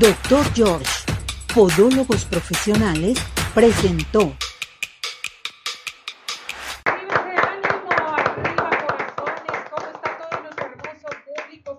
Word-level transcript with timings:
Doctor 0.00 0.44
George, 0.54 0.86
Podólogos 1.52 2.24
Profesionales, 2.26 3.18
presentó. 3.52 4.32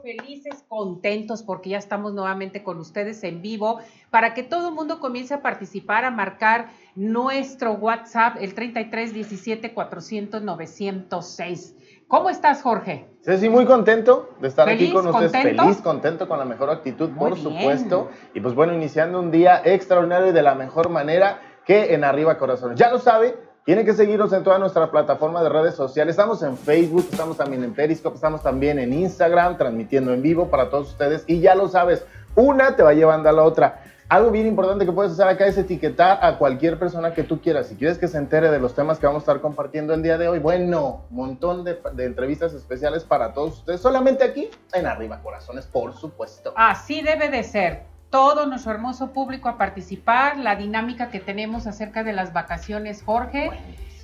felices, 0.02 0.64
contentos 0.68 1.44
porque 1.44 1.70
ya 1.70 1.78
estamos 1.78 2.14
nuevamente 2.14 2.64
con 2.64 2.80
ustedes 2.80 3.24
en 3.24 3.42
vivo 3.42 3.80
para 4.10 4.34
que 4.34 4.44
todo 4.44 4.70
el 4.70 4.76
mundo 4.76 5.00
comience 5.00 5.36
a 5.36 5.42
participar, 5.42 6.04
a 6.04 6.10
marcar 6.10 6.72
nuestro 6.96 7.74
WhatsApp, 7.74 8.38
el 8.42 8.56
33 8.56 9.14
17 9.14 9.74
400 9.74 10.42
906. 10.42 11.76
¿Cómo 12.10 12.32
estás, 12.32 12.64
Jorge? 12.64 13.06
Sí, 13.22 13.50
muy 13.50 13.66
contento 13.66 14.32
de 14.42 14.48
estar 14.48 14.68
aquí 14.68 14.92
con 14.92 15.06
ustedes. 15.06 15.32
Feliz, 15.32 15.78
contento, 15.78 16.28
con 16.28 16.40
la 16.40 16.46
mejor 16.46 16.72
actitud, 16.72 17.12
por 17.12 17.38
supuesto. 17.38 18.10
Y 18.34 18.40
pues 18.42 18.56
bueno, 18.56 18.74
iniciando 18.74 19.20
un 19.20 19.30
día 19.30 19.62
extraordinario 19.64 20.30
y 20.30 20.32
de 20.32 20.42
la 20.42 20.56
mejor 20.56 20.90
manera 20.90 21.40
que 21.66 21.94
en 21.94 22.04
Arriba 22.04 22.40
Corazones. 22.40 22.80
Ya 22.80 22.90
lo 22.90 22.98
sabe, 22.98 23.38
tiene 23.64 23.86
que 23.86 23.94
seguirnos 23.94 24.34
en 24.34 24.44
toda 24.44 24.58
nuestra 24.58 24.90
plataforma 24.90 25.44
de 25.44 25.50
redes 25.50 25.76
sociales. 25.76 26.14
Estamos 26.14 26.42
en 26.42 26.58
Facebook, 26.58 27.06
estamos 27.12 27.38
también 27.38 27.64
en 27.64 27.76
Periscope, 27.76 28.16
estamos 28.16 28.42
también 28.42 28.80
en 28.80 28.92
Instagram, 28.92 29.60
transmitiendo 29.60 30.12
en 30.12 30.24
vivo 30.24 30.48
para 30.48 30.72
todos 30.72 30.90
ustedes. 30.90 31.26
Y 31.28 31.42
ya 31.42 31.54
lo 31.54 31.68
sabes, 31.68 32.04
una 32.36 32.76
te 32.76 32.82
va 32.82 32.94
llevando 32.94 33.30
a 33.30 33.34
la 33.34 33.44
otra. 33.44 33.84
Algo 34.10 34.32
bien 34.32 34.48
importante 34.48 34.88
que 34.88 34.92
puedes 34.92 35.12
hacer 35.12 35.28
acá 35.28 35.46
es 35.46 35.56
etiquetar 35.56 36.18
a 36.24 36.40
cualquier 36.40 36.80
persona 36.80 37.14
que 37.14 37.22
tú 37.22 37.40
quieras. 37.40 37.68
Si 37.68 37.76
quieres 37.76 38.00
que 38.00 38.08
se 38.08 38.18
entere 38.18 38.50
de 38.50 38.58
los 38.58 38.74
temas 38.74 38.98
que 38.98 39.06
vamos 39.06 39.22
a 39.22 39.24
estar 39.26 39.40
compartiendo 39.40 39.94
el 39.94 40.02
día 40.02 40.18
de 40.18 40.28
hoy, 40.28 40.40
bueno, 40.40 41.04
montón 41.12 41.64
de, 41.64 41.80
entrevistas 42.00 42.54
especiales 42.54 43.04
para 43.04 43.34
todos 43.34 43.60
ustedes, 43.60 43.82
solamente 43.82 44.24
aquí 44.24 44.50
en 44.74 44.88
Arriba 44.88 45.22
Corazones, 45.22 45.68
por 45.68 45.94
supuesto. 45.94 46.54
Así 46.56 47.04
debe 47.04 47.30
de 47.30 47.44
ser. 47.44 47.84
Todo 48.10 48.48
nuestro 48.48 48.72
hermoso 48.72 49.12
público 49.12 49.48
a 49.48 49.60
participar, 49.60 50.40
la 50.40 50.56
dinámica 50.56 51.12
que 51.12 51.20
tenemos 51.20 51.68
acerca 51.68 52.04
de 52.04 52.14
las 52.14 52.34
vacaciones, 52.34 53.04
Jorge. 53.04 53.52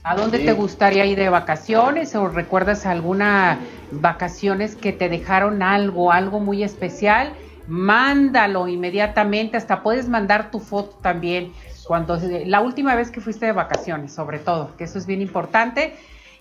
¿A 0.03 0.15
dónde 0.15 0.37
te 0.37 0.53
gustaría 0.53 1.03
ir 1.07 1.17
de 1.17 1.29
vacaciones 1.29 2.13
o 2.13 2.27
recuerdas 2.27 2.85
alguna 2.85 3.57
vacaciones 3.89 4.75
que 4.75 4.93
te 4.93 5.09
dejaron 5.09 5.63
algo, 5.63 6.11
algo 6.11 6.39
muy 6.39 6.63
especial? 6.63 7.33
Mándalo 7.67 8.67
inmediatamente, 8.67 9.57
hasta 9.57 9.83
puedes 9.83 10.07
mandar 10.07 10.51
tu 10.51 10.59
foto 10.59 10.97
también 11.01 11.53
cuando 11.85 12.17
la 12.45 12.61
última 12.61 12.95
vez 12.95 13.11
que 13.11 13.21
fuiste 13.21 13.45
de 13.45 13.51
vacaciones, 13.51 14.13
sobre 14.13 14.39
todo, 14.39 14.75
que 14.77 14.85
eso 14.85 14.97
es 14.97 15.05
bien 15.05 15.21
importante. 15.21 15.95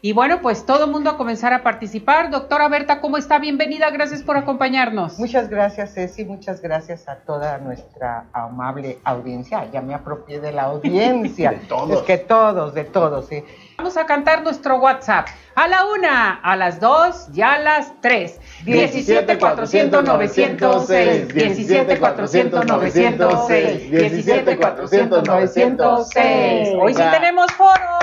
Y 0.04 0.12
bueno, 0.12 0.42
pues 0.42 0.66
todo 0.66 0.84
el 0.84 0.90
mundo 0.90 1.08
a 1.08 1.16
comenzar 1.16 1.54
a 1.54 1.62
participar. 1.62 2.30
Doctora 2.30 2.68
Berta, 2.68 3.00
¿cómo 3.00 3.16
está? 3.16 3.38
Bienvenida, 3.38 3.88
gracias 3.90 4.22
por 4.22 4.36
acompañarnos. 4.36 5.18
Muchas 5.18 5.48
gracias, 5.48 5.94
Ceci, 5.94 6.26
muchas 6.26 6.60
gracias 6.60 7.08
a 7.08 7.16
toda 7.16 7.56
nuestra 7.56 8.26
amable 8.34 8.98
audiencia. 9.02 9.70
Ya 9.72 9.80
me 9.80 9.94
apropié 9.94 10.40
de 10.40 10.52
la 10.52 10.64
audiencia. 10.64 11.50
de 11.52 11.56
todos. 11.56 12.00
Es 12.00 12.02
que 12.02 12.18
todos, 12.18 12.74
de 12.74 12.84
todos, 12.84 13.28
sí. 13.28 13.42
Vamos 13.76 13.96
a 13.96 14.06
cantar 14.06 14.42
nuestro 14.44 14.76
WhatsApp. 14.78 15.26
A 15.56 15.66
la 15.66 15.84
una, 15.86 16.34
a 16.34 16.56
las 16.56 16.78
dos 16.78 17.28
y 17.34 17.42
a 17.42 17.58
las 17.58 17.92
tres. 18.00 18.40
17 18.64 19.38
400 19.38 20.04
906. 20.04 21.28
17 21.34 21.98
400 21.98 22.66
906. 22.66 23.90
17 23.90 24.56
400 24.56 25.24
906. 25.26 26.68
Hoy 26.80 26.94
sí 26.94 27.02
tenemos 27.12 27.52
foro. 27.52 27.98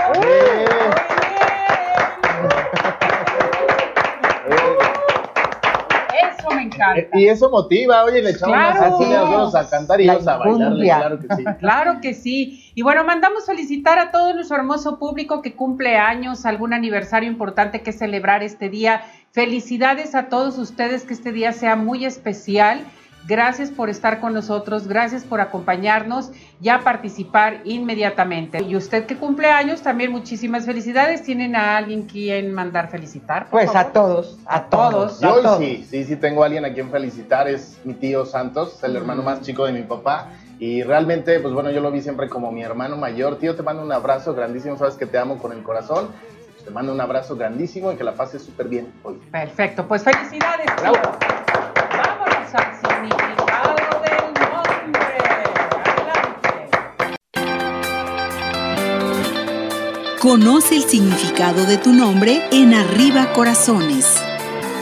Eso 6.37 6.49
me 6.55 6.63
encanta. 6.63 7.17
Y 7.17 7.27
eso 7.27 7.49
motiva, 7.49 8.03
oye, 8.03 8.21
le 8.21 8.31
echamos 8.31 8.55
claro. 8.55 8.99
nosotros 8.99 9.55
a 9.55 9.69
cantar 9.69 10.01
y 10.01 10.09
ellos 10.09 10.27
a 10.27 10.37
bailarle, 10.37 10.85
claro 10.85 11.19
que 11.19 11.35
sí. 11.35 11.43
Claro 11.59 12.01
que 12.01 12.13
sí. 12.13 12.71
Y 12.75 12.81
bueno, 12.81 13.03
mandamos 13.03 13.45
felicitar 13.45 13.99
a 13.99 14.11
todo 14.11 14.33
nuestro 14.33 14.57
hermoso 14.57 14.99
público 14.99 15.41
que 15.41 15.55
cumple 15.55 15.97
años, 15.97 16.45
algún 16.45 16.73
aniversario 16.73 17.29
importante 17.29 17.81
que 17.81 17.91
celebrar 17.91 18.43
este 18.43 18.69
día. 18.69 19.01
Felicidades 19.31 20.15
a 20.15 20.29
todos 20.29 20.57
ustedes, 20.57 21.03
que 21.03 21.13
este 21.13 21.31
día 21.31 21.51
sea 21.53 21.75
muy 21.75 22.05
especial. 22.05 22.85
Gracias 23.27 23.69
por 23.69 23.89
estar 23.89 24.19
con 24.19 24.33
nosotros, 24.33 24.87
gracias 24.87 25.23
por 25.23 25.41
acompañarnos 25.41 26.31
y 26.61 26.69
a 26.69 26.79
participar 26.79 27.61
inmediatamente. 27.65 28.61
Y 28.63 28.75
usted 28.75 29.05
que 29.05 29.15
cumple 29.15 29.47
años, 29.47 29.81
también 29.81 30.11
muchísimas 30.11 30.65
felicidades. 30.65 31.21
¿Tienen 31.23 31.55
a 31.55 31.77
alguien 31.77 32.03
quien 32.03 32.51
mandar 32.53 32.89
felicitar? 32.89 33.47
Pues 33.51 33.75
a 33.75 33.89
todos, 33.91 34.39
a 34.45 34.63
todos. 34.65 35.19
Yo 35.19 35.57
sí, 35.57 35.85
sí, 35.89 36.03
sí 36.03 36.15
tengo 36.15 36.43
a 36.43 36.47
alguien 36.47 36.65
a 36.65 36.73
quien 36.73 36.89
felicitar, 36.89 37.47
es 37.47 37.79
mi 37.83 37.93
tío 37.93 38.25
Santos, 38.25 38.83
el 38.83 38.95
hermano 38.95 39.21
más 39.21 39.41
chico 39.41 39.65
de 39.65 39.73
mi 39.73 39.83
papá. 39.83 40.29
Y 40.57 40.83
realmente, 40.83 41.39
pues 41.39 41.53
bueno, 41.53 41.71
yo 41.71 41.81
lo 41.81 41.91
vi 41.91 42.01
siempre 42.01 42.29
como 42.29 42.51
mi 42.51 42.61
hermano 42.61 42.95
mayor. 42.95 43.37
Tío, 43.39 43.55
te 43.55 43.63
mando 43.63 43.81
un 43.81 43.91
abrazo 43.91 44.35
grandísimo, 44.35 44.77
sabes 44.77 44.95
que 44.95 45.07
te 45.07 45.17
amo 45.17 45.37
con 45.37 45.51
el 45.51 45.63
corazón. 45.63 46.09
Te 46.63 46.69
mando 46.69 46.93
un 46.93 47.01
abrazo 47.01 47.35
grandísimo 47.35 47.91
y 47.91 47.95
que 47.95 48.03
la 48.03 48.13
pases 48.13 48.43
súper 48.43 48.67
bien 48.67 48.93
hoy. 49.01 49.19
Perfecto, 49.31 49.87
pues 49.87 50.03
felicidades. 50.03 50.67
Bravo. 50.79 50.97
Al 52.53 52.75
significado 52.75 54.01
del 54.03 54.33
nombre. 54.33 55.17
Adelante. 55.85 56.49
Conoce 60.19 60.75
el 60.75 60.83
significado 60.83 61.65
de 61.65 61.77
tu 61.77 61.93
nombre 61.93 62.43
en 62.51 62.73
Arriba 62.73 63.31
Corazones. 63.31 64.21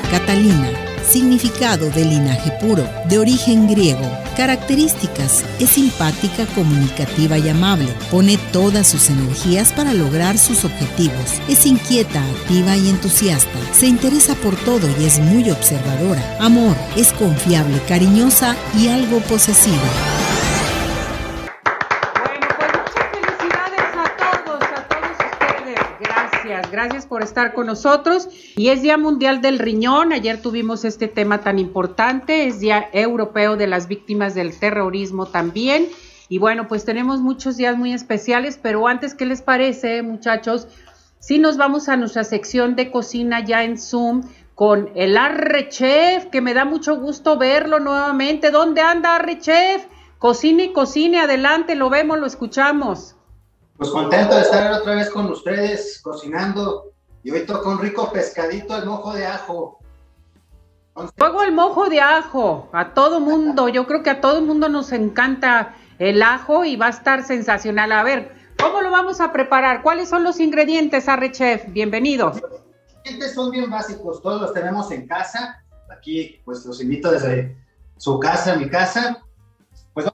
Catalina 0.09 0.88
Significado 1.09 1.89
de 1.89 2.05
linaje 2.05 2.51
puro, 2.61 2.87
de 3.05 3.17
origen 3.17 3.67
griego. 3.67 4.07
Características. 4.37 5.43
Es 5.59 5.71
simpática, 5.71 6.45
comunicativa 6.53 7.39
y 7.39 7.49
amable. 7.49 7.87
Pone 8.11 8.37
todas 8.51 8.87
sus 8.87 9.09
energías 9.09 9.73
para 9.73 9.93
lograr 9.93 10.37
sus 10.37 10.65
objetivos. 10.65 11.41
Es 11.47 11.65
inquieta, 11.65 12.23
activa 12.23 12.77
y 12.77 12.89
entusiasta. 12.89 13.49
Se 13.73 13.87
interesa 13.87 14.35
por 14.35 14.55
todo 14.57 14.87
y 14.99 15.05
es 15.05 15.17
muy 15.17 15.49
observadora. 15.49 16.37
Amor. 16.39 16.75
Es 16.95 17.11
confiable, 17.11 17.81
cariñosa 17.87 18.55
y 18.77 18.89
algo 18.89 19.19
posesiva. 19.21 20.28
Gracias 26.81 27.07
por 27.07 27.23
estar 27.23 27.53
con 27.53 27.67
nosotros. 27.67 28.29
Y 28.55 28.69
es 28.69 28.81
Día 28.81 28.97
Mundial 28.97 29.41
del 29.41 29.59
Riñón. 29.59 30.13
Ayer 30.13 30.41
tuvimos 30.41 30.85
este 30.85 31.09
tema 31.09 31.41
tan 31.41 31.59
importante. 31.59 32.47
Es 32.47 32.61
Día 32.61 32.87
Europeo 32.93 33.57
de 33.57 33.67
las 33.67 33.89
Víctimas 33.89 34.33
del 34.33 34.57
Terrorismo 34.57 35.25
también. 35.25 35.89
Y 36.29 36.37
bueno, 36.37 36.69
pues 36.69 36.85
tenemos 36.85 37.19
muchos 37.19 37.57
días 37.57 37.77
muy 37.77 37.91
especiales, 37.91 38.57
pero 38.63 38.87
antes, 38.87 39.13
¿qué 39.13 39.25
les 39.25 39.41
parece, 39.41 40.03
muchachos? 40.03 40.69
Si 41.19 41.37
nos 41.37 41.57
vamos 41.57 41.89
a 41.89 41.97
nuestra 41.97 42.23
sección 42.23 42.77
de 42.77 42.91
cocina 42.91 43.43
ya 43.43 43.65
en 43.65 43.77
Zoom 43.77 44.21
con 44.55 44.89
el 44.95 45.17
Arrechef, 45.17 46.27
que 46.27 46.39
me 46.39 46.53
da 46.53 46.63
mucho 46.63 46.95
gusto 46.95 47.37
verlo 47.37 47.81
nuevamente. 47.81 48.51
¿Dónde 48.51 48.79
anda 48.79 49.17
Arrechef? 49.17 49.85
Cocine 50.17 50.63
y 50.63 50.71
cocine, 50.71 51.19
adelante, 51.19 51.75
lo 51.75 51.89
vemos, 51.89 52.19
lo 52.19 52.25
escuchamos. 52.25 53.17
Pues 53.79 53.91
contento 53.91 54.35
de 54.35 54.41
estar 54.41 54.73
otra 54.73 54.95
vez 54.95 55.09
con 55.09 55.31
ustedes 55.31 56.01
cocinando 56.03 56.91
y 57.23 57.31
hoy 57.31 57.45
toca 57.45 57.69
un 57.69 57.79
rico 57.79 58.11
pescadito 58.11 58.73
al 58.73 58.85
mojo 58.85 59.13
de 59.13 59.25
ajo. 59.25 59.79
Luego 61.15 61.43
el 61.43 61.53
mojo 61.53 61.87
de 61.87 62.01
ajo, 62.01 62.67
a 62.73 62.93
todo 62.93 63.21
mundo, 63.21 63.69
yo 63.69 63.87
creo 63.87 64.03
que 64.03 64.09
a 64.09 64.19
todo 64.19 64.41
mundo 64.41 64.67
nos 64.67 64.91
encanta 64.91 65.75
el 65.97 66.21
ajo 66.21 66.65
y 66.65 66.75
va 66.75 66.87
a 66.87 66.89
estar 66.89 67.23
sensacional. 67.23 67.93
A 67.93 68.03
ver, 68.03 68.35
¿cómo 68.61 68.81
lo 68.81 68.91
vamos 68.91 69.21
a 69.21 69.31
preparar? 69.31 69.81
¿Cuáles 69.81 70.09
son 70.09 70.25
los 70.25 70.41
ingredientes, 70.41 71.07
Arre 71.07 71.31
Chef? 71.31 71.63
Bienvenido. 71.69 72.31
Los 72.31 72.41
ingredientes 72.97 73.33
son 73.33 73.49
bien 73.49 73.69
básicos, 73.69 74.21
todos 74.21 74.41
los 74.41 74.53
tenemos 74.53 74.91
en 74.91 75.07
casa. 75.07 75.63
Aquí, 75.89 76.41
pues 76.43 76.65
los 76.65 76.81
invito 76.81 77.11
desde 77.11 77.55
su 77.95 78.19
casa, 78.19 78.57
mi 78.57 78.69
casa. 78.69 79.23
Pues 79.93 80.05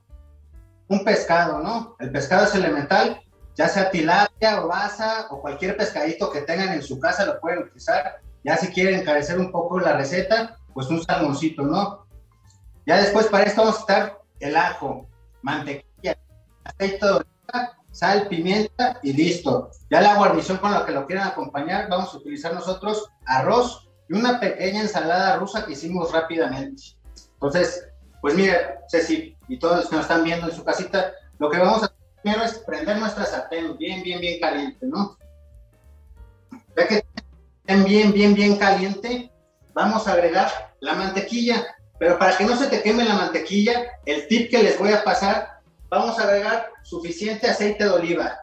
un 0.88 1.04
pescado, 1.04 1.64
¿no? 1.64 1.96
El 1.98 2.12
pescado 2.12 2.46
es 2.46 2.54
elemental 2.54 3.25
ya 3.56 3.70
sea 3.70 3.90
tilapia 3.90 4.64
o 4.64 4.68
baza 4.68 5.28
o 5.30 5.42
cualquier 5.42 5.78
pescadito 5.78 6.32
que 6.32 6.42
tengan 6.42 6.74
en 6.74 6.84
su 6.84 7.00
casa 7.00 7.26
lo 7.26 7.40
pueden 7.40 7.60
utilizar. 7.60 8.20
Ya 8.44 8.58
si 8.58 8.68
quieren 8.68 9.00
encarecer 9.00 9.40
un 9.40 9.52
poco 9.52 9.80
la 9.80 9.98
receta, 9.98 10.58
pues 10.74 10.88
un 10.88 11.04
salmoncito, 11.04 11.64
¿no? 11.64 12.06
Ya 12.86 12.98
después 12.98 13.28
para 13.28 13.46
esto 13.46 13.62
vamos 13.62 13.78
a 13.78 13.80
estar 13.80 14.20
el 14.40 14.56
ajo, 14.56 15.08
mantequilla, 15.42 16.18
aceite 16.64 17.06
de 17.06 17.12
oliva, 17.12 17.78
sal, 17.92 18.28
pimienta 18.28 19.00
y 19.02 19.14
listo. 19.14 19.72
Ya 19.90 20.02
la 20.02 20.16
guarnición 20.16 20.58
con 20.58 20.72
la 20.72 20.86
que 20.86 20.92
lo 20.92 21.08
quieran 21.08 21.30
acompañar, 21.30 21.90
vamos 21.90 22.14
a 22.14 22.18
utilizar 22.18 22.54
nosotros 22.54 23.10
arroz 23.26 23.90
y 24.10 24.14
una 24.14 24.40
pequeña 24.40 24.82
ensalada 24.82 25.38
rusa 25.38 25.66
que 25.66 25.72
hicimos 25.72 26.12
rápidamente. 26.12 26.84
Entonces, 27.34 27.88
pues 28.22 28.36
mire, 28.36 28.80
Ceci 28.90 29.36
y 29.48 29.58
todos 29.58 29.78
los 29.78 29.90
que 29.90 29.96
nos 29.96 30.06
están 30.06 30.24
viendo 30.24 30.48
en 30.48 30.56
su 30.56 30.64
casita, 30.64 31.14
lo 31.40 31.50
que 31.50 31.58
vamos 31.58 31.84
a 31.84 31.92
primero 32.26 32.44
es 32.44 32.58
prender 32.58 32.98
nuestra 32.98 33.24
sartén 33.24 33.78
bien, 33.78 34.02
bien, 34.02 34.20
bien 34.20 34.40
caliente, 34.40 34.88
¿no? 34.88 35.16
Ya 36.76 36.88
que 36.88 37.06
estén 37.58 37.84
bien, 37.84 38.12
bien, 38.12 38.34
bien 38.34 38.58
caliente, 38.58 39.32
vamos 39.76 40.08
a 40.08 40.14
agregar 40.14 40.74
la 40.80 40.96
mantequilla. 40.96 41.64
Pero 42.00 42.18
para 42.18 42.36
que 42.36 42.46
no 42.46 42.58
se 42.58 42.66
te 42.66 42.82
queme 42.82 43.06
la 43.06 43.14
mantequilla, 43.14 44.00
el 44.08 44.28
tip 44.28 44.50
que 44.50 44.64
les 44.64 44.80
voy 44.80 44.92
a 44.92 45.04
pasar, 45.04 45.62
vamos 45.88 46.18
a 46.18 46.24
agregar 46.24 46.72
suficiente 46.82 47.48
aceite 47.48 47.84
de 47.84 47.92
oliva. 47.92 48.40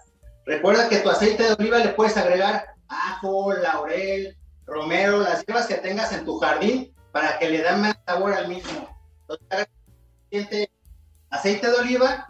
Recuerda 0.47 0.89
que 0.89 0.99
tu 0.99 1.11
aceite 1.11 1.43
de 1.43 1.55
oliva 1.55 1.79
le 1.79 1.89
puedes 1.89 2.17
agregar 2.17 2.77
ajo, 2.87 3.53
laurel, 3.53 4.37
romero, 4.65 5.19
las 5.19 5.45
hierbas 5.45 5.67
que 5.67 5.75
tengas 5.75 6.13
en 6.13 6.25
tu 6.25 6.39
jardín 6.39 6.95
para 7.11 7.37
que 7.41 7.51
le 7.51 7.63
den 7.63 7.81
más 7.81 7.97
sabor 8.07 8.33
al 8.33 8.47
mismo. 8.47 8.97
Entonces, 10.31 10.69
aceite 11.31 11.67
de 11.69 11.75
oliva 11.75 12.29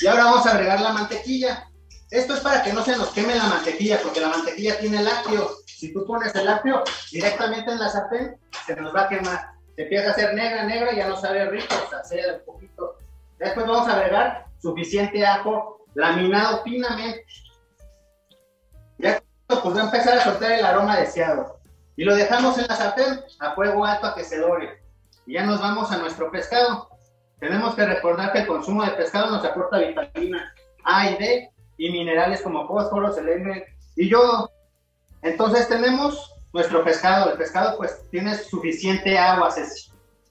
y 0.00 0.06
ahora 0.06 0.24
vamos 0.24 0.46
a 0.46 0.52
agregar 0.52 0.80
la 0.80 0.92
mantequilla. 0.92 1.68
Esto 2.10 2.34
es 2.34 2.40
para 2.40 2.62
que 2.62 2.72
no 2.72 2.84
se 2.84 2.96
nos 2.96 3.10
queme 3.10 3.34
la 3.34 3.44
mantequilla, 3.44 4.00
porque 4.02 4.20
la 4.20 4.28
mantequilla 4.28 4.78
tiene 4.78 5.02
lácteo. 5.02 5.50
Si 5.66 5.92
tú 5.92 6.06
pones 6.06 6.34
el 6.34 6.44
lácteo 6.44 6.84
directamente 7.10 7.70
en 7.70 7.78
la 7.78 7.88
sartén, 7.88 8.38
se 8.66 8.76
nos 8.76 8.94
va 8.94 9.02
a 9.02 9.08
quemar. 9.08 9.50
Se 9.74 9.82
empieza 9.82 10.08
a 10.08 10.12
hacer 10.12 10.34
negra, 10.34 10.64
negra, 10.64 10.94
ya 10.94 11.08
no 11.08 11.16
sabe 11.16 11.44
rico, 11.50 11.74
o 11.84 11.90
sea, 11.90 12.04
se 12.04 12.16
un 12.32 12.44
poquito. 12.44 12.96
Después 13.38 13.66
vamos 13.66 13.88
a 13.88 13.96
agregar 13.96 14.46
suficiente 14.60 15.26
ajo 15.26 15.84
laminado 15.94 16.62
finamente. 16.62 17.24
Ya 18.98 19.22
pues 19.48 19.76
va 19.76 19.82
a 19.82 19.84
empezar 19.84 20.18
a 20.18 20.24
soltar 20.24 20.52
el 20.52 20.64
aroma 20.64 20.96
deseado. 20.96 21.58
Y 21.96 22.04
lo 22.04 22.14
dejamos 22.14 22.58
en 22.58 22.66
la 22.66 22.76
sartén 22.76 23.20
a 23.40 23.54
fuego 23.54 23.84
alto 23.84 24.06
a 24.06 24.14
que 24.14 24.24
se 24.24 24.38
dore. 24.38 24.82
Y 25.26 25.34
ya 25.34 25.44
nos 25.44 25.60
vamos 25.60 25.90
a 25.90 25.98
nuestro 25.98 26.30
pescado. 26.30 26.95
Tenemos 27.38 27.74
que 27.74 27.84
recordar 27.84 28.32
que 28.32 28.40
el 28.40 28.46
consumo 28.46 28.84
de 28.84 28.92
pescado 28.92 29.30
nos 29.30 29.44
aporta 29.44 29.78
vitamina 29.78 30.54
A 30.84 31.10
y 31.10 31.16
D 31.16 31.50
y 31.76 31.90
minerales 31.90 32.40
como 32.40 32.66
fósforo, 32.66 33.12
selenio 33.12 33.62
y 33.96 34.08
yodo. 34.08 34.50
Entonces 35.22 35.68
tenemos 35.68 36.34
nuestro 36.52 36.82
pescado. 36.82 37.30
El 37.30 37.38
pescado 37.38 37.76
pues 37.76 38.08
tiene 38.10 38.34
suficiente 38.34 39.18
agua. 39.18 39.54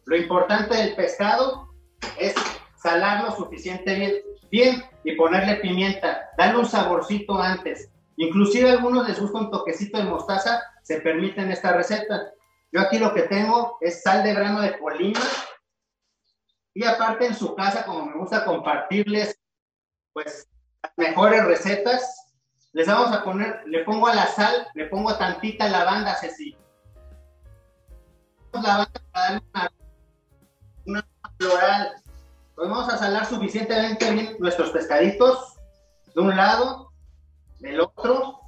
Lo 0.06 0.16
importante 0.16 0.76
del 0.76 0.96
pescado 0.96 1.70
es 2.18 2.34
salarlo 2.76 3.36
suficiente 3.36 4.24
bien, 4.52 4.84
y 5.04 5.16
ponerle 5.16 5.58
pimienta, 5.58 6.30
darle 6.38 6.60
un 6.60 6.66
saborcito 6.66 7.40
antes. 7.40 7.92
Inclusive 8.18 8.72
algunos 8.72 9.08
les 9.08 9.20
gusta 9.20 9.40
un 9.40 9.52
toquecito 9.52 9.98
de 9.98 10.06
mostaza, 10.06 10.64
se 10.82 11.02
permite 11.02 11.42
en 11.42 11.52
esta 11.52 11.74
receta. 11.74 12.32
Yo 12.72 12.82
aquí 12.82 12.98
lo 12.98 13.14
que 13.14 13.24
tengo 13.24 13.78
es 13.82 14.02
sal 14.02 14.24
de 14.24 14.34
grano 14.34 14.62
de 14.62 14.78
colima 14.80 15.20
y 16.76 16.84
aparte 16.84 17.26
en 17.26 17.34
su 17.34 17.56
casa, 17.56 17.86
como 17.86 18.06
me 18.06 18.18
gusta 18.18 18.44
compartirles, 18.44 19.40
pues 20.12 20.50
las 20.84 20.92
mejores 20.98 21.46
recetas, 21.46 22.34
les 22.74 22.86
vamos 22.86 23.14
a 23.14 23.24
poner, 23.24 23.64
le 23.66 23.86
pongo 23.86 24.08
a 24.08 24.14
la 24.14 24.28
sal, 24.28 24.68
le 24.76 24.88
pongo 24.88 25.18
tantita 25.18 25.70
lavanda, 25.70 26.16
Ceci. 26.16 26.56
Lavanda 28.52 29.02
para 29.14 29.72
una 30.86 31.08
floral. 31.40 31.94
Pues 32.56 32.70
vamos 32.70 32.94
a 32.94 32.98
salar 32.98 33.26
suficientemente 33.26 34.12
bien 34.12 34.36
nuestros 34.40 34.72
pescaditos 34.72 35.56
de 36.14 36.22
un 36.22 36.36
lado, 36.36 36.92
del 37.60 37.80
otro. 37.80 38.42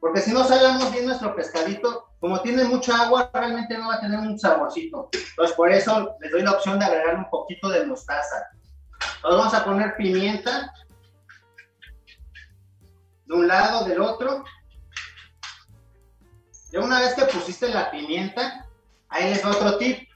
Porque 0.00 0.20
si 0.20 0.32
no 0.32 0.44
salamos 0.44 0.90
bien 0.92 1.06
nuestro 1.06 1.36
pescadito, 1.36 2.10
como 2.20 2.40
tiene 2.40 2.64
mucha 2.64 3.02
agua, 3.02 3.30
realmente 3.32 3.76
no 3.76 3.88
va 3.88 3.96
a 3.96 4.00
tener 4.00 4.18
un 4.18 4.38
saborcito. 4.38 5.10
Entonces, 5.12 5.56
por 5.56 5.70
eso 5.70 6.16
les 6.20 6.30
doy 6.30 6.42
la 6.42 6.52
opción 6.52 6.78
de 6.78 6.86
agregar 6.86 7.16
un 7.16 7.28
poquito 7.28 7.68
de 7.68 7.84
mostaza. 7.84 8.48
Entonces, 9.16 9.38
vamos 9.38 9.54
a 9.54 9.64
poner 9.64 9.96
pimienta 9.96 10.72
de 13.26 13.34
un 13.34 13.46
lado, 13.46 13.84
del 13.84 14.00
otro. 14.00 14.42
Y 16.72 16.76
una 16.78 17.00
vez 17.00 17.14
que 17.14 17.24
pusiste 17.24 17.68
la 17.68 17.90
pimienta, 17.90 18.66
ahí 19.10 19.30
les 19.30 19.42
doy 19.42 19.52
otro 19.52 19.76
tip. 19.76 20.08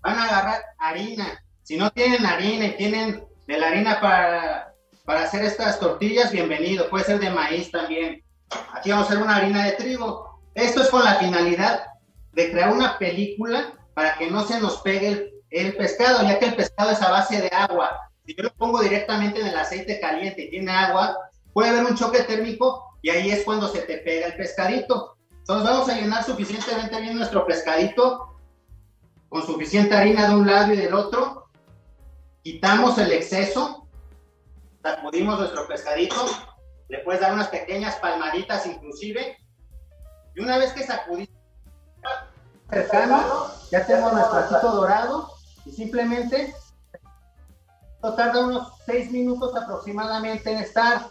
Van 0.00 0.18
a 0.18 0.24
agarrar 0.24 0.62
harina. 0.78 1.42
Si 1.62 1.76
no 1.76 1.90
tienen 1.90 2.24
harina 2.24 2.66
y 2.66 2.76
tienen 2.76 3.26
de 3.46 3.58
la 3.58 3.68
harina 3.68 4.00
para, 4.00 4.74
para 5.04 5.24
hacer 5.24 5.44
estas 5.44 5.78
tortillas, 5.78 6.32
bienvenido. 6.32 6.88
Puede 6.88 7.04
ser 7.04 7.20
de 7.20 7.30
maíz 7.30 7.70
también. 7.70 8.24
Aquí 8.74 8.90
vamos 8.90 9.06
a 9.06 9.10
hacer 9.10 9.22
una 9.22 9.36
harina 9.36 9.64
de 9.64 9.72
trigo 9.72 10.30
esto 10.54 10.82
es 10.82 10.88
con 10.88 11.04
la 11.04 11.14
finalidad 11.16 11.84
de 12.32 12.50
crear 12.50 12.72
una 12.72 12.98
película 12.98 13.72
para 13.94 14.14
que 14.16 14.30
no 14.30 14.44
se 14.44 14.60
nos 14.60 14.78
pegue 14.78 15.32
el, 15.50 15.76
pescado, 15.76 16.22
ya 16.22 16.38
que 16.38 16.46
el 16.46 16.56
pescado 16.56 16.90
es 16.90 17.02
a 17.02 17.10
base 17.10 17.40
de 17.40 17.48
agua. 17.48 17.90
Si 18.26 18.34
yo 18.34 18.44
lo 18.44 18.52
pongo 18.54 18.80
directamente 18.80 19.40
en 19.40 19.48
el 19.48 19.56
aceite 19.56 20.00
caliente 20.00 20.42
y 20.42 20.50
tiene 20.50 20.70
agua, 20.70 21.16
puede 21.52 21.70
haber 21.70 21.84
un 21.84 21.96
choque 21.96 22.22
térmico 22.22 22.96
y 23.02 23.10
ahí 23.10 23.30
es 23.30 23.44
cuando 23.44 23.68
se 23.68 23.80
te 23.82 23.98
pega 23.98 24.26
el 24.26 24.36
pescadito. 24.36 25.16
Entonces 25.38 25.68
vamos 25.68 25.88
a 25.88 25.94
llenar 25.94 26.24
suficientemente 26.24 27.00
bien 27.00 27.16
nuestro 27.16 27.46
pescadito 27.46 28.36
con 29.28 29.44
suficiente 29.46 29.94
harina 29.94 30.28
de 30.28 30.34
un 30.34 30.46
lado 30.46 30.72
y 30.72 30.76
del 30.76 30.94
otro. 30.94 31.48
Quitamos 32.42 32.98
el 32.98 33.12
exceso, 33.12 33.86
sacudimos 34.82 35.38
nuestro 35.38 35.66
pescadito, 35.66 36.16
le 36.90 36.98
puedes 36.98 37.20
dar 37.20 37.32
unas 37.32 37.48
pequeñas 37.48 37.96
palmaditas 37.96 38.66
inclusive 38.66 39.36
y 40.34 40.40
una 40.40 40.58
vez 40.58 40.72
que 40.72 40.82
sacudimos 40.82 41.30
cercano, 42.68 43.46
ya 43.70 43.86
tengo 43.86 44.10
nuestro 44.10 44.48
platito 44.48 44.72
dorado 44.72 45.32
y 45.64 45.70
simplemente 45.70 46.54
esto 47.94 48.14
tarda 48.14 48.46
unos 48.46 48.72
6 48.86 49.10
minutos 49.12 49.54
aproximadamente 49.56 50.52
en 50.52 50.58
estar. 50.58 51.06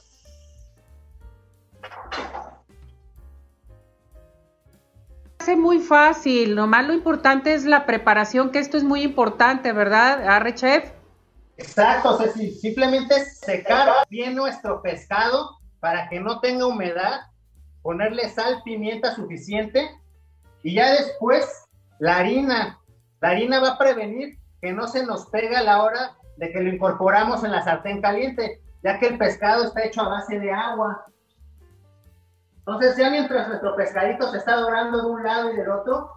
Hace 5.40 5.56
muy 5.56 5.80
fácil, 5.80 6.56
nomás 6.56 6.88
lo 6.88 6.94
importante 6.94 7.54
es 7.54 7.66
la 7.66 7.86
preparación, 7.86 8.52
que 8.52 8.60
esto 8.60 8.78
es 8.78 8.84
muy 8.84 9.02
importante, 9.04 9.72
¿verdad, 9.72 10.28
Arre 10.28 10.56
Chef? 10.56 10.92
Exacto, 11.58 12.18
o 12.18 12.18
simplemente 12.62 13.26
secar 13.26 14.08
bien 14.10 14.36
nuestro 14.36 14.82
pescado 14.82 15.59
para 15.80 16.10
que 16.10 16.20
no 16.20 16.40
tenga 16.40 16.68
humedad 16.68 17.22
ponerle 17.82 18.30
sal, 18.30 18.62
pimienta 18.64 19.16
suficiente 19.16 19.90
y 20.64 20.76
ya 20.76 20.92
después 20.92 21.66
la 22.00 22.18
harina. 22.18 22.80
La 23.22 23.30
harina 23.30 23.60
va 23.60 23.72
a 23.72 23.78
prevenir 23.78 24.38
que 24.62 24.74
no 24.74 24.88
se 24.88 25.06
nos 25.06 25.28
pegue 25.28 25.56
a 25.56 25.64
la 25.64 25.84
hora 25.84 26.18
de 26.38 26.52
que 26.52 26.62
lo 26.62 26.74
incorporamos 26.74 27.44
en 27.44 27.52
la 27.52 27.64
sartén 27.64 28.02
caliente, 28.02 28.62
ya 28.84 29.00
que 29.00 29.08
el 29.08 29.18
pescado 29.18 29.66
está 29.66 29.84
hecho 29.84 30.02
a 30.02 30.10
base 30.10 30.40
de 30.40 30.52
agua. 30.52 31.06
Entonces 32.60 32.98
ya 32.98 33.10
mientras 33.10 33.48
nuestro 33.48 33.76
pescadito 33.76 34.30
se 34.32 34.38
está 34.38 34.56
dorando 34.56 35.02
de 35.02 35.08
un 35.08 35.24
lado 35.24 35.52
y 35.52 35.58
del 35.58 35.70
otro, 35.70 36.12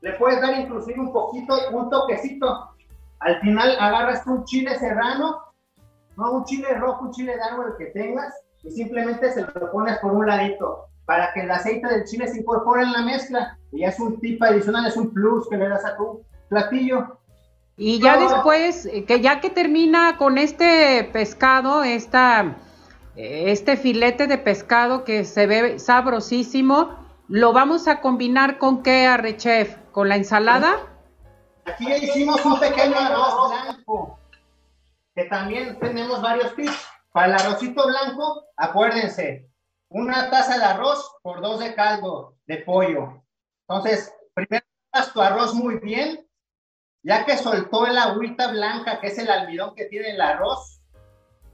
le 0.00 0.12
puedes 0.14 0.40
dar 0.40 0.58
inclusive 0.58 0.98
un 1.00 1.12
poquito, 1.12 1.54
un 1.70 1.88
toquecito. 1.90 2.70
Al 3.20 3.40
final 3.40 3.76
agarras 3.80 4.26
un 4.26 4.44
chile 4.44 4.78
serrano, 4.78 5.42
no 6.16 6.32
un 6.32 6.44
chile 6.44 6.74
rojo, 6.74 7.06
un 7.06 7.12
chile 7.12 7.34
de 7.34 7.42
árbol 7.42 7.76
que 7.78 7.86
tengas, 7.86 8.34
y 8.66 8.70
simplemente 8.72 9.32
se 9.32 9.42
lo 9.42 9.70
pones 9.70 9.98
por 9.98 10.12
un 10.12 10.26
ladito 10.26 10.86
para 11.04 11.32
que 11.32 11.42
el 11.42 11.50
aceite 11.50 11.86
del 11.86 12.04
chile 12.04 12.26
se 12.26 12.40
incorpore 12.40 12.82
en 12.82 12.92
la 12.92 13.02
mezcla 13.02 13.56
y 13.72 13.84
es 13.84 13.98
un 14.00 14.20
tip 14.20 14.42
adicional, 14.42 14.86
es 14.86 14.96
un 14.96 15.12
plus 15.12 15.48
que 15.48 15.56
le 15.56 15.68
das 15.68 15.84
a 15.84 15.96
tu 15.96 16.22
platillo. 16.48 17.18
Y 17.76 18.00
ya 18.00 18.16
después, 18.18 18.86
eh, 18.86 19.04
que 19.04 19.20
ya 19.20 19.40
que 19.40 19.50
termina 19.50 20.16
con 20.16 20.38
este 20.38 21.08
pescado, 21.12 21.84
esta, 21.84 22.56
eh, 23.14 23.52
este 23.52 23.76
filete 23.76 24.26
de 24.26 24.38
pescado 24.38 25.04
que 25.04 25.24
se 25.24 25.46
ve 25.46 25.78
sabrosísimo, 25.78 26.96
¿lo 27.28 27.52
vamos 27.52 27.86
a 27.86 28.00
combinar 28.00 28.58
con 28.58 28.82
qué, 28.82 29.06
Arrechef? 29.06 29.76
¿Con 29.92 30.08
la 30.08 30.16
ensalada? 30.16 30.76
Aquí 31.66 31.86
hicimos 31.92 32.44
un 32.44 32.58
pequeño 32.58 32.96
arroz 32.96 33.50
blanco, 33.50 34.18
que 35.14 35.24
también 35.24 35.78
tenemos 35.78 36.20
varios 36.22 36.54
tips. 36.56 36.95
Para 37.16 37.28
el 37.28 37.32
arrocito 37.32 37.86
blanco, 37.86 38.44
acuérdense, 38.58 39.48
una 39.88 40.28
taza 40.28 40.58
de 40.58 40.64
arroz 40.66 41.16
por 41.22 41.40
dos 41.40 41.60
de 41.60 41.74
caldo 41.74 42.36
de 42.44 42.58
pollo. 42.58 43.22
Entonces, 43.66 44.14
primero 44.34 44.66
haz 44.92 45.14
tu 45.14 45.22
arroz 45.22 45.54
muy 45.54 45.78
bien, 45.78 46.28
ya 47.02 47.24
que 47.24 47.38
soltó 47.38 47.86
el 47.86 47.96
agüita 47.96 48.48
blanca, 48.48 49.00
que 49.00 49.06
es 49.06 49.16
el 49.16 49.30
almidón 49.30 49.74
que 49.74 49.86
tiene 49.86 50.10
el 50.10 50.20
arroz. 50.20 50.82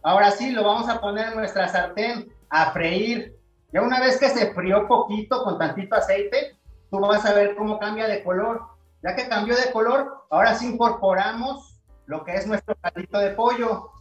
Ahora 0.02 0.32
sí, 0.32 0.50
lo 0.50 0.64
vamos 0.64 0.88
a 0.88 1.00
poner 1.00 1.28
en 1.28 1.36
nuestra 1.36 1.68
sartén 1.68 2.34
a 2.50 2.72
freír. 2.72 3.32
Ya 3.72 3.82
una 3.82 4.00
vez 4.00 4.18
que 4.18 4.30
se 4.30 4.52
frió 4.54 4.88
poquito 4.88 5.44
con 5.44 5.60
tantito 5.60 5.94
aceite, 5.94 6.58
tú 6.90 6.98
vas 6.98 7.24
a 7.24 7.34
ver 7.34 7.54
cómo 7.54 7.78
cambia 7.78 8.08
de 8.08 8.24
color. 8.24 8.62
Ya 9.04 9.14
que 9.14 9.28
cambió 9.28 9.54
de 9.54 9.70
color, 9.70 10.24
ahora 10.28 10.56
sí 10.56 10.66
incorporamos 10.66 11.80
lo 12.06 12.24
que 12.24 12.34
es 12.34 12.48
nuestro 12.48 12.74
caldito 12.80 13.20
de 13.20 13.30
pollo. 13.30 13.92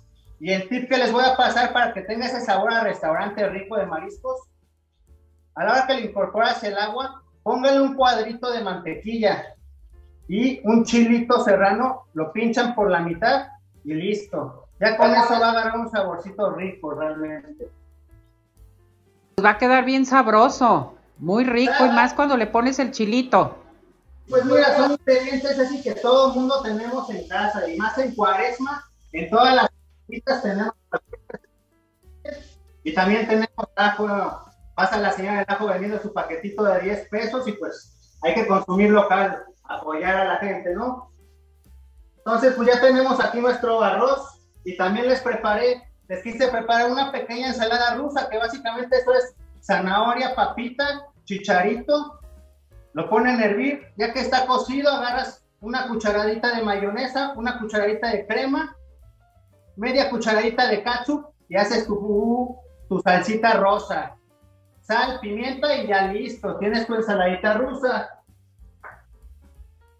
Y 0.41 0.51
el 0.51 0.67
tip 0.67 0.89
que 0.89 0.97
les 0.97 1.11
voy 1.11 1.23
a 1.23 1.37
pasar 1.37 1.71
para 1.71 1.93
que 1.93 2.01
tenga 2.01 2.25
ese 2.25 2.41
sabor 2.41 2.73
a 2.73 2.83
restaurante 2.83 3.47
rico 3.47 3.77
de 3.77 3.85
mariscos, 3.85 4.41
a 5.53 5.63
la 5.63 5.71
hora 5.71 5.85
que 5.85 5.93
le 5.93 6.05
incorporas 6.07 6.63
el 6.63 6.75
agua, 6.79 7.21
póngale 7.43 7.79
un 7.79 7.93
cuadrito 7.93 8.51
de 8.51 8.63
mantequilla 8.63 9.53
y 10.27 10.59
un 10.63 10.83
chilito 10.83 11.43
serrano, 11.43 12.05
lo 12.15 12.33
pinchan 12.33 12.73
por 12.73 12.89
la 12.89 13.01
mitad 13.01 13.49
y 13.83 13.93
listo. 13.93 14.65
Ya 14.79 14.97
con 14.97 15.11
eso 15.11 15.39
va 15.39 15.51
a 15.51 15.53
dar 15.53 15.77
un 15.77 15.91
saborcito 15.91 16.49
rico 16.55 16.95
realmente. 16.95 17.69
Va 19.45 19.51
a 19.51 19.57
quedar 19.59 19.85
bien 19.85 20.07
sabroso, 20.07 20.95
muy 21.19 21.43
rico 21.43 21.85
y 21.85 21.89
más 21.89 22.15
cuando 22.15 22.35
le 22.35 22.47
pones 22.47 22.79
el 22.79 22.89
chilito. 22.89 23.59
Pues 24.27 24.43
mira, 24.45 24.75
son 24.75 24.93
ingredientes 24.93 25.59
así 25.59 25.83
que 25.83 25.93
todo 25.93 26.29
el 26.29 26.39
mundo 26.39 26.63
tenemos 26.63 27.07
en 27.11 27.27
casa 27.27 27.69
y 27.69 27.77
más 27.77 27.95
en 27.99 28.15
cuaresma, 28.15 28.83
en 29.11 29.29
todas 29.29 29.53
las 29.53 29.69
y 32.83 32.93
también 32.93 33.27
tenemos 33.27 33.67
ajo, 33.75 34.45
pasa 34.75 34.97
la 34.97 35.11
señora 35.13 35.39
del 35.39 35.45
ajo 35.47 35.67
vendiendo 35.67 36.01
su 36.01 36.13
paquetito 36.13 36.63
de 36.63 36.81
10 36.81 37.09
pesos 37.09 37.47
y 37.47 37.53
pues 37.53 38.17
hay 38.21 38.33
que 38.33 38.47
consumir 38.47 38.89
local, 38.89 39.43
apoyar 39.63 40.15
a 40.15 40.25
la 40.25 40.37
gente, 40.37 40.73
¿no? 40.73 41.11
Entonces, 42.17 42.53
pues 42.55 42.67
ya 42.67 42.79
tenemos 42.79 43.19
aquí 43.19 43.39
nuestro 43.39 43.81
arroz 43.81 44.45
y 44.63 44.77
también 44.77 45.07
les 45.07 45.21
preparé, 45.21 45.81
les 46.07 46.21
quise 46.21 46.49
preparar 46.49 46.91
una 46.91 47.11
pequeña 47.11 47.47
ensalada 47.47 47.95
rusa, 47.95 48.29
que 48.29 48.37
básicamente 48.37 48.97
esto 48.97 49.13
es 49.13 49.35
zanahoria, 49.61 50.35
papita, 50.35 51.07
chicharito, 51.23 52.19
lo 52.93 53.09
ponen 53.09 53.39
a 53.39 53.45
hervir, 53.45 53.87
ya 53.97 54.13
que 54.13 54.19
está 54.19 54.45
cocido, 54.45 54.91
agarras 54.91 55.45
una 55.61 55.87
cucharadita 55.87 56.55
de 56.55 56.63
mayonesa, 56.63 57.33
una 57.35 57.59
cucharadita 57.59 58.09
de 58.09 58.27
crema, 58.27 58.75
media 59.75 60.09
cucharadita 60.09 60.67
de 60.67 60.83
ketchup 60.83 61.27
y 61.49 61.55
haces 61.55 61.85
tu, 61.87 62.57
tu 62.87 62.99
salsita 63.01 63.53
rosa, 63.53 64.15
sal, 64.81 65.19
pimienta 65.21 65.75
y 65.75 65.87
ya 65.87 66.07
listo, 66.07 66.57
tienes 66.57 66.87
tu 66.87 66.95
ensaladita 66.95 67.53
rusa. 67.55 68.21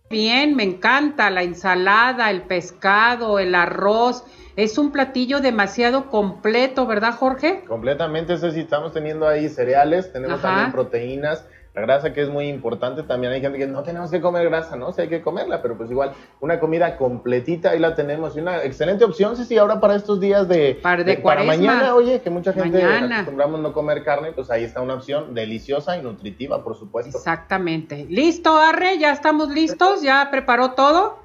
Bien, 0.10 0.56
me 0.58 0.64
encanta 0.64 1.30
la 1.30 1.42
ensalada, 1.42 2.30
el 2.30 2.42
pescado, 2.42 3.40
el 3.40 3.56
arroz. 3.56 4.26
Es 4.58 4.78
un 4.78 4.92
platillo 4.92 5.40
demasiado 5.40 6.10
completo, 6.10 6.86
¿verdad, 6.86 7.16
Jorge? 7.16 7.64
Completamente, 7.66 8.34
eso 8.34 8.52
sí, 8.52 8.60
estamos 8.60 8.92
teniendo 8.92 9.26
ahí 9.26 9.48
cereales, 9.48 10.12
tenemos 10.12 10.42
también 10.42 10.74
proteínas, 10.74 11.46
la 11.74 11.82
grasa 11.82 12.12
que 12.12 12.22
es 12.22 12.30
muy 12.30 12.50
importante, 12.50 13.04
también 13.04 13.32
hay 13.32 13.40
gente 13.40 13.58
que 13.58 13.66
no 13.66 13.82
tenemos 13.84 14.12
que 14.12 14.20
comer 14.20 14.50
grasa, 14.50 14.76
¿no? 14.76 14.92
Sí 14.92 15.02
hay 15.02 15.08
que 15.08 15.22
comerla, 15.22 15.62
pero 15.62 15.78
pues 15.78 15.90
igual 15.90 16.14
una 16.42 16.60
comida 16.60 16.98
completita, 16.98 17.70
ahí 17.70 17.80
la 17.80 17.96
tenemos. 17.96 18.36
Y 18.36 18.42
una 18.42 18.62
excelente 18.64 19.06
opción, 19.06 19.38
sí, 19.38 19.46
sí, 19.46 19.58
ahora 19.58 19.80
para 19.80 19.96
estos 19.96 20.20
días 20.20 20.50
de, 20.50 20.78
para, 20.82 21.06
para 21.24 21.44
mañana, 21.44 21.96
oye, 21.96 22.22
que 22.22 22.30
mucha 22.30 22.52
gente 22.52 22.84
acostumbramos 22.84 23.62
no 23.62 23.72
comer 23.72 24.04
carne, 24.04 24.34
pues 24.34 24.52
ahí 24.52 24.66
está 24.66 24.82
una 24.82 24.96
opción 24.96 25.34
deliciosa 25.34 25.96
y 25.96 26.02
nutritiva, 26.02 26.62
por 26.62 26.76
supuesto. 26.76 27.18
Exactamente. 27.18 28.06
Listo, 28.10 28.58
Arre, 28.58 29.00
ya 29.00 29.14
estamos 29.14 29.50
listos, 29.50 30.02
ya 30.02 30.28
preparó 30.30 30.72
todo. 30.72 31.20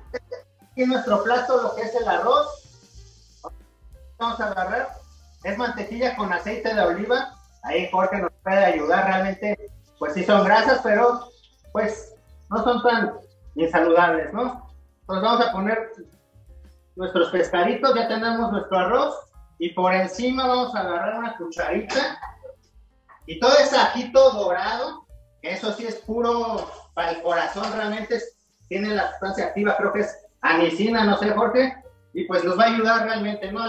Y 0.77 0.85
nuestro 0.85 1.25
plato, 1.25 1.61
lo 1.61 1.75
que 1.75 1.83
es 1.83 1.95
el 1.97 2.07
arroz, 2.07 2.47
vamos 4.17 4.41
a 4.41 4.51
agarrar, 4.53 4.91
es 5.43 5.59
mantequilla 5.59 6.15
con 6.15 6.33
aceite 6.33 6.73
de 6.73 6.81
oliva, 6.83 7.35
ahí 7.65 7.89
Jorge 7.91 8.19
nos 8.19 8.31
puede 8.45 8.65
ayudar 8.65 9.07
realmente 9.07 9.59
pues 9.99 10.15
sí 10.15 10.25
son 10.25 10.45
grasas, 10.45 10.81
pero 10.83 11.31
pues 11.73 12.15
no 12.51 12.63
son 12.65 12.83
tan 12.83 13.15
insaludables, 13.55 14.33
¿no? 14.33 14.71
Entonces 15.01 15.23
vamos 15.23 15.47
a 15.47 15.53
poner 15.53 15.93
nuestros 16.97 17.31
pescaditos, 17.31 17.95
ya 17.95 18.09
tenemos 18.09 18.51
nuestro 18.51 18.79
arroz 18.79 19.15
y 19.59 19.71
por 19.71 19.95
encima 19.95 20.47
vamos 20.47 20.75
a 20.75 20.81
agarrar 20.81 21.19
una 21.19 21.37
cucharita 21.37 22.19
y 23.27 23.39
todo 23.41 23.53
ese 23.59 23.77
ajito 23.77 24.31
dorado, 24.31 25.07
eso 25.43 25.73
sí 25.73 25.87
es 25.87 25.97
puro 25.97 26.71
para 26.95 27.13
el 27.13 27.23
corazón, 27.23 27.65
realmente 27.75 28.21
tiene 28.69 28.95
la 28.95 29.11
sustancia 29.11 29.47
activa, 29.47 29.77
creo 29.77 29.93
que 29.93 30.01
es 30.01 30.17
anicina, 30.41 31.05
no 31.05 31.17
sé, 31.19 31.31
Jorge, 31.31 31.77
y 32.15 32.25
pues 32.25 32.45
nos 32.45 32.59
va 32.59 32.65
a 32.65 32.75
ayudar 32.75 33.05
realmente, 33.05 33.51
¿no? 33.53 33.61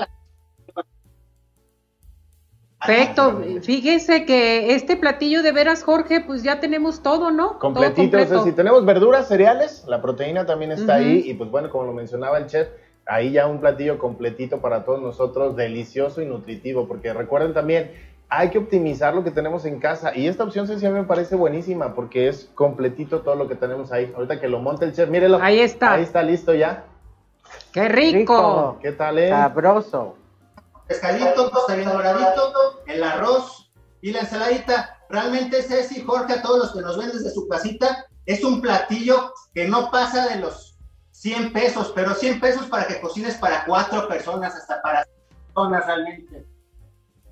Perfecto. 2.85 3.41
Fíjese 3.63 4.25
que 4.25 4.75
este 4.75 4.97
platillo 4.97 5.41
de 5.41 5.51
veras, 5.51 5.83
Jorge, 5.83 6.21
pues 6.21 6.43
ya 6.43 6.59
tenemos 6.59 7.01
todo, 7.01 7.31
¿no? 7.31 7.57
Completito. 7.57 8.23
Todo 8.25 8.43
si 8.43 8.51
tenemos 8.51 8.85
verduras, 8.85 9.27
cereales, 9.27 9.83
la 9.87 10.01
proteína 10.01 10.45
también 10.45 10.71
está 10.71 10.95
ahí. 10.95 11.23
Y 11.25 11.33
pues 11.33 11.49
bueno, 11.49 11.69
como 11.71 11.85
lo 11.85 11.93
mencionaba 11.93 12.37
el 12.37 12.45
chef, 12.45 12.67
ahí 13.07 13.31
ya 13.31 13.47
un 13.47 13.59
platillo 13.59 13.97
completito 13.97 14.59
para 14.59 14.85
todos 14.85 15.01
nosotros, 15.01 15.55
delicioso 15.55 16.21
y 16.21 16.27
nutritivo. 16.27 16.87
Porque 16.87 17.13
recuerden 17.13 17.55
también, 17.55 17.91
hay 18.29 18.49
que 18.49 18.59
optimizar 18.59 19.15
lo 19.15 19.23
que 19.23 19.31
tenemos 19.31 19.65
en 19.65 19.79
casa. 19.79 20.15
Y 20.15 20.27
esta 20.27 20.43
opción 20.43 20.67
sencilla 20.67 20.91
me 20.91 21.03
parece 21.03 21.35
buenísima 21.35 21.95
porque 21.95 22.27
es 22.27 22.51
completito 22.53 23.21
todo 23.21 23.35
lo 23.35 23.47
que 23.47 23.55
tenemos 23.55 23.91
ahí. 23.91 24.13
Ahorita 24.15 24.39
que 24.39 24.47
lo 24.47 24.59
monte 24.59 24.85
el 24.85 24.93
chef, 24.93 25.09
mírelo. 25.09 25.39
Ahí 25.41 25.61
está. 25.61 25.93
Ahí 25.93 26.03
está 26.03 26.21
listo 26.21 26.53
ya. 26.53 26.83
¡Qué 27.73 27.89
rico! 27.89 28.77
¿Qué 28.81 28.91
tal, 28.91 29.17
eh? 29.17 29.29
Sabroso 29.29 30.15
pescadito, 30.87 31.51
está 31.59 31.75
bien 31.75 31.89
doradito, 31.89 32.83
el 32.87 33.03
arroz 33.03 33.71
y 34.01 34.11
la 34.11 34.21
ensaladita. 34.21 34.97
Realmente 35.09 35.61
Ceci, 35.61 36.01
Jorge, 36.01 36.33
a 36.33 36.41
todos 36.41 36.59
los 36.59 36.73
que 36.73 36.81
nos 36.81 36.97
ven 36.97 37.11
desde 37.11 37.31
su 37.31 37.47
casita, 37.47 38.05
es 38.25 38.43
un 38.43 38.61
platillo 38.61 39.33
que 39.53 39.67
no 39.67 39.89
pasa 39.89 40.27
de 40.27 40.41
los 40.41 40.77
100 41.11 41.53
pesos, 41.53 41.91
pero 41.95 42.13
100 42.13 42.39
pesos 42.39 42.65
para 42.67 42.85
que 42.85 43.01
cocines 43.01 43.35
para 43.35 43.65
cuatro 43.65 44.07
personas, 44.07 44.55
hasta 44.55 44.81
para 44.81 45.05
personas 45.47 45.85
realmente. 45.85 46.45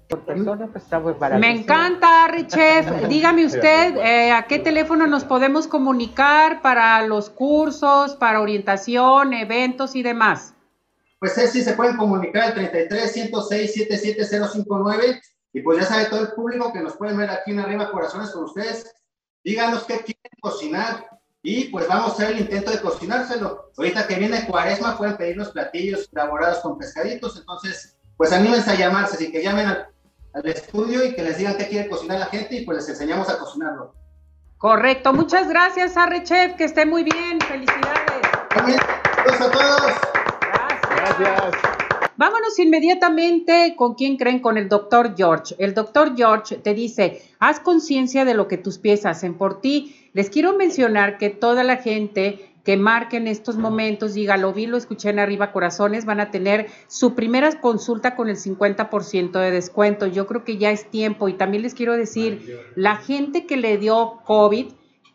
Por 0.09 0.21
persona 0.21 0.67
pues 0.71 0.83
está 0.83 0.99
muy 0.99 1.13
barato. 1.13 1.39
Me 1.39 1.51
encanta, 1.51 2.27
Richef. 2.27 2.89
Dígame 3.09 3.45
usted, 3.45 3.97
eh, 3.97 4.31
¿a 4.31 4.43
qué 4.43 4.59
teléfono 4.59 5.05
nos 5.05 5.23
podemos 5.23 5.67
comunicar 5.67 6.61
para 6.61 7.05
los 7.05 7.29
cursos, 7.29 8.15
para 8.15 8.41
orientación, 8.41 9.33
eventos 9.33 9.95
y 9.95 10.03
demás? 10.03 10.54
Pues 11.25 11.39
es 11.39 11.53
si 11.53 11.63
se 11.63 11.73
pueden 11.73 11.97
comunicar 11.97 12.43
al 12.43 12.53
33 12.53 13.11
106 13.11 13.73
77059 13.73 15.21
y 15.53 15.61
pues 15.61 15.79
ya 15.79 15.85
sabe 15.85 16.05
todo 16.05 16.21
el 16.21 16.33
público 16.33 16.71
que 16.71 16.81
nos 16.81 16.95
pueden 16.97 17.17
ver 17.17 17.31
aquí 17.31 17.49
en 17.49 17.61
Arriba 17.61 17.89
Corazones 17.89 18.29
con 18.29 18.43
ustedes. 18.43 18.93
Díganos 19.43 19.85
qué 19.85 20.01
quieren 20.01 20.39
cocinar 20.39 21.09
y 21.41 21.69
pues 21.69 21.87
vamos 21.87 22.11
a 22.11 22.13
hacer 22.13 22.29
el 22.29 22.41
intento 22.41 22.69
de 22.69 22.79
cocinárselo. 22.79 23.71
Ahorita 23.75 24.05
que 24.05 24.19
viene 24.19 24.45
Cuaresma 24.45 24.99
pueden 24.99 25.17
pedirnos 25.17 25.49
platillos 25.49 26.07
elaborados 26.11 26.59
con 26.59 26.77
pescaditos, 26.77 27.39
entonces 27.39 27.97
pues 28.17 28.31
anímense 28.31 28.69
a 28.69 28.75
llamarse, 28.75 29.15
así 29.15 29.31
que 29.31 29.41
llamen 29.41 29.65
al, 29.65 29.87
estudio 30.43 31.03
y 31.03 31.15
que 31.15 31.23
les 31.23 31.39
digan 31.39 31.57
qué 31.57 31.67
quiere 31.67 31.89
cocinar 31.89 32.19
la 32.19 32.27
gente 32.27 32.53
y 32.53 32.65
pues 32.65 32.77
les 32.77 32.89
enseñamos 32.89 33.29
a 33.29 33.39
cocinarlo. 33.39 33.95
Correcto, 34.59 35.11
muchas 35.11 35.49
gracias, 35.49 35.97
Arre 35.97 36.21
Chef, 36.21 36.55
que 36.55 36.65
esté 36.65 36.85
muy 36.85 37.03
bien, 37.03 37.41
felicidades. 37.41 38.21
Bien, 38.63 38.79
a 38.79 39.51
todos. 39.51 40.24
Gracias. 41.05 41.75
Vámonos 42.17 42.57
inmediatamente 42.59 43.75
con 43.75 43.95
quién 43.95 44.15
creen, 44.15 44.39
con 44.39 44.57
el 44.57 44.69
doctor 44.69 45.15
George. 45.17 45.53
El 45.59 45.73
doctor 45.73 46.15
George 46.15 46.55
te 46.57 46.73
dice, 46.73 47.21
haz 47.39 47.59
conciencia 47.59 48.23
de 48.23 48.33
lo 48.33 48.47
que 48.47 48.57
tus 48.57 48.77
pies 48.77 49.05
hacen 49.05 49.33
por 49.33 49.59
ti. 49.59 50.09
Les 50.13 50.29
quiero 50.29 50.55
mencionar 50.55 51.17
que 51.17 51.29
toda 51.29 51.63
la 51.63 51.77
gente 51.77 52.55
que 52.63 52.77
marque 52.77 53.17
en 53.17 53.27
estos 53.27 53.57
momentos, 53.57 54.15
diga, 54.15 54.37
lo 54.37 54.53
vi, 54.53 54.65
lo 54.65 54.77
escuché 54.77 55.09
en 55.09 55.19
arriba, 55.19 55.51
corazones, 55.51 56.05
van 56.05 56.19
a 56.19 56.31
tener 56.31 56.67
su 56.87 57.13
primera 57.13 57.61
consulta 57.61 58.15
con 58.15 58.27
el 58.27 58.37
50% 58.37 59.39
de 59.39 59.51
descuento. 59.51 60.07
Yo 60.07 60.25
creo 60.25 60.43
que 60.43 60.57
ya 60.57 60.71
es 60.71 60.89
tiempo 60.89 61.29
y 61.29 61.33
también 61.33 61.61
les 61.61 61.75
quiero 61.75 61.95
decir, 61.95 62.59
la 62.75 62.95
gente 62.95 63.45
que 63.45 63.57
le 63.57 63.77
dio 63.77 64.21
COVID, 64.25 64.67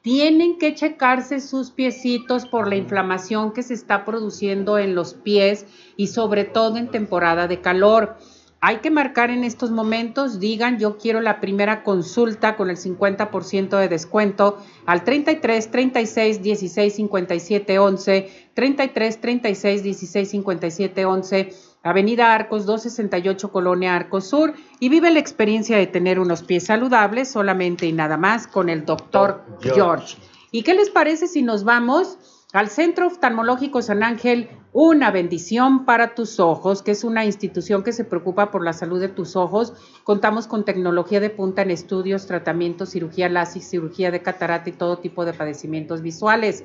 tienen 0.03 0.59
que 0.59 0.75
checarse 0.75 1.41
sus 1.41 1.71
piecitos 1.71 2.47
por 2.47 2.69
la 2.69 2.77
inflamación 2.77 3.53
que 3.53 3.63
se 3.63 3.75
está 3.75 4.05
produciendo 4.05 4.79
en 4.79 4.95
los 4.95 5.15
pies 5.15 5.67
y 5.97 6.07
sobre 6.07 6.45
todo 6.45 6.79
en 6.79 6.89
temporada 6.89 7.49
de 7.49 7.61
calor. 7.61 8.17
Hay 8.63 8.79
que 8.79 8.91
marcar 8.91 9.31
en 9.31 9.43
estos 9.43 9.71
momentos, 9.71 10.39
digan 10.39 10.79
yo 10.79 10.99
quiero 10.99 11.23
la 11.23 11.41
primera 11.41 11.83
consulta 11.83 12.57
con 12.57 12.69
el 12.69 12.77
50% 12.77 13.79
de 13.79 13.89
descuento 13.89 14.59
al 14.85 15.03
33 15.03 15.71
36 15.71 16.43
16 16.43 16.95
57 16.95 17.79
11, 17.79 18.51
33 18.53 19.21
36 19.21 19.83
16 19.83 20.31
57 20.31 21.05
11 21.07 21.55
Avenida 21.83 22.35
Arcos 22.35 22.67
268, 22.67 23.51
Colonia 23.51 23.97
Arcos 23.97 24.27
Sur, 24.27 24.53
y 24.81 24.91
vive 24.91 25.11
la 25.11 25.19
experiencia 25.19 25.79
de 25.79 25.87
tener 25.87 26.21
unos 26.21 26.43
pies 26.43 26.67
saludables 26.67 27.31
solamente 27.31 27.87
y 27.87 27.93
nada 27.93 28.19
más 28.19 28.47
con 28.47 28.69
el 28.69 28.85
doctor 28.85 29.43
George. 29.63 30.19
¿Y 30.51 30.63
qué 30.63 30.75
les 30.75 30.91
parece 30.91 31.27
si 31.27 31.43
nos 31.43 31.65
vamos 31.65 32.19
al 32.53 32.69
Centro 32.69 33.07
Oftalmológico 33.07 33.81
San 33.81 34.03
Ángel? 34.03 34.51
Una 34.73 35.11
bendición 35.11 35.87
para 35.87 36.15
tus 36.15 36.39
ojos, 36.39 36.83
que 36.83 36.91
es 36.91 37.03
una 37.03 37.25
institución 37.25 37.83
que 37.83 37.93
se 37.93 38.05
preocupa 38.05 38.51
por 38.51 38.63
la 38.63 38.75
salud 38.75 39.01
de 39.01 39.09
tus 39.09 39.35
ojos. 39.35 39.73
Contamos 40.05 40.47
con 40.47 40.67
tecnología 40.67 41.19
de 41.19 41.31
punta 41.31 41.63
en 41.63 41.71
estudios, 41.71 42.27
tratamientos, 42.27 42.91
cirugía 42.91 43.31
láser, 43.31 43.63
cirugía 43.63 44.11
de 44.11 44.21
catarata 44.21 44.69
y 44.69 44.73
todo 44.73 44.99
tipo 44.99 45.25
de 45.25 45.33
padecimientos 45.33 46.03
visuales 46.03 46.63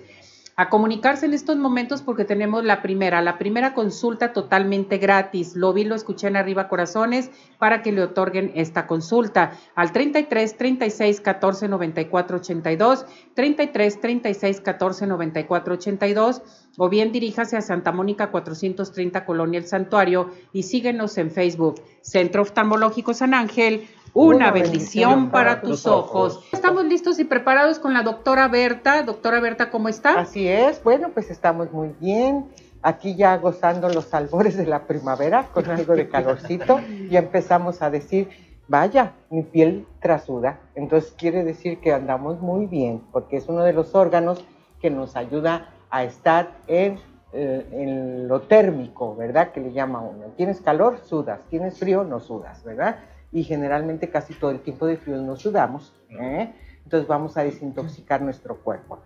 a 0.58 0.70
comunicarse 0.70 1.26
en 1.26 1.34
estos 1.34 1.58
momentos 1.58 2.02
porque 2.02 2.24
tenemos 2.24 2.64
la 2.64 2.82
primera, 2.82 3.22
la 3.22 3.38
primera 3.38 3.74
consulta 3.74 4.32
totalmente 4.32 4.98
gratis. 4.98 5.56
Lo 5.56 5.74
vi, 5.74 5.84
lo 5.84 5.96
escuché 5.96 6.28
en 6.28 6.38
arriba 6.38 6.70
corazones 6.70 7.30
para 7.60 7.82
que 7.82 7.92
le 7.92 8.04
otorguen 8.04 8.52
esta 8.56 8.88
consulta 8.88 9.52
al 9.76 9.92
33 9.92 10.56
36 10.56 11.22
14 11.22 11.68
94 11.68 12.38
82, 12.38 13.06
33 13.34 14.02
36 14.02 14.62
14 14.62 15.08
94 15.08 15.74
82 15.74 16.42
o 16.78 16.90
bien 16.90 17.12
diríjase 17.12 17.58
a 17.58 17.62
Santa 17.62 17.92
Mónica 17.92 18.32
430 18.32 19.26
Colonia 19.26 19.60
El 19.60 19.68
Santuario 19.68 20.32
y 20.54 20.64
síguenos 20.64 21.18
en 21.18 21.32
Facebook, 21.32 21.82
Centro 22.02 22.42
Oftalmológico 22.42 23.14
San 23.14 23.34
Ángel, 23.34 23.88
una, 24.16 24.50
bendición, 24.52 25.30
para, 25.30 25.62
tus 25.62 25.86
ojos. 25.86 26.40
Estamos 26.54 26.86
listos 26.86 27.20
y 27.20 27.26
preparados 27.26 27.80
con 27.80 27.94
la 27.94 28.02
doctora 28.02 28.48
Berta. 28.48 29.04
Doctora 29.04 29.42
Berta, 29.42 29.70
¿cómo 29.70 29.90
está? 29.90 30.18
Así 30.20 30.48
es, 30.48 30.82
bueno, 30.84 31.10
pues 31.14 31.30
estamos 31.30 31.72
muy 31.74 31.94
bien. 32.00 32.46
Aquí 32.82 33.16
ya 33.16 33.36
gozando 33.38 33.90
los 33.90 34.14
albores 34.14 34.56
de 34.56 34.66
la 34.66 34.88
primavera 34.88 35.50
con 35.54 35.70
algo 35.70 35.96
de 35.96 36.08
calorcito. 36.08 36.80
Ya 37.10 37.20
empezamos 37.20 37.82
a 37.82 37.90
decir, 37.90 38.30
vaya, 38.70 39.14
mi 39.30 39.44
piel 39.44 39.86
trasuda. 40.00 40.60
Entonces 40.76 41.14
quiere 41.18 41.44
decir 41.44 41.80
que 41.82 41.92
andamos 41.92 42.40
muy 42.40 42.68
bien, 42.68 43.02
porque 43.12 43.38
es 43.38 43.50
uno 43.50 43.64
de 43.64 43.74
los 43.74 43.96
órganos 43.96 44.46
que 44.80 44.90
nos 44.90 45.18
ayuda 45.18 45.74
a 45.90 46.06
estar 46.06 46.52
en, 46.68 47.00
eh, 47.34 47.68
en 47.72 48.28
lo 48.30 48.44
térmico, 48.44 49.14
¿verdad? 49.16 49.52
Que 49.52 49.60
le 49.60 49.74
llama 49.74 50.00
uno. 50.00 50.28
Tienes 50.38 50.62
calor, 50.62 51.00
sudas. 51.04 51.42
Tienes 51.50 51.78
frío, 51.80 52.06
no 52.06 52.22
sudas, 52.22 52.64
¿verdad? 52.64 52.98
Y 53.32 53.44
generalmente 53.44 54.10
casi 54.10 54.34
todo 54.34 54.52
el 54.52 54.62
tiempo 54.62 54.86
de 54.86 54.98
frío 54.98 55.18
no 55.18 55.36
sudamos. 55.36 55.94
¿eh? 56.10 56.54
Entonces 56.84 57.08
vamos 57.08 57.38
a 57.38 57.44
desintoxicar 57.44 58.22
nuestro 58.22 58.58
cuerpo. 58.58 59.00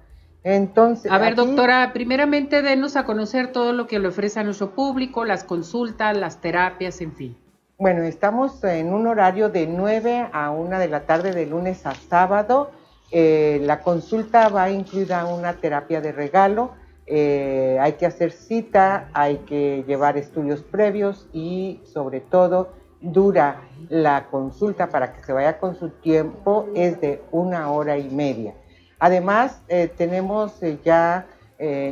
Entonces, 0.43 1.11
a 1.11 1.17
ver, 1.17 1.35
doctora, 1.35 1.91
primeramente 1.93 2.61
denos 2.61 2.95
a 2.95 3.05
conocer 3.05 3.51
todo 3.51 3.73
lo 3.73 3.87
que 3.87 3.99
le 3.99 4.07
ofrece 4.07 4.39
a 4.39 4.43
nuestro 4.43 4.71
público, 4.71 5.25
las 5.25 5.43
consultas, 5.43 6.15
las 6.15 6.39
terapias, 6.39 7.01
en 7.01 7.13
fin. 7.13 7.37
Bueno, 7.77 8.03
estamos 8.03 8.63
en 8.63 8.93
un 8.93 9.07
horario 9.07 9.49
de 9.49 9.67
9 9.67 10.29
a 10.31 10.51
1 10.51 10.79
de 10.79 10.87
la 10.87 11.01
tarde 11.05 11.33
de 11.33 11.45
lunes 11.45 11.85
a 11.85 11.93
sábado. 11.95 12.71
Eh, 13.11 13.59
la 13.63 13.81
consulta 13.81 14.49
va 14.49 14.69
incluida 14.69 15.25
una 15.25 15.53
terapia 15.53 16.01
de 16.01 16.11
regalo. 16.11 16.71
Eh, 17.05 17.77
hay 17.81 17.93
que 17.93 18.05
hacer 18.05 18.31
cita, 18.31 19.09
hay 19.13 19.37
que 19.39 19.83
llevar 19.87 20.17
estudios 20.17 20.61
previos 20.61 21.27
y 21.33 21.81
sobre 21.85 22.19
todo 22.19 22.73
dura 23.01 23.61
la 23.89 24.27
consulta 24.29 24.89
para 24.89 25.13
que 25.13 25.23
se 25.23 25.33
vaya 25.33 25.59
con 25.59 25.75
su 25.75 25.89
tiempo 25.89 26.67
es 26.75 26.99
de 27.01 27.21
una 27.31 27.71
hora 27.71 27.97
y 27.97 28.09
media. 28.09 28.53
Además, 28.99 29.61
eh, 29.67 29.89
tenemos 29.95 30.59
ya, 30.83 31.27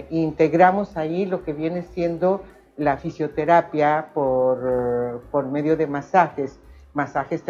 integramos 0.10 0.96
ahí 0.96 1.26
lo 1.26 1.44
que 1.44 1.52
viene 1.52 1.82
siendo 1.82 2.42
la 2.78 2.98
fisioterapia 2.98 4.12
por, 4.14 5.24
por 5.32 5.48
medio 5.48 5.76
de 5.76 5.88
masajes, 5.88 6.60
masajes 6.94 7.44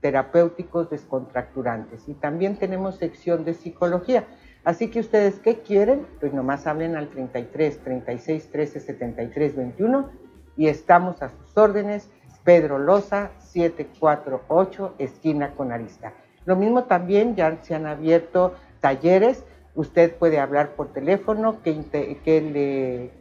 terapéuticos 0.00 0.90
descontracturantes. 0.90 2.08
Y 2.08 2.14
también 2.14 2.56
tenemos 2.56 2.96
sección 2.96 3.44
de 3.44 3.54
psicología. 3.54 4.24
Así 4.66 4.90
que 4.90 4.98
ustedes, 4.98 5.38
¿qué 5.38 5.60
quieren? 5.60 6.06
Pues 6.18 6.34
nomás 6.34 6.66
hablen 6.66 6.96
al 6.96 7.08
33 7.08 7.84
36 7.84 8.50
13 8.50 8.80
73 8.80 9.54
21 9.54 10.10
y 10.56 10.66
estamos 10.66 11.22
a 11.22 11.28
sus 11.28 11.56
órdenes. 11.56 12.10
Pedro 12.46 12.78
Loza, 12.78 13.32
748, 13.40 14.94
esquina 14.98 15.50
con 15.50 15.70
Arista. 15.70 16.14
Lo 16.46 16.56
mismo 16.56 16.84
también, 16.84 17.36
ya 17.36 17.58
se 17.62 17.74
han 17.74 17.84
abierto 17.84 18.54
talleres 18.80 19.44
Usted 19.76 20.14
puede 20.16 20.40
hablar 20.40 20.70
por 20.70 20.90
teléfono, 20.94 21.58
que, 21.62 21.74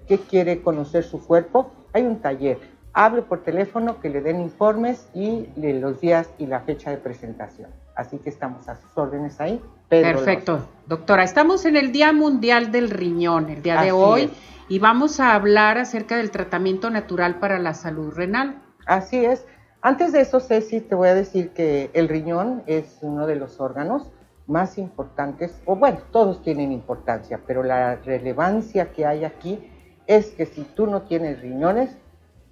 le, 0.08 0.18
quiere 0.30 0.62
conocer 0.62 1.04
su 1.04 1.20
cuerpo. 1.20 1.70
Hay 1.92 2.04
un 2.04 2.22
taller. 2.22 2.58
Hable 2.94 3.24
por 3.24 3.44
teléfono, 3.44 4.00
que 4.00 4.10
le 4.10 4.22
den 4.22 4.40
informes 4.40 5.10
y 5.14 5.50
los 5.58 6.00
días 6.00 6.30
y 6.38 6.46
la 6.46 6.62
fecha 6.62 6.92
de 6.92 6.98
presentación. 6.98 7.72
Así 7.94 8.20
que 8.20 8.30
estamos 8.30 8.70
a 8.70 8.78
sus 8.78 8.98
órdenes 8.98 9.42
ahí. 9.42 9.62
Perfecto. 9.90 10.66
Doctora, 10.88 11.24
estamos 11.24 11.66
en 11.66 11.76
el 11.76 11.92
Día 11.92 12.14
Mundial 12.14 12.72
del 12.72 12.90
Riñón, 12.90 13.50
el 13.50 13.62
día 13.62 13.82
de 13.82 13.92
hoy, 13.92 14.32
y 14.70 14.80
vamos 14.80 15.20
a 15.20 15.34
hablar 15.34 15.78
acerca 15.78 16.16
del 16.16 16.32
tratamiento 16.32 16.90
natural 16.90 17.40
para 17.40 17.60
la 17.60 17.74
salud 17.74 18.14
renal. 18.14 18.62
Así 18.86 19.26
es. 19.26 19.46
Antes 19.82 20.14
de 20.14 20.22
eso, 20.22 20.40
Ceci, 20.40 20.82
te 20.82 20.96
voy 20.96 21.10
a 21.10 21.16
decir 21.16 21.52
que 21.52 21.90
el 21.94 22.08
riñón 22.08 22.64
es 22.66 22.98
uno 23.02 23.28
de 23.28 23.36
los 23.36 23.60
órganos 23.60 24.12
más 24.48 24.78
importantes, 24.78 25.60
o 25.66 25.76
bueno, 25.76 26.00
todos 26.12 26.42
tienen 26.44 26.72
importancia, 26.72 27.42
pero 27.48 27.64
la 27.64 27.96
relevancia 27.96 28.92
que 28.92 29.06
hay 29.06 29.26
aquí 29.26 29.72
es 30.06 30.32
que 30.32 30.46
si 30.46 30.64
tú 30.64 30.86
no 30.86 31.04
tienes 31.04 31.42
riñones, 31.42 31.98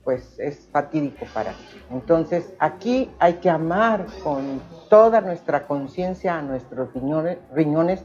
pues 0.03 0.37
es 0.39 0.67
fatídico 0.71 1.25
para 1.33 1.51
ti. 1.51 1.81
Entonces, 1.91 2.53
aquí 2.59 3.11
hay 3.19 3.35
que 3.35 3.49
amar 3.49 4.05
con 4.23 4.61
toda 4.89 5.21
nuestra 5.21 5.65
conciencia 5.65 6.37
a 6.37 6.41
nuestros 6.41 6.89
riñones, 7.53 8.03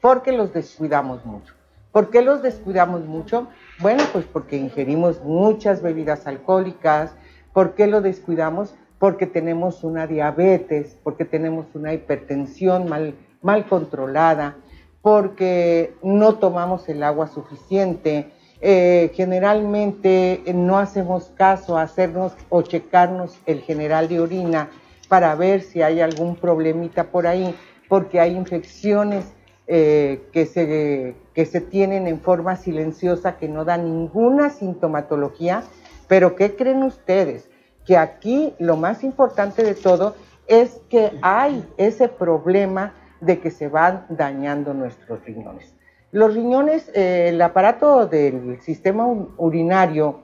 porque 0.00 0.32
los 0.32 0.52
descuidamos 0.52 1.24
mucho. 1.24 1.54
¿Por 1.92 2.10
qué 2.10 2.20
los 2.20 2.42
descuidamos 2.42 3.04
mucho? 3.04 3.48
Bueno, 3.80 4.02
pues 4.12 4.24
porque 4.26 4.56
ingerimos 4.56 5.22
muchas 5.22 5.82
bebidas 5.82 6.26
alcohólicas. 6.26 7.14
¿Por 7.56 7.72
qué 7.72 7.86
lo 7.86 8.02
descuidamos? 8.02 8.74
Porque 8.98 9.26
tenemos 9.26 9.82
una 9.82 10.06
diabetes, 10.06 10.94
porque 11.02 11.24
tenemos 11.24 11.64
una 11.72 11.94
hipertensión 11.94 12.86
mal, 12.86 13.14
mal 13.40 13.66
controlada, 13.66 14.56
porque 15.00 15.94
no 16.02 16.34
tomamos 16.34 16.86
el 16.90 17.02
agua 17.02 17.28
suficiente, 17.28 18.30
eh, 18.60 19.10
generalmente 19.14 20.42
no 20.54 20.76
hacemos 20.76 21.32
caso 21.34 21.78
a 21.78 21.82
hacernos 21.84 22.34
o 22.50 22.60
checarnos 22.60 23.38
el 23.46 23.62
general 23.62 24.08
de 24.08 24.20
orina 24.20 24.68
para 25.08 25.34
ver 25.34 25.62
si 25.62 25.80
hay 25.80 26.02
algún 26.02 26.36
problemita 26.36 27.04
por 27.04 27.26
ahí, 27.26 27.54
porque 27.88 28.20
hay 28.20 28.36
infecciones 28.36 29.32
eh, 29.66 30.28
que, 30.30 30.44
se, 30.44 31.16
que 31.32 31.46
se 31.46 31.62
tienen 31.62 32.06
en 32.06 32.20
forma 32.20 32.56
silenciosa 32.56 33.38
que 33.38 33.48
no 33.48 33.64
dan 33.64 33.84
ninguna 33.84 34.50
sintomatología, 34.50 35.64
pero 36.08 36.36
¿qué 36.36 36.56
creen 36.56 36.82
ustedes? 36.82 37.48
Que 37.84 37.96
aquí 37.96 38.54
lo 38.58 38.76
más 38.76 39.04
importante 39.04 39.62
de 39.62 39.74
todo 39.74 40.14
es 40.46 40.80
que 40.88 41.12
hay 41.22 41.64
ese 41.76 42.08
problema 42.08 42.94
de 43.20 43.40
que 43.40 43.50
se 43.50 43.68
van 43.68 44.06
dañando 44.08 44.74
nuestros 44.74 45.24
riñones. 45.24 45.74
Los 46.12 46.34
riñones, 46.34 46.90
eh, 46.94 47.30
el 47.30 47.42
aparato 47.42 48.06
del 48.06 48.60
sistema 48.60 49.06
urinario 49.36 50.20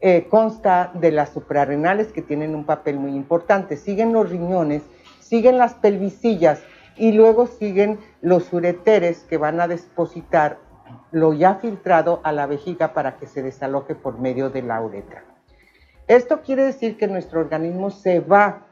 eh, 0.00 0.26
consta 0.28 0.90
de 0.94 1.10
las 1.10 1.30
suprarrenales 1.30 2.12
que 2.12 2.22
tienen 2.22 2.54
un 2.54 2.64
papel 2.64 2.98
muy 2.98 3.12
importante. 3.12 3.76
Siguen 3.76 4.12
los 4.12 4.30
riñones, 4.30 4.82
siguen 5.20 5.58
las 5.58 5.74
pelvicillas 5.74 6.62
y 6.96 7.12
luego 7.12 7.46
siguen 7.46 7.98
los 8.20 8.52
ureteres 8.52 9.24
que 9.24 9.36
van 9.36 9.60
a 9.60 9.68
depositar 9.68 10.58
lo 11.10 11.32
ya 11.32 11.56
filtrado 11.56 12.20
a 12.22 12.32
la 12.32 12.46
vejiga 12.46 12.92
para 12.92 13.16
que 13.16 13.26
se 13.26 13.42
desaloje 13.42 13.94
por 13.94 14.18
medio 14.18 14.50
de 14.50 14.62
la 14.62 14.80
uretra. 14.80 15.24
Esto 16.06 16.42
quiere 16.42 16.64
decir 16.64 16.96
que 16.96 17.08
nuestro 17.08 17.40
organismo 17.40 17.90
se 17.90 18.20
va 18.20 18.64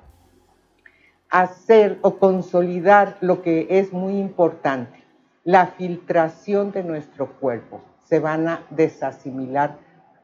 hacer 1.33 1.98
o 2.03 2.18
consolidar 2.18 3.16
lo 3.22 3.40
que 3.40 3.66
es 3.70 3.90
muy 3.94 4.18
importante, 4.18 5.03
la 5.44 5.68
filtración 5.68 6.72
de 6.72 6.85
nuestro 6.85 7.33
cuerpo. 7.40 7.81
Se 8.05 8.20
van 8.20 8.46
a 8.48 8.66
desasimilar 8.68 9.79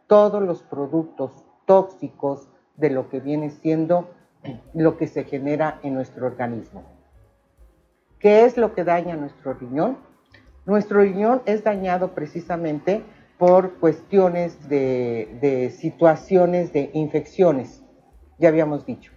todos 0.07 0.43
los 0.43 0.63
productos 0.63 1.33
tóxicos 1.65 2.47
de 2.77 2.91
lo 2.91 3.09
que 3.09 3.21
viene 3.21 3.49
siendo 3.49 4.11
lo 4.75 4.99
que 4.99 5.07
se 5.07 5.25
genera 5.25 5.81
en 5.83 5.95
nuestro 5.95 6.27
organismo. 6.27 6.85
¿Qué 8.19 8.45
es 8.45 8.59
lo 8.59 8.75
que 8.75 8.85
daña 8.85 9.17
nuestro 9.17 9.55
riñón? 9.55 9.97
Nuestro 10.69 11.01
riñón 11.01 11.41
es 11.47 11.65
dañado 11.65 12.13
precisamente 12.13 13.03
por 13.39 13.79
cuestiones 13.79 14.69
de, 14.69 15.39
de 15.41 15.71
situaciones 15.71 16.75
de 16.75 16.91
infecciones, 16.93 17.83
ya 18.39 18.49
habíamos 18.49 18.85
dicho. 18.85 19.11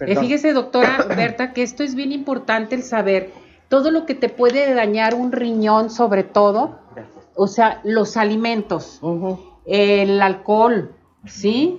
Eh, 0.00 0.16
fíjese, 0.16 0.54
doctora 0.54 1.04
Berta, 1.14 1.52
que 1.52 1.62
esto 1.62 1.82
es 1.82 1.94
bien 1.94 2.10
importante 2.10 2.74
el 2.74 2.82
saber 2.84 3.32
todo 3.68 3.90
lo 3.90 4.06
que 4.06 4.14
te 4.14 4.30
puede 4.30 4.72
dañar 4.72 5.14
un 5.14 5.30
riñón, 5.30 5.90
sobre 5.90 6.24
todo, 6.24 6.78
o 7.34 7.48
sea, 7.48 7.82
los 7.84 8.16
alimentos, 8.16 9.02
el 9.66 10.22
alcohol, 10.22 10.96
¿sí? 11.26 11.78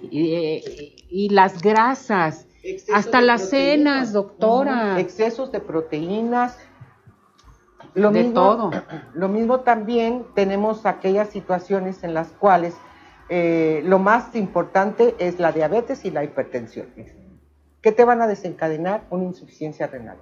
Y, 1.09 1.29
las 1.29 1.63
grasas, 1.63 2.45
hasta 2.93 3.21
las 3.21 3.49
cenas, 3.49 4.13
doctora. 4.13 4.99
Excesos 4.99 5.51
de 5.51 5.61
proteínas. 5.61 6.59
Lo 7.93 8.11
de 8.11 8.25
todo. 8.25 8.71
Lo 9.13 9.27
mismo 9.27 9.61
también 9.61 10.25
tenemos 10.35 10.85
aquellas 10.85 11.29
situaciones 11.29 12.03
en 12.03 12.13
las 12.13 12.29
cuales 12.29 12.75
eh, 13.29 13.81
lo 13.83 13.99
más 13.99 14.35
importante 14.35 15.15
es 15.19 15.39
la 15.39 15.51
diabetes 15.51 16.05
y 16.05 16.11
la 16.11 16.23
hipertensión. 16.23 16.87
¿Qué 17.81 17.91
te 17.91 18.05
van 18.05 18.21
a 18.21 18.27
desencadenar? 18.27 19.03
Una 19.09 19.25
insuficiencia 19.25 19.87
renal. 19.87 20.17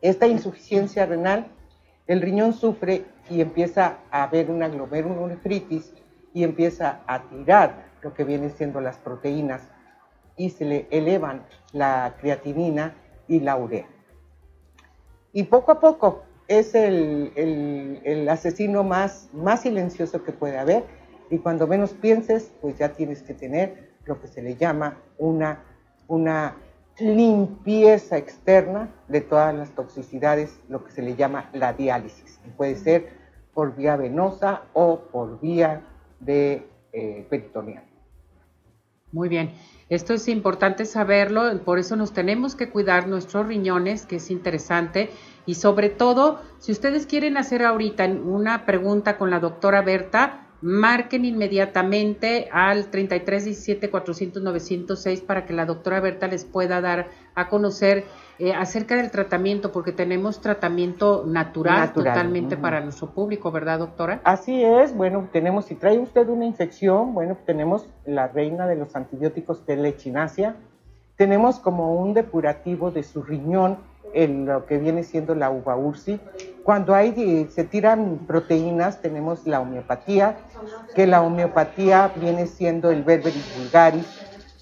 Esta 0.00 0.26
insuficiencia 0.26 1.06
renal, 1.06 1.46
el 2.08 2.20
riñón 2.20 2.54
sufre 2.54 3.04
y 3.30 3.40
empieza 3.40 3.98
a 4.10 4.24
haber 4.24 4.50
una 4.50 4.68
glomerulonefritis 4.68 5.94
y 6.34 6.42
empieza 6.42 7.00
a 7.06 7.22
tirar 7.22 7.86
lo 8.02 8.12
que 8.14 8.24
vienen 8.24 8.50
siendo 8.50 8.80
las 8.80 8.96
proteínas 8.96 9.62
y 10.36 10.50
se 10.50 10.64
le 10.64 10.88
elevan 10.90 11.46
la 11.72 12.16
creatinina 12.20 12.96
y 13.28 13.40
la 13.40 13.56
urea. 13.56 13.86
Y 15.32 15.44
poco 15.44 15.70
a 15.70 15.78
poco 15.78 16.24
es 16.58 16.74
el, 16.74 17.32
el, 18.04 18.28
asesino 18.28 18.84
más, 18.84 19.28
más 19.32 19.62
silencioso 19.62 20.22
que 20.24 20.32
puede 20.32 20.58
haber 20.58 20.84
y 21.30 21.38
cuando 21.38 21.66
menos 21.66 21.92
pienses, 21.92 22.52
pues 22.60 22.78
ya 22.78 22.92
tienes 22.92 23.22
que 23.22 23.34
tener 23.34 23.92
lo 24.04 24.20
que 24.20 24.28
se 24.28 24.42
le 24.42 24.56
llama 24.56 24.98
una 25.18 25.60
una 26.12 26.56
limpieza 26.98 28.18
externa 28.18 28.90
de 29.08 29.22
todas 29.22 29.54
las 29.54 29.74
toxicidades, 29.74 30.60
lo 30.68 30.84
que 30.84 30.92
se 30.92 31.02
le 31.02 31.16
llama 31.16 31.48
la 31.54 31.72
diálisis. 31.72 32.38
Puede 32.56 32.76
ser 32.76 33.08
por 33.54 33.74
vía 33.74 33.96
venosa 33.96 34.62
o 34.74 35.00
por 35.10 35.40
vía 35.40 35.82
de 36.20 36.66
eh, 36.92 37.26
peritoneal. 37.30 37.84
Muy 39.10 39.28
bien. 39.28 39.52
Esto 39.88 40.14
es 40.14 40.28
importante 40.28 40.84
saberlo, 40.84 41.62
por 41.64 41.78
eso 41.78 41.96
nos 41.96 42.12
tenemos 42.12 42.54
que 42.54 42.70
cuidar 42.70 43.08
nuestros 43.08 43.46
riñones, 43.46 44.06
que 44.06 44.16
es 44.16 44.30
interesante. 44.30 45.10
Y 45.46 45.54
sobre 45.54 45.88
todo, 45.88 46.40
si 46.58 46.72
ustedes 46.72 47.06
quieren 47.06 47.36
hacer 47.36 47.64
ahorita 47.64 48.06
una 48.06 48.64
pregunta 48.64 49.18
con 49.18 49.30
la 49.30 49.40
doctora 49.40 49.82
Berta, 49.82 50.46
marquen 50.62 51.24
inmediatamente 51.24 52.48
al 52.52 52.86
33 52.86 53.44
17 53.46 53.90
400 53.90 54.42
906 54.42 55.20
para 55.22 55.44
que 55.44 55.52
la 55.52 55.66
doctora 55.66 56.00
Berta 56.00 56.28
les 56.28 56.44
pueda 56.44 56.80
dar 56.80 57.08
a 57.34 57.48
conocer 57.48 58.04
eh, 58.38 58.52
acerca 58.54 58.96
del 58.96 59.10
tratamiento, 59.10 59.72
porque 59.72 59.92
tenemos 59.92 60.40
tratamiento 60.40 61.24
natural, 61.26 61.92
totalmente 61.92 62.56
para 62.56 62.80
nuestro 62.80 63.10
público, 63.10 63.50
¿verdad, 63.50 63.80
doctora? 63.80 64.20
Así 64.24 64.64
es, 64.64 64.96
bueno, 64.96 65.28
tenemos, 65.32 65.66
si 65.66 65.74
trae 65.74 65.98
usted 65.98 66.28
una 66.28 66.46
infección, 66.46 67.14
bueno, 67.14 67.36
tenemos 67.44 67.88
la 68.06 68.28
reina 68.28 68.66
de 68.66 68.76
los 68.76 68.96
antibióticos, 68.96 69.60
que 69.60 69.74
es 69.74 69.78
la 69.78 69.88
echinacia, 69.88 70.56
tenemos 71.16 71.60
como 71.60 71.94
un 71.94 72.14
depurativo 72.14 72.90
de 72.90 73.02
su 73.02 73.22
riñón, 73.22 73.78
en 74.14 74.46
lo 74.46 74.66
que 74.66 74.78
viene 74.78 75.02
siendo 75.02 75.34
la 75.34 75.50
uva 75.50 75.76
ursi. 75.76 76.20
Cuando 76.62 76.94
hay, 76.94 77.48
se 77.50 77.64
tiran 77.64 78.20
proteínas, 78.26 79.00
tenemos 79.00 79.46
la 79.46 79.60
homeopatía, 79.60 80.36
que 80.94 81.06
la 81.06 81.22
homeopatía 81.22 82.12
viene 82.16 82.46
siendo 82.46 82.90
el 82.90 83.02
berberis 83.02 83.58
vulgaris. 83.58 84.06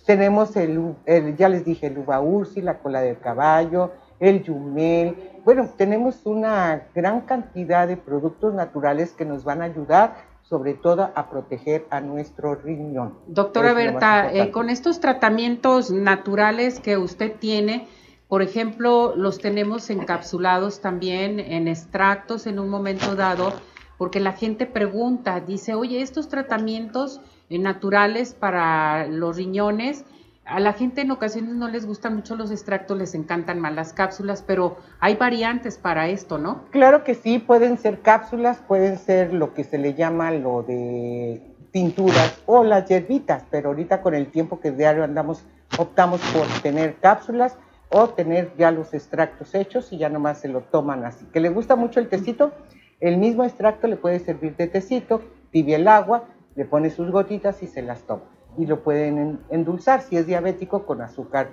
Tenemos 0.07 0.57
el, 0.57 0.95
ya 1.37 1.49
les 1.49 1.65
dije, 1.65 1.89
el 1.89 1.99
uva 1.99 2.21
ursi, 2.21 2.63
la 2.63 2.79
cola 2.79 3.01
del 3.03 3.19
caballo, 3.19 3.93
el 4.19 4.43
yumel. 4.43 5.17
Bueno, 5.45 5.69
tenemos 5.77 6.27
una 6.27 6.87
gran 6.95 7.23
cantidad 7.23 7.87
de 7.87 7.97
productos 7.97 8.55
naturales 8.55 9.13
que 9.13 9.25
nos 9.25 9.45
van 9.45 9.63
a 9.63 9.67
ayudar 9.67 10.31
sobre 10.51 10.75
todo 10.75 11.11
a 11.15 11.31
proteger 11.31 11.87
a 11.91 12.01
nuestro 12.01 12.57
riñón. 12.57 13.15
Doctora 13.29 13.73
Berta, 13.73 14.33
eh, 14.33 14.51
con 14.51 14.69
estos 14.69 14.99
tratamientos 14.99 15.93
naturales 15.93 16.81
que 16.81 16.97
usted 16.99 17.37
tiene, 17.39 17.87
por 18.31 18.43
ejemplo, 18.43 19.15
los 19.17 19.41
tenemos 19.41 19.91
encapsulados 19.91 20.81
también 20.81 21.41
en 21.41 21.67
extractos 21.67 22.47
en 22.47 22.61
un 22.61 22.69
momento 22.69 23.17
dado, 23.17 23.53
porque 23.99 24.21
la 24.21 24.33
gente 24.33 24.67
pregunta, 24.67 25.41
dice, 25.41 25.75
oye, 25.75 26.01
estos 26.01 26.29
tratamientos 26.29 27.21
eh, 27.51 27.59
naturales 27.59 28.35
para 28.35 29.09
los 29.09 29.37
riñones, 29.37 30.05
a 30.45 30.61
la 30.61 30.75
gente 30.75 31.01
en 31.01 31.11
ocasiones 31.11 31.57
no 31.57 31.67
les 31.67 31.87
gustan 31.87 32.15
mucho 32.15 32.37
los 32.37 32.53
extractos, 32.53 32.97
les 32.97 33.17
encantan 33.17 33.59
más 33.59 33.75
las 33.75 33.93
cápsulas, 33.93 34.45
pero 34.47 34.77
hay 35.01 35.17
variantes 35.17 35.77
para 35.77 36.09
esto, 36.09 36.39
¿no? 36.39 36.67
Claro 36.71 37.03
que 37.03 37.17
sí, 37.17 37.41
pueden 37.41 37.79
ser 37.79 38.01
cápsulas, 38.01 38.59
pueden 38.59 38.97
ser 38.97 39.35
lo 39.35 39.55
que 39.55 39.65
se 39.65 39.77
le 39.77 39.95
llama 39.95 40.31
lo 40.31 40.63
de 40.63 41.43
tinturas 41.73 42.41
o 42.47 42.63
las 42.63 42.89
hierbitas, 42.89 43.43
pero 43.51 43.71
ahorita 43.71 44.03
con 44.03 44.15
el 44.15 44.29
tiempo 44.29 44.61
que 44.61 44.71
diario 44.71 45.03
andamos, 45.03 45.43
optamos 45.79 46.21
por 46.33 46.47
tener 46.63 46.95
cápsulas 47.01 47.57
o 47.91 48.09
tener 48.11 48.53
ya 48.57 48.71
los 48.71 48.95
extractos 48.95 49.55
hechos 49.55 49.93
y 49.93 49.99
ya 49.99 50.09
nomás 50.09 50.39
se 50.39 50.49
lo 50.49 50.61
toman 50.61 51.05
así. 51.05 51.27
Que 51.33 51.41
le 51.41 51.51
gusta 51.51 51.77
mucho 51.77 52.01
el 52.01 52.09
tecito, 52.09 52.53
el 53.01 53.19
mismo 53.19 53.45
extracto 53.45 53.89
le 53.89 53.97
puede 53.97 54.21
servir 54.21 54.57
de 54.57 54.69
tecito, 54.69 55.23
tibia 55.51 55.77
el 55.77 55.89
agua, 55.89 56.25
le 56.55 56.65
pone 56.65 56.91
sus 56.91 57.11
gotitas 57.11 57.63
y 57.63 57.67
se 57.67 57.83
las 57.83 58.03
toma. 58.03 58.23
Y 58.57 58.67
lo 58.67 58.83
pueden 58.83 59.41
endulzar 59.51 60.03
si 60.03 60.17
es 60.17 60.27
diabético 60.27 60.87
con 60.87 61.03
azúcar 61.03 61.51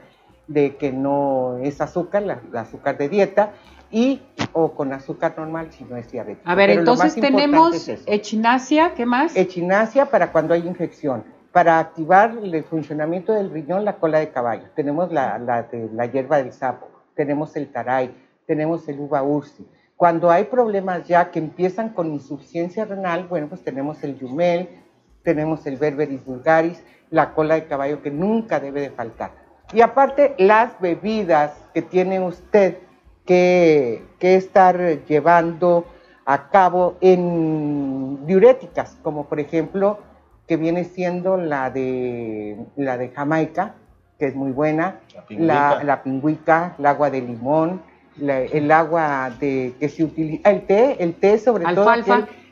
de 0.48 0.78
que 0.78 0.92
no 0.92 1.58
es 1.62 1.82
azúcar, 1.82 2.24
la, 2.24 2.42
azúcar 2.54 2.98
de 2.98 3.10
dieta, 3.10 3.52
y 3.90 4.22
o 4.54 4.74
con 4.74 4.94
azúcar 4.94 5.34
normal 5.38 5.70
si 5.72 5.86
no 5.86 5.98
es 5.98 6.12
diabético. 6.12 6.48
A 6.48 6.56
ver, 6.56 6.70
entonces 6.70 7.16
tenemos 7.16 7.90
echinacia, 8.06 8.94
¿qué 8.94 9.06
más? 9.06 9.36
Echinacia 9.36 10.08
para 10.08 10.32
cuando 10.32 10.54
hay 10.54 10.68
infección 10.68 11.24
para 11.58 11.80
activar 11.80 12.38
el 12.44 12.64
funcionamiento 12.66 13.34
del 13.34 13.50
riñón, 13.50 13.84
la 13.84 13.96
cola 13.96 14.20
de 14.20 14.30
caballo. 14.30 14.66
Tenemos 14.76 15.12
la, 15.12 15.68
hierba 16.14 16.38
del 16.38 16.54
sapo, 16.54 16.88
tenemos 17.16 17.56
el 17.56 17.72
taray, 17.72 18.16
tenemos 18.46 18.88
el 18.88 19.00
uva 19.00 19.24
ursi. 19.24 19.68
Cuando 19.96 20.30
hay 20.30 20.44
problemas 20.44 21.08
ya 21.08 21.32
que 21.32 21.40
empiezan 21.40 21.90
con 21.96 22.14
insuficiencia 22.14 22.86
renal, 22.86 23.26
bueno, 23.28 23.48
pues 23.48 23.64
tenemos 23.64 24.04
el 24.04 24.20
yumel, 24.20 24.70
tenemos 25.24 25.66
el 25.66 25.78
berberis 25.78 26.24
vulgaris, 26.24 26.84
la 27.10 27.34
cola 27.34 27.56
de 27.56 27.66
caballo 27.66 28.04
que 28.04 28.12
nunca 28.12 28.60
debe 28.60 28.82
de 28.82 28.92
faltar. 28.92 29.32
Y 29.74 29.82
aparte, 29.82 30.36
las 30.38 30.80
bebidas 30.80 31.54
que 31.74 31.82
tiene 31.82 32.20
usted 32.20 32.78
que 33.26 34.06
estar 34.20 34.78
llevando 35.08 35.88
a 36.24 36.50
cabo 36.50 36.98
en 37.02 38.28
diuréticas, 38.28 38.96
como 39.02 39.26
por 39.26 39.40
ejemplo 39.40 39.98
que 40.48 40.58
viene 40.58 40.86
siendo 40.86 41.38
la 41.38 41.70
de, 41.70 42.58
la 42.76 42.98
de 42.98 43.10
Jamaica, 43.10 43.76
que 44.18 44.28
es 44.28 44.36
muy 44.36 44.52
buena, 44.52 45.00
la 45.30 46.02
pingüica, 46.04 46.76
el 46.80 46.86
agua 46.86 47.10
de 47.10 47.22
limón, 47.22 47.82
el 48.20 48.72
agua 48.72 49.32
de 49.40 49.76
que 49.80 49.90
se 49.90 50.04
utiliza, 50.04 50.50
el 50.50 50.66
té, 50.66 51.04
el 51.04 51.14
té 51.16 51.38
sobre 51.38 51.66
todo 51.76 51.90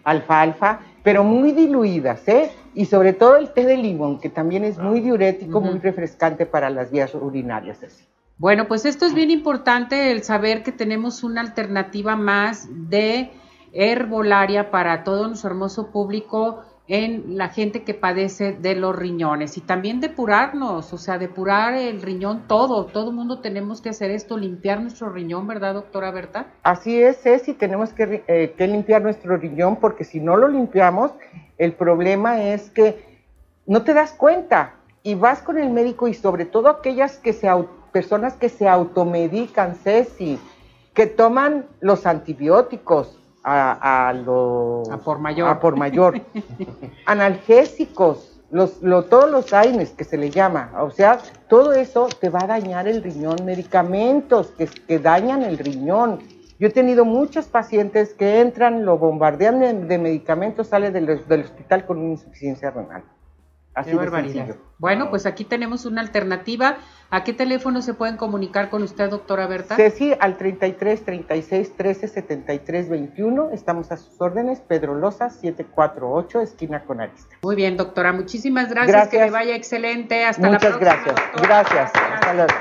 alfalfa, 0.03 0.79
pero 1.03 1.23
muy 1.23 1.51
diluidas, 1.51 2.27
¿eh? 2.27 2.51
Y 2.75 2.85
sobre 2.85 3.13
todo 3.13 3.37
el 3.37 3.51
té 3.51 3.65
de 3.65 3.77
limón, 3.77 4.19
que 4.19 4.29
también 4.29 4.65
es 4.65 4.77
muy 4.77 4.99
diurético, 4.99 5.61
muy 5.61 5.79
refrescante 5.79 6.45
para 6.45 6.69
las 6.69 6.91
vías 6.91 7.15
urinarias. 7.15 7.81
Así. 7.81 8.03
Bueno, 8.37 8.67
pues 8.67 8.85
esto 8.85 9.05
es 9.05 9.13
bien 9.13 9.31
importante, 9.31 10.11
el 10.11 10.23
saber 10.23 10.61
que 10.61 10.73
tenemos 10.73 11.23
una 11.23 11.39
alternativa 11.39 12.17
más 12.17 12.67
de 12.69 13.31
herbolaria 13.71 14.71
para 14.71 15.03
todo 15.03 15.27
nuestro 15.27 15.51
hermoso 15.51 15.91
público 15.91 16.63
en 16.87 17.37
la 17.37 17.49
gente 17.49 17.83
que 17.83 17.95
padece 17.95 18.53
de 18.53 18.75
los 18.75 18.95
riñones 18.95 19.57
y 19.57 19.61
también 19.61 20.01
depurarnos, 20.01 20.93
o 20.93 20.97
sea, 20.97 21.17
depurar 21.17 21.73
el 21.73 22.01
riñón 22.01 22.43
todo, 22.47 22.85
todo 22.85 23.09
el 23.09 23.15
mundo 23.15 23.39
tenemos 23.39 23.81
que 23.81 23.89
hacer 23.89 24.11
esto, 24.11 24.37
limpiar 24.37 24.81
nuestro 24.81 25.09
riñón, 25.09 25.47
¿verdad, 25.47 25.73
doctora 25.73 26.11
Berta? 26.11 26.45
Así 26.61 27.01
es, 27.01 27.25
es, 27.25 27.47
y 27.47 27.53
tenemos 27.53 27.91
que, 27.91 28.23
eh, 28.27 28.53
que 28.55 28.67
limpiar 28.67 29.01
nuestro 29.01 29.35
riñón 29.37 29.77
porque 29.77 30.03
si 30.03 30.19
no 30.19 30.37
lo 30.37 30.47
limpiamos, 30.47 31.11
el 31.57 31.73
problema 31.73 32.43
es 32.43 32.69
que 32.69 33.23
no 33.65 33.81
te 33.81 33.93
das 33.95 34.13
cuenta 34.13 34.75
y 35.01 35.15
vas 35.15 35.41
con 35.41 35.57
el 35.57 35.71
médico 35.71 36.07
y 36.07 36.13
sobre 36.13 36.45
todo 36.45 36.69
aquellas 36.69 37.17
que 37.17 37.33
se, 37.33 37.47
personas 37.91 38.33
que 38.35 38.49
se 38.49 38.67
automedican, 38.67 39.75
Ceci, 39.75 40.37
que 40.93 41.07
toman 41.07 41.65
los 41.79 42.05
antibióticos, 42.05 43.17
a, 43.45 44.13
los... 44.13 44.89
A 44.89 44.97
por 44.97 45.19
mayor. 45.19 45.49
A 45.49 45.59
por 45.59 45.75
mayor. 45.75 46.21
Analgésicos, 47.05 48.41
los, 48.51 48.79
todos 49.09 49.29
los 49.29 49.53
AINES 49.53 49.91
que 49.91 50.03
se 50.03 50.17
le 50.17 50.29
llama. 50.31 50.71
O 50.79 50.89
sea, 50.89 51.19
todo 51.47 51.73
eso 51.73 52.07
te 52.19 52.29
va 52.29 52.39
a 52.43 52.47
dañar 52.47 52.87
el 52.87 53.03
riñón. 53.03 53.37
Medicamentos 53.45 54.47
que, 54.57 54.65
que 54.65 54.99
dañan 54.99 55.43
el 55.43 55.57
riñón. 55.57 56.19
Yo 56.57 56.67
he 56.67 56.71
tenido 56.71 57.03
muchos 57.03 57.45
pacientes 57.47 58.13
que 58.13 58.39
entran, 58.39 58.85
lo 58.85 58.97
bombardean 58.97 59.87
de, 59.87 59.97
medicamentos, 59.97 60.67
sale 60.67 60.89
del, 60.89 61.05
del 61.27 61.41
hospital 61.41 61.85
con 61.85 61.97
una 61.97 62.11
insuficiencia 62.11 62.71
renal. 62.71 63.03
Así 63.75 63.91
Bueno, 64.77 65.09
pues 65.09 65.25
aquí 65.25 65.43
tenemos 65.43 65.85
una 65.85 65.99
alternativa. 65.99 66.77
¿A 67.09 67.25
qué 67.25 67.33
teléfono 67.33 67.81
se 67.81 67.93
pueden 67.93 68.15
comunicar 68.15 68.69
con 68.69 68.83
usted, 68.83 69.09
doctora 69.09 69.47
Berta? 69.47 69.75
Ceci, 69.75 70.13
al 70.17 70.37
33 70.37 71.03
36 71.03 71.75
13 71.75 72.07
73 72.07 72.89
21. 72.89 73.49
Estamos 73.51 73.91
a 73.91 73.97
sus 73.97 74.19
órdenes. 74.21 74.61
Pedro 74.61 74.95
Loza, 74.95 75.29
748, 75.29 76.39
esquina 76.39 76.83
con 76.85 77.01
Arista. 77.01 77.35
Muy 77.43 77.57
bien, 77.57 77.75
doctora. 77.75 78.13
Muchísimas 78.13 78.69
gracias. 78.69 79.09
Que 79.09 79.19
le 79.19 79.29
vaya 79.29 79.55
excelente. 79.55 80.23
Hasta 80.23 80.49
la 80.49 80.57
próxima. 80.57 80.77
Muchas 80.77 81.03
gracias. 81.03 81.41
Gracias. 81.41 81.91
Hasta 82.13 82.33
luego. 82.33 82.53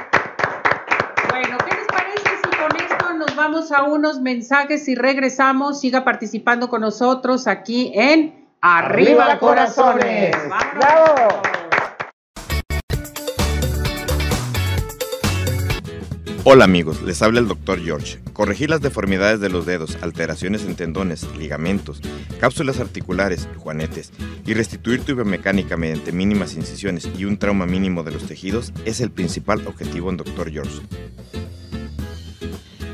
Bueno, 1.31 1.59
¿qué 1.59 1.77
les 1.77 1.87
parece 1.87 2.29
si 2.43 2.57
con 2.57 2.77
esto 2.77 3.15
nos 3.15 3.37
vamos 3.37 3.71
a 3.71 3.85
unos 3.85 4.21
mensajes 4.21 4.89
y 4.89 4.97
regresamos? 4.97 5.81
Siga 5.81 6.03
participando 6.03 6.69
con 6.69 6.81
nosotros 6.81 7.47
aquí 7.47 7.93
en 7.95 8.44
¡Arriba, 8.67 9.39
corazones! 9.39 10.35
¡Bravo! 10.49 11.43
Hola 16.45 16.65
amigos, 16.65 17.03
les 17.03 17.21
habla 17.21 17.41
el 17.41 17.49
Dr. 17.49 17.79
George. 17.85 18.21
Corregir 18.33 18.71
las 18.71 18.81
deformidades 18.81 19.41
de 19.41 19.51
los 19.51 19.67
dedos, 19.67 19.99
alteraciones 20.01 20.65
en 20.65 20.77
tendones, 20.77 21.27
ligamentos, 21.37 22.01
cápsulas 22.41 22.81
articulares, 22.81 23.51
juanetes 23.59 24.13
y 24.47 24.55
restituir 24.55 25.05
tu 25.05 25.15
biomecánica 25.15 25.77
mediante 25.77 26.13
mínimas 26.13 26.55
incisiones 26.55 27.07
y 27.19 27.27
un 27.27 27.37
trauma 27.37 27.67
mínimo 27.67 28.03
de 28.03 28.13
los 28.13 28.27
tejidos 28.27 28.73
es 28.87 29.03
el 29.03 29.11
principal 29.11 29.67
objetivo 29.67 30.09
en 30.09 30.17
Dr. 30.17 30.51
George. 30.51 30.81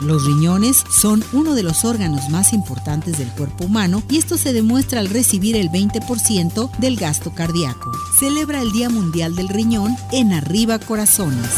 Los 0.00 0.24
riñones 0.26 0.84
son 0.90 1.24
uno 1.32 1.54
de 1.54 1.62
los 1.62 1.84
órganos 1.84 2.28
más 2.28 2.52
importantes 2.52 3.16
del 3.18 3.28
cuerpo 3.28 3.64
humano 3.64 4.02
y 4.10 4.18
esto 4.18 4.36
se 4.36 4.52
demuestra 4.52 5.00
al 5.00 5.08
recibir 5.08 5.56
el 5.56 5.70
20% 5.70 6.70
del 6.78 6.96
gasto 6.96 7.34
cardíaco. 7.34 7.92
Celebra 8.18 8.60
el 8.60 8.72
Día 8.72 8.90
Mundial 8.90 9.34
del 9.34 9.48
Riñón 9.48 9.96
en 10.12 10.32
Arriba 10.32 10.78
Corazones. 10.78 11.48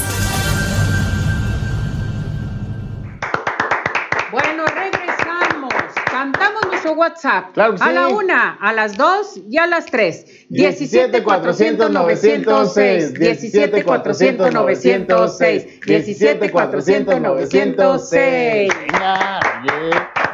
WhatsApp. 6.96 7.56
A 7.58 7.92
la 7.92 8.08
una, 8.08 8.54
a 8.54 8.72
las 8.72 8.96
dos 8.96 9.36
y 9.48 9.58
a 9.58 9.66
las 9.66 9.86
tres. 9.86 10.46
17 10.48 11.22
400 11.22 11.90
906. 11.90 13.14
17 13.14 13.84
400 13.84 14.52
906. 14.52 15.80
17 15.86 16.50
400 16.50 17.20
906. 17.20 18.72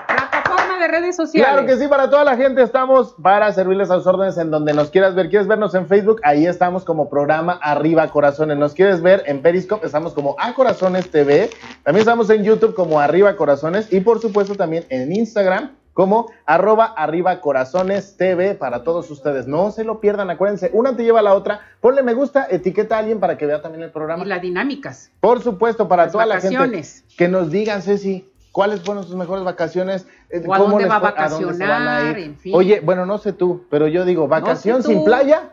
Plataforma 0.07 0.79
de 0.81 0.89
redes 0.89 1.17
sociales. 1.17 1.51
Claro 1.51 1.67
que 1.67 1.77
sí, 1.77 1.89
para 1.89 2.09
toda 2.11 2.25
la 2.25 2.37
gente 2.37 2.63
estamos 2.63 3.15
para 3.23 3.53
servirles 3.53 3.91
a 3.91 3.97
sus 3.97 4.07
órdenes 4.07 4.39
en 4.39 4.51
donde 4.51 4.73
nos 4.73 4.91
quieras 4.91 5.15
ver. 5.15 5.29
¿Quieres 5.29 5.49
vernos 5.49 5.75
en 5.75 5.87
Facebook? 5.87 6.21
Ahí 6.25 6.47
estamos 6.47 6.85
como 6.85 7.09
programa 7.09 7.59
Arriba 7.63 8.09
Corazones. 8.09 8.57
¿Nos 8.59 8.75
quieres 8.75 9.03
ver 9.03 9.23
en 9.27 9.43
Periscope? 9.43 9.87
Estamos 9.87 10.13
como 10.13 10.37
A 10.39 10.55
Corazones 10.55 11.11
TV. 11.11 11.51
También 11.83 12.03
estamos 12.03 12.31
en 12.31 12.45
YouTube 12.45 12.75
como 12.75 13.01
Arriba 13.01 13.37
Corazones 13.37 13.93
y 13.93 14.01
por 14.01 14.21
supuesto 14.21 14.55
también 14.55 14.85
en 14.89 15.13
Instagram 15.13 15.82
como 15.93 16.31
arroba 16.47 16.85
arriba 16.85 17.41
corazones 17.41 18.17
TV 18.17 18.55
para 18.55 18.83
todos 18.83 19.11
ustedes. 19.11 19.47
No 19.47 19.71
se 19.71 19.85
lo 19.85 20.01
pierdan, 20.01 20.31
acuérdense, 20.31 20.71
una 20.73 20.97
te 20.97 21.05
lleva 21.05 21.21
a 21.21 21.23
la 21.23 21.35
otra. 21.35 21.61
Ponle 21.81 22.03
me 22.03 22.15
gusta, 22.15 22.47
etiqueta 22.51 22.97
a 22.97 22.99
alguien 23.01 23.21
para 23.21 23.37
que 23.37 23.47
vea 23.47 23.61
también 23.61 23.83
el 23.83 23.91
programa. 23.91 24.25
Y 24.25 24.29
las 24.29 24.43
dinámicas. 24.43 25.11
Por 25.21 25.43
supuesto, 25.43 25.89
para 25.89 26.11
toda 26.11 26.27
la 26.27 26.41
gente. 26.41 26.83
Que 27.17 27.29
nos 27.29 27.51
digan, 27.51 27.83
Ceci, 27.83 28.31
cuáles 28.53 28.83
fueron 28.83 29.05
sus 29.05 29.17
mejores 29.17 29.45
vacaciones. 29.45 30.07
Eh, 30.31 30.43
¿Cómo 30.43 30.55
a 30.55 30.59
dónde 30.59 30.87
va 30.87 30.97
a 30.97 31.01
vacacionar, 31.01 32.19
En 32.19 32.37
fin. 32.37 32.55
Oye, 32.55 32.81
bueno, 32.81 33.07
no 33.07 33.19
sé 33.19 33.33
tú, 33.33 33.67
pero 33.71 33.89
yo 33.89 34.05
digo, 34.05 34.29
vacación 34.29 34.83
sin 34.83 35.05
playa 35.05 35.51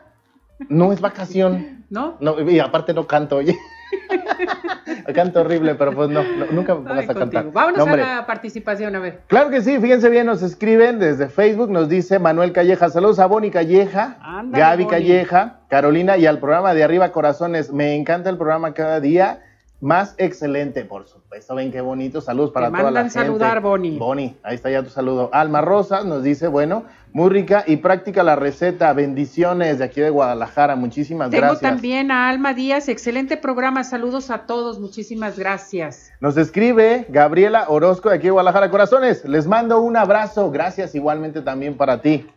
no 0.67 0.91
es 0.91 1.01
vacación. 1.01 1.85
¿No? 1.89 2.17
No, 2.19 2.39
y 2.41 2.59
aparte 2.59 2.93
no 2.93 3.07
canto, 3.07 3.37
oye. 3.37 3.57
Canto 5.13 5.41
horrible, 5.41 5.75
pero 5.75 5.93
pues 5.93 6.09
no, 6.09 6.23
nunca 6.51 6.75
me 6.75 6.87
pongas 6.87 7.09
a 7.09 7.13
cantar. 7.13 7.51
Vámonos 7.51 7.87
a 7.87 7.95
la 7.95 8.25
participación, 8.25 8.95
a 8.95 8.99
ver. 8.99 9.21
Claro 9.27 9.49
que 9.49 9.61
sí, 9.61 9.79
fíjense 9.79 10.09
bien, 10.09 10.25
nos 10.25 10.41
escriben 10.41 10.99
desde 10.99 11.29
Facebook, 11.29 11.69
nos 11.69 11.89
dice 11.89 12.19
Manuel 12.19 12.51
Calleja, 12.51 12.89
saludos 12.89 13.19
a 13.19 13.25
Boni 13.25 13.51
Calleja, 13.51 14.17
Gaby 14.51 14.87
Calleja, 14.87 15.59
Carolina 15.67 16.17
y 16.17 16.25
al 16.25 16.39
programa 16.39 16.73
de 16.73 16.83
Arriba 16.83 17.11
Corazones. 17.11 17.71
Me 17.71 17.95
encanta 17.95 18.29
el 18.29 18.37
programa 18.37 18.73
cada 18.73 18.99
día 18.99 19.41
más 19.81 20.15
excelente, 20.17 20.83
por 20.83 21.07
supuesto. 21.07 21.55
Ven 21.55 21.71
qué 21.71 21.81
bonito. 21.81 22.21
Saludos 22.21 22.51
para 22.51 22.69
toda 22.69 22.91
la 22.91 23.01
gente. 23.01 23.13
saludar, 23.13 23.61
Boni. 23.61 23.97
Boni, 23.97 24.37
ahí 24.43 24.55
está 24.55 24.69
ya 24.69 24.83
tu 24.83 24.89
saludo. 24.89 25.29
Alma 25.31 25.61
Rosas 25.61 26.05
nos 26.05 26.23
dice, 26.23 26.47
bueno, 26.47 26.83
muy 27.11 27.29
rica 27.29 27.63
y 27.65 27.77
práctica 27.77 28.23
la 28.23 28.35
receta. 28.35 28.93
Bendiciones 28.93 29.79
de 29.79 29.85
aquí 29.85 30.01
de 30.01 30.09
Guadalajara. 30.09 30.75
Muchísimas 30.75 31.31
gracias. 31.31 31.59
Tengo 31.59 31.73
también 31.73 32.11
a 32.11 32.29
Alma 32.29 32.53
Díaz. 32.53 32.87
Excelente 32.87 33.37
programa. 33.37 33.83
Saludos 33.83 34.29
a 34.29 34.45
todos. 34.45 34.79
Muchísimas 34.79 35.37
gracias. 35.37 36.11
Nos 36.21 36.37
escribe 36.37 37.07
Gabriela 37.09 37.65
Orozco 37.67 38.09
de 38.09 38.15
aquí 38.15 38.25
de 38.25 38.31
Guadalajara. 38.31 38.69
Corazones, 38.69 39.25
les 39.25 39.47
mando 39.47 39.81
un 39.81 39.97
abrazo. 39.97 40.51
Gracias 40.51 40.93
igualmente 40.95 41.41
también 41.41 41.77
para 41.77 42.01
ti. 42.01 42.27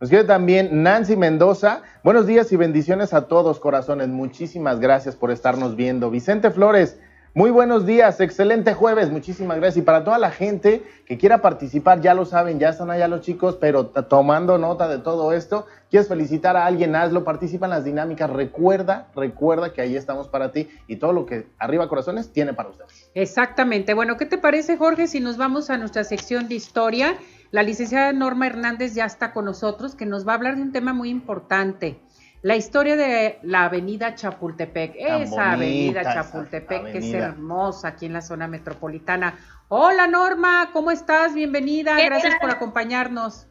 Nos 0.00 0.10
quiere 0.10 0.24
también 0.24 0.82
Nancy 0.84 1.16
Mendoza. 1.16 1.82
Buenos 2.04 2.26
días 2.26 2.52
y 2.52 2.56
bendiciones 2.56 3.12
a 3.12 3.26
todos, 3.26 3.58
corazones. 3.58 4.06
Muchísimas 4.08 4.78
gracias 4.78 5.16
por 5.16 5.32
estarnos 5.32 5.74
viendo. 5.74 6.08
Vicente 6.08 6.52
Flores, 6.52 7.00
muy 7.38 7.52
buenos 7.52 7.86
días, 7.86 8.20
excelente 8.20 8.74
jueves, 8.74 9.12
muchísimas 9.12 9.58
gracias. 9.58 9.76
Y 9.76 9.86
para 9.86 10.02
toda 10.02 10.18
la 10.18 10.32
gente 10.32 10.82
que 11.06 11.18
quiera 11.18 11.40
participar, 11.40 12.00
ya 12.00 12.12
lo 12.12 12.24
saben, 12.24 12.58
ya 12.58 12.70
están 12.70 12.90
allá 12.90 13.06
los 13.06 13.20
chicos, 13.20 13.56
pero 13.60 13.86
tomando 13.86 14.58
nota 14.58 14.88
de 14.88 14.98
todo 14.98 15.32
esto, 15.32 15.64
quieres 15.88 16.08
felicitar 16.08 16.56
a 16.56 16.66
alguien, 16.66 16.96
hazlo, 16.96 17.22
participa 17.22 17.66
en 17.66 17.70
las 17.70 17.84
dinámicas, 17.84 18.28
recuerda, 18.28 19.06
recuerda 19.14 19.72
que 19.72 19.80
ahí 19.80 19.94
estamos 19.94 20.26
para 20.26 20.50
ti 20.50 20.68
y 20.88 20.96
todo 20.96 21.12
lo 21.12 21.26
que 21.26 21.46
Arriba 21.60 21.88
Corazones 21.88 22.32
tiene 22.32 22.54
para 22.54 22.70
ustedes. 22.70 23.08
Exactamente. 23.14 23.94
Bueno, 23.94 24.16
¿qué 24.16 24.26
te 24.26 24.38
parece, 24.38 24.76
Jorge, 24.76 25.06
si 25.06 25.20
nos 25.20 25.36
vamos 25.36 25.70
a 25.70 25.78
nuestra 25.78 26.02
sección 26.02 26.48
de 26.48 26.56
historia? 26.56 27.14
La 27.52 27.62
licenciada 27.62 28.12
Norma 28.12 28.48
Hernández 28.48 28.94
ya 28.94 29.04
está 29.04 29.32
con 29.32 29.44
nosotros, 29.44 29.94
que 29.94 30.06
nos 30.06 30.26
va 30.26 30.32
a 30.32 30.34
hablar 30.34 30.56
de 30.56 30.62
un 30.62 30.72
tema 30.72 30.92
muy 30.92 31.08
importante. 31.08 32.00
La 32.42 32.54
historia 32.54 32.94
de 32.94 33.38
la 33.42 33.64
avenida 33.64 34.14
Chapultepec, 34.14 34.94
esa 34.96 35.52
avenida 35.52 36.02
Chapultepec 36.02 36.92
que 36.92 36.98
es 36.98 37.12
hermosa 37.12 37.88
aquí 37.88 38.06
en 38.06 38.12
la 38.12 38.22
zona 38.22 38.46
metropolitana. 38.46 39.36
Hola 39.66 40.06
Norma, 40.06 40.70
¿cómo 40.72 40.92
estás? 40.92 41.34
Bienvenida, 41.34 41.96
gracias 42.00 42.36
por 42.40 42.50
acompañarnos. 42.50 43.48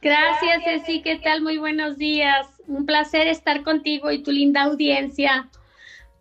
Gracias 0.00 0.64
Ceci, 0.64 1.02
¿qué 1.02 1.18
tal? 1.18 1.42
Muy 1.42 1.58
buenos 1.58 1.98
días. 1.98 2.46
Un 2.66 2.86
placer 2.86 3.26
estar 3.26 3.62
contigo 3.62 4.10
y 4.10 4.22
tu 4.22 4.32
linda 4.32 4.62
audiencia. 4.62 5.50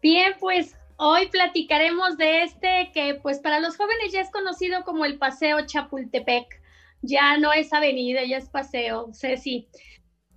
Bien, 0.01 0.33
pues 0.41 0.75
hoy 0.97 1.27
platicaremos 1.27 2.17
de 2.17 2.43
este 2.43 2.91
que 2.93 3.15
pues 3.15 3.39
para 3.39 3.61
los 3.61 3.77
jóvenes 3.77 4.11
ya 4.11 4.19
es 4.19 4.29
conocido 4.29 4.83
como 4.83 5.05
el 5.05 5.17
Paseo 5.17 5.65
Chapultepec 5.65 6.61
ya 7.01 7.37
no 7.37 7.53
es 7.53 7.71
avenida, 7.71 8.23
ya 8.25 8.37
es 8.37 8.49
paseo, 8.49 9.09
Ceci. 9.13 9.67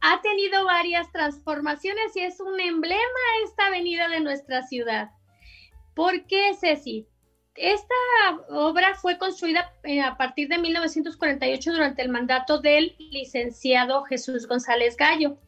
Ha 0.00 0.20
tenido 0.22 0.64
varias 0.64 1.11
transformaciones 1.12 2.16
y 2.16 2.20
es 2.20 2.40
un 2.40 2.61
emblema 2.61 3.20
esta 3.44 3.66
avenida 3.66 4.09
de 4.09 4.20
nuestra 4.20 4.62
ciudad. 4.62 5.11
¿Por 5.94 6.26
qué, 6.26 6.54
Ceci? 6.54 7.06
Esta 7.54 7.94
obra 8.50 8.94
fue 8.94 9.16
construida 9.18 9.72
eh, 9.82 10.02
a 10.02 10.18
partir 10.18 10.48
de 10.48 10.59
1948 10.59 11.72
durante 11.72 12.02
el 12.02 12.11
mandato 12.11 12.59
del 12.59 12.94
licenciado 12.98 14.04
Jesús 14.04 14.46
González 14.46 14.96
Gallo. 14.96 15.38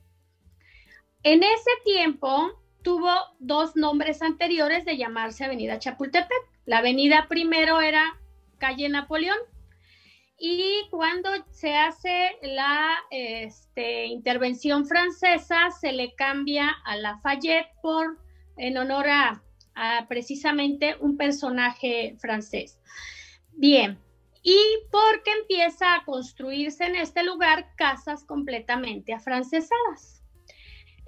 En 1.22 1.42
ese 1.42 1.70
tiempo 1.84 2.58
tuvo 2.82 3.10
dos 3.40 3.76
nombres 3.76 4.22
anteriores 4.22 4.86
de 4.86 4.96
llamarse 4.96 5.44
Avenida 5.44 5.78
Chapultepec. 5.78 6.30
La 6.64 6.78
avenida 6.78 7.26
primero 7.28 7.80
era 7.82 8.18
calle 8.58 8.88
Napoleón 8.88 9.38
y 10.38 10.88
cuando 10.90 11.30
se 11.50 11.76
hace 11.76 12.38
la 12.42 12.96
este, 13.10 14.06
intervención 14.06 14.86
francesa, 14.86 15.70
se 15.72 15.92
le 15.92 16.14
cambia 16.14 16.70
a 16.84 16.96
Lafayette 16.96 17.68
por, 17.82 18.18
en 18.56 18.78
honor 18.78 19.06
a, 19.08 19.42
precisamente 20.08 20.96
un 21.00 21.16
personaje 21.16 22.16
francés. 22.18 22.80
Bien, 23.52 23.96
y 24.42 24.58
porque 24.90 25.30
empieza 25.40 25.94
a 25.94 26.04
construirse 26.04 26.84
en 26.84 26.96
este 26.96 27.22
lugar 27.22 27.74
casas 27.76 28.24
completamente 28.24 29.12
afrancesadas. 29.12 30.17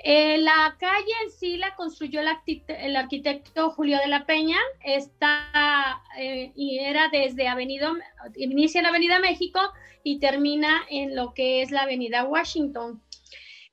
Eh, 0.02 0.38
la 0.38 0.76
calle 0.78 1.12
en 1.24 1.30
sí 1.30 1.58
la 1.58 1.74
construyó 1.74 2.20
el, 2.20 2.96
arquitecto 2.96 3.70
Julio 3.70 3.98
de 3.98 4.08
la 4.08 4.24
Peña, 4.24 4.56
está 4.82 6.02
eh, 6.18 6.52
y 6.56 6.78
era 6.78 7.08
desde 7.08 7.48
Avenida, 7.48 7.92
inicia 8.36 8.80
en 8.80 8.86
Avenida 8.86 9.18
México 9.18 9.60
y 10.02 10.18
termina 10.18 10.82
en 10.88 11.14
lo 11.14 11.34
que 11.34 11.60
es 11.60 11.70
la 11.70 11.82
Avenida 11.82 12.24
Washington. 12.24 13.02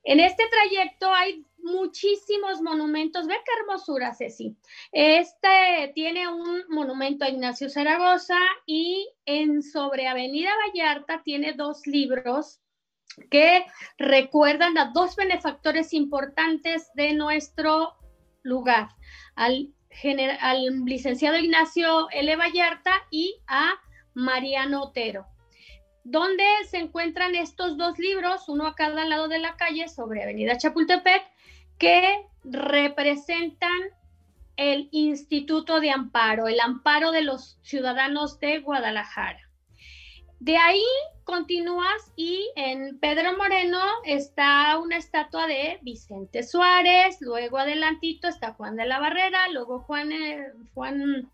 En 0.03 0.19
este 0.19 0.43
trayecto 0.49 1.13
hay 1.13 1.45
muchísimos 1.59 2.61
monumentos. 2.61 3.27
Ve 3.27 3.35
qué 3.45 3.51
hermosura, 3.61 4.13
Ceci. 4.13 4.57
Este 4.91 5.91
tiene 5.95 6.27
un 6.27 6.63
monumento 6.69 7.25
a 7.25 7.29
Ignacio 7.29 7.69
Zaragoza 7.69 8.39
y 8.65 9.09
en 9.25 9.61
sobre 9.61 10.07
Avenida 10.07 10.51
Vallarta 10.65 11.21
tiene 11.23 11.53
dos 11.53 11.85
libros 11.85 12.61
que 13.30 13.65
recuerdan 13.98 14.78
a 14.78 14.91
dos 14.93 15.15
benefactores 15.15 15.93
importantes 15.93 16.91
de 16.93 17.13
nuestro 17.13 17.96
lugar, 18.43 18.89
al, 19.36 19.74
al 20.39 20.86
licenciado 20.86 21.38
Ignacio 21.38 22.10
L. 22.12 22.36
Vallarta 22.36 22.91
y 23.10 23.36
a 23.48 23.74
Mariano 24.13 24.84
Otero, 24.84 25.28
donde 26.04 26.43
se 26.70 26.78
encuentran 26.78 27.36
estos 27.36 27.78
dos 27.78 27.98
libros, 28.00 28.48
uno 28.48 28.67
a 28.67 28.76
cada 28.76 29.06
lado 29.06 29.28
de 29.28 29.39
la 29.39 29.56
calle 29.58 29.88
sobre 29.88 30.24
Avenida 30.24 30.58
Chapultepec, 30.58 31.24
que 31.78 32.26
representan 32.43 33.80
el 34.56 34.89
Instituto 34.91 35.80
de 35.80 35.91
Amparo, 35.91 36.48
el 36.48 36.60
amparo 36.60 37.12
de 37.12 37.22
los 37.22 37.60
ciudadanos 37.62 38.39
de 38.39 38.60
Guadalajara. 38.60 39.46
De 40.39 40.56
ahí 40.58 40.84
continúas 41.23 42.12
y 42.15 42.50
en 42.56 43.00
Pedro 43.00 43.36
Moreno 43.38 43.80
está 44.06 44.78
una 44.78 44.97
estatua 44.97 45.47
de 45.47 45.80
Vicente 45.82 46.43
Suárez, 46.43 47.17
luego 47.21 47.58
adelantito 47.58 48.28
está 48.28 48.54
Juan 48.54 48.76
de 48.76 48.86
la 48.86 49.00
Barrera, 49.00 49.47
luego 49.50 49.80
Juan, 49.80 50.12
eh, 50.12 50.54
Juan 50.73 51.30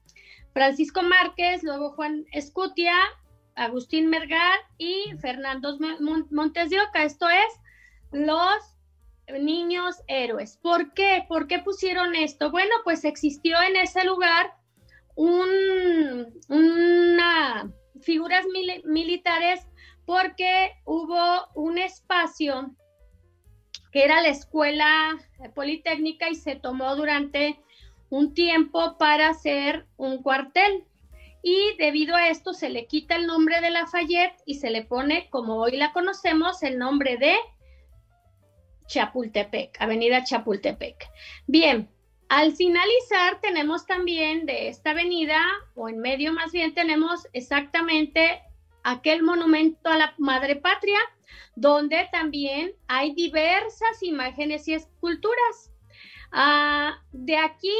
Francisco 0.54 1.02
Márquez, 1.04 1.64
luego 1.64 1.92
Juan 1.92 2.26
Escutia, 2.32 2.96
Agustín 3.56 4.10
Mergar 4.10 4.60
y 4.78 5.14
Fernando 5.20 5.78
Montes 6.32 6.70
de 6.70 6.80
Oca. 6.82 7.04
Esto 7.04 7.28
es 7.30 7.60
los 8.12 8.74
niños 9.40 9.98
héroes. 10.08 10.58
¿Por 10.62 10.94
qué? 10.94 11.26
¿Por 11.28 11.48
qué 11.48 11.60
pusieron 11.60 12.16
esto? 12.16 12.52
Bueno, 12.52 12.74
pues 12.84 13.04
existió 13.04 13.62
en 13.62 13.76
ese 13.76 14.04
lugar 14.06 14.54
un, 15.16 16.42
una 16.50 16.93
figuras 18.04 18.46
militares 18.86 19.68
porque 20.06 20.74
hubo 20.86 21.48
un 21.56 21.78
espacio 21.78 22.76
que 23.92 24.04
era 24.04 24.22
la 24.22 24.30
escuela 24.30 25.18
politécnica 25.54 26.30
y 26.30 26.36
se 26.36 26.56
tomó 26.56 26.96
durante 26.96 27.60
un 28.10 28.34
tiempo 28.34 28.98
para 28.98 29.30
hacer 29.30 29.86
un 29.98 30.22
cuartel. 30.22 30.84
Y 31.44 31.76
debido 31.78 32.16
a 32.16 32.30
esto 32.30 32.54
se 32.54 32.70
le 32.70 32.88
quita 32.88 33.16
el 33.16 33.28
nombre 33.28 33.60
de 33.62 33.70
Lafayette 33.70 34.42
y 34.46 34.56
se 34.56 34.70
le 34.70 34.84
pone, 34.84 35.30
como 35.30 35.58
hoy 35.58 35.78
la 35.78 35.92
conocemos, 35.92 36.64
el 36.64 36.80
nombre 36.80 37.18
de 37.18 37.36
Chapultepec, 38.88 39.80
Avenida 39.80 40.24
Chapultepec. 40.24 41.10
Bien, 41.48 41.90
al 42.34 42.56
finalizar 42.56 43.40
tenemos 43.42 43.86
también 43.86 44.48
de 44.48 44.68
esta 44.68 44.90
avenida, 44.90 45.40
o 45.76 45.88
en 45.88 46.00
medio 46.00 46.34
más 46.34 46.52
bien, 46.52 46.74
tenemos 46.74 47.28
exactamente 47.32 48.42
aquel 48.82 49.22
monumento 49.22 49.88
a 49.88 49.98
la 49.98 50.16
Madre 50.18 50.56
Patria, 50.56 50.98
donde 51.56 52.10
también 52.12 52.72
hay 52.88 53.14
diversas 53.14 54.02
imágenes 54.02 54.68
y 54.68 54.74
esculturas. 54.74 55.72
Ah, 56.32 57.04
de 57.12 57.38
aquí 57.38 57.78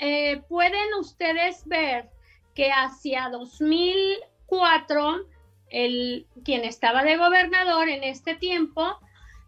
eh, 0.00 0.42
pueden 0.48 0.94
ustedes 0.98 1.64
ver 1.64 2.10
que 2.56 2.72
hacia 2.72 3.28
2004, 3.28 5.28
el, 5.70 6.26
quien 6.44 6.64
estaba 6.64 7.04
de 7.04 7.16
gobernador 7.16 7.88
en 7.88 8.02
este 8.02 8.34
tiempo, 8.34 8.98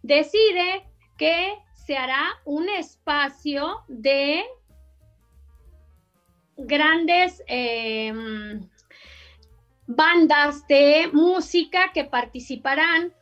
decide 0.04 0.86
que 1.18 1.65
se 1.86 1.96
hará 1.96 2.40
un 2.44 2.68
espacio 2.68 3.84
de 3.86 4.44
grandes 6.56 7.44
em, 7.46 8.68
bandas 9.86 10.66
de 10.66 11.08
música 11.12 11.92
que 11.94 12.04
participarán. 12.04 13.12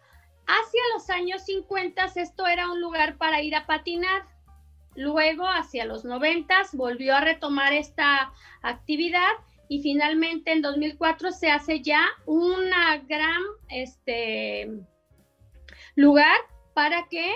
Hacia 0.47 0.81
los 0.95 1.11
años 1.11 1.45
50 1.45 2.05
esto 2.17 2.47
era 2.47 2.71
un 2.71 2.81
lugar 2.81 3.19
para 3.19 3.43
ir 3.43 3.55
a 3.55 3.67
patinar. 3.67 4.27
Luego, 4.95 5.47
hacia 5.47 5.85
los 5.85 6.07
90 6.07 6.55
volvió 6.73 7.17
a 7.17 7.21
retomar 7.21 7.75
esta 7.75 8.33
actividad 8.63 9.33
y 9.69 9.83
finalmente 9.83 10.53
en 10.53 10.63
2004 10.63 11.33
se 11.33 11.51
hace 11.51 11.83
ya 11.83 12.07
una 12.25 12.99
gran 12.99 13.43
este, 13.69 14.71
lugar 15.97 16.39
para 16.75 17.09
que 17.09 17.31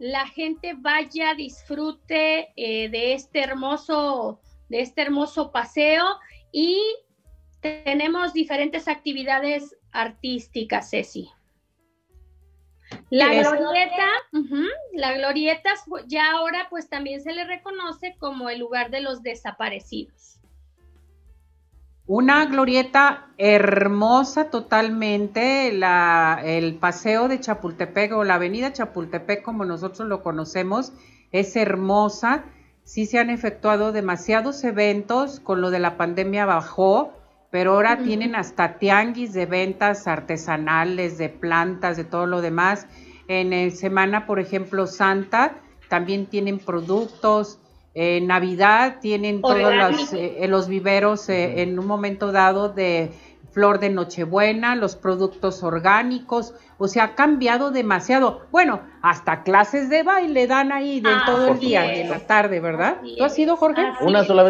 la 0.00 0.26
gente 0.26 0.72
vaya, 0.78 1.34
disfrute 1.34 2.52
eh, 2.56 2.88
de 2.88 3.12
este 3.12 3.40
hermoso, 3.40 4.40
de 4.70 4.80
este 4.80 5.02
hermoso 5.02 5.52
paseo 5.52 6.06
y 6.50 6.80
tenemos 7.60 8.32
diferentes 8.32 8.88
actividades 8.88 9.76
artísticas, 9.92 10.88
Ceci. 10.88 11.30
La 13.10 13.26
glorieta, 13.26 14.08
la 14.94 15.12
glorieta 15.12 15.70
ya 16.06 16.32
ahora 16.32 16.66
pues 16.70 16.88
también 16.88 17.20
se 17.20 17.34
le 17.34 17.44
reconoce 17.44 18.16
como 18.18 18.48
el 18.48 18.58
lugar 18.58 18.90
de 18.90 19.02
los 19.02 19.22
desaparecidos. 19.22 20.39
Una 22.12 22.44
glorieta 22.46 23.28
hermosa 23.38 24.50
totalmente, 24.50 25.68
el 25.68 26.74
paseo 26.74 27.28
de 27.28 27.38
Chapultepec 27.38 28.12
o 28.14 28.24
la 28.24 28.34
avenida 28.34 28.72
Chapultepec 28.72 29.44
como 29.44 29.64
nosotros 29.64 30.08
lo 30.08 30.20
conocemos, 30.20 30.92
es 31.30 31.54
hermosa. 31.54 32.42
Sí 32.82 33.06
se 33.06 33.20
han 33.20 33.30
efectuado 33.30 33.92
demasiados 33.92 34.64
eventos, 34.64 35.38
con 35.38 35.60
lo 35.60 35.70
de 35.70 35.78
la 35.78 35.96
pandemia 35.96 36.46
bajó, 36.46 37.12
pero 37.52 37.74
ahora 37.74 37.98
tienen 38.02 38.34
hasta 38.34 38.78
tianguis 38.78 39.32
de 39.32 39.46
ventas 39.46 40.08
artesanales, 40.08 41.16
de 41.16 41.28
plantas, 41.28 41.96
de 41.96 42.02
todo 42.02 42.26
lo 42.26 42.40
demás. 42.40 42.88
En 43.28 43.52
el 43.52 43.70
semana, 43.70 44.26
por 44.26 44.40
ejemplo, 44.40 44.88
Santa, 44.88 45.60
también 45.88 46.26
tienen 46.26 46.58
productos, 46.58 47.59
en 47.94 48.26
Navidad 48.26 48.98
tienen 49.00 49.40
todos 49.40 49.74
los, 49.74 50.12
eh, 50.12 50.46
los 50.48 50.68
viveros 50.68 51.28
eh, 51.28 51.62
en 51.62 51.78
un 51.78 51.86
momento 51.86 52.30
dado 52.30 52.68
de 52.68 53.10
flor 53.50 53.80
de 53.80 53.90
Nochebuena, 53.90 54.76
los 54.76 54.94
productos 54.94 55.62
orgánicos, 55.62 56.54
o 56.78 56.86
sea, 56.86 57.04
ha 57.04 57.14
cambiado 57.14 57.70
demasiado. 57.72 58.42
Bueno, 58.52 58.80
hasta 59.02 59.42
clases 59.42 59.90
de 59.90 60.02
baile 60.02 60.46
dan 60.46 60.72
ahí 60.72 61.00
de 61.00 61.10
todo 61.26 61.48
el 61.48 61.58
día, 61.58 61.82
de 61.82 62.04
la 62.04 62.20
tarde, 62.20 62.60
¿verdad? 62.60 62.98
¿Tú 63.18 63.24
has 63.24 63.36
ido, 63.38 63.56
Jorge? 63.56 63.82
Una 64.02 64.24
sola 64.24 64.44
vez 64.44 64.49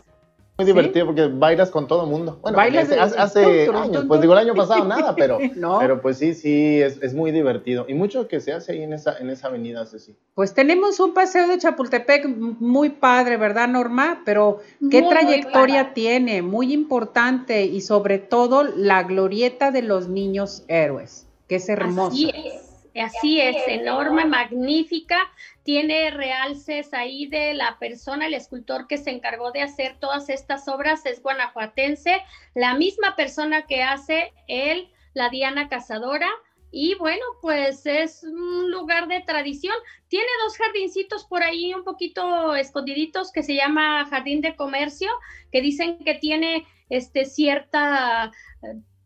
muy 0.61 0.67
divertido 0.67 1.07
porque 1.07 1.27
bailas 1.27 1.71
con 1.71 1.87
todo 1.87 2.05
el 2.05 2.11
mundo. 2.11 2.39
Bueno, 2.43 2.59
hace, 2.59 3.69
años, 3.69 4.05
pues 4.07 4.21
digo 4.21 4.35
el 4.35 4.39
año 4.39 4.55
pasado 4.55 4.85
nada, 4.85 5.15
pero, 5.15 5.39
pero 5.81 6.01
pues 6.03 6.19
sí, 6.19 6.35
sí, 6.35 6.81
es, 6.81 7.15
muy 7.15 7.31
divertido. 7.31 7.87
Y 7.89 7.95
mucho 7.95 8.29
que 8.29 8.41
se 8.41 8.53
hace 8.53 8.73
ahí 8.73 8.83
en 8.83 8.93
esa, 8.93 9.17
en 9.19 9.31
esa 9.31 9.49
avenida, 9.49 9.87
Ceci. 9.87 10.17
Pues 10.35 10.55
tenemos 10.55 11.01
un 11.01 11.15
paseo 11.15 11.49
de 11.49 11.59
Chapultepec 11.59 12.27
muy 12.27 12.91
padre, 12.91 13.37
¿verdad, 13.37 13.69
Norma? 13.69 14.23
Pero 14.25 14.61
qué 14.91 15.03
trayectoria 15.03 15.95
tiene, 15.95 16.43
muy 16.43 16.73
importante 16.73 17.65
y 17.65 17.81
sobre 17.81 18.19
todo 18.19 18.65
la 18.65 19.03
glorieta 19.03 19.71
de 19.71 19.83
los 19.83 20.09
niños 20.09 20.65
héroes, 20.69 21.27
que 21.49 21.57
es 21.57 21.69
hermosa. 21.69 22.13
Así 22.13 22.31
es, 22.35 22.70
enorme, 22.95 24.25
magnífica. 24.25 25.31
Tiene 25.63 26.11
realces 26.11 26.93
ahí 26.93 27.27
de 27.27 27.55
la 27.55 27.79
persona, 27.79 28.27
el 28.27 28.35
escultor 28.35 28.87
que 28.87 28.99
se 28.99 29.11
encargó 29.11 29.53
de 29.53 29.63
hacer 29.63 29.97
todas 29.99 30.29
estas 30.29 30.69
obras 30.69 31.07
es 31.07 31.23
guanajuatense, 31.23 32.23
la 32.55 32.75
misma 32.75 33.17
persona 33.17 33.67
que 33.67 33.83
hace 33.83 34.33
él, 34.47 34.91
la 35.15 35.29
Diana 35.29 35.69
Cazadora. 35.69 36.29
Y 36.73 36.95
bueno, 36.95 37.25
pues 37.43 37.85
es 37.85 38.23
un 38.23 38.71
lugar 38.71 39.09
de 39.09 39.21
tradición. 39.21 39.75
Tiene 40.07 40.29
dos 40.45 40.57
jardincitos 40.57 41.25
por 41.25 41.43
ahí 41.43 41.75
un 41.75 41.83
poquito 41.83 42.55
escondiditos 42.55 43.33
que 43.33 43.43
se 43.43 43.57
llama 43.57 44.07
Jardín 44.09 44.41
de 44.41 44.55
Comercio, 44.55 45.11
que 45.51 45.63
dicen 45.63 45.99
que 45.99 46.15
tiene 46.15 46.67
este 46.89 47.25
cierta 47.25 48.31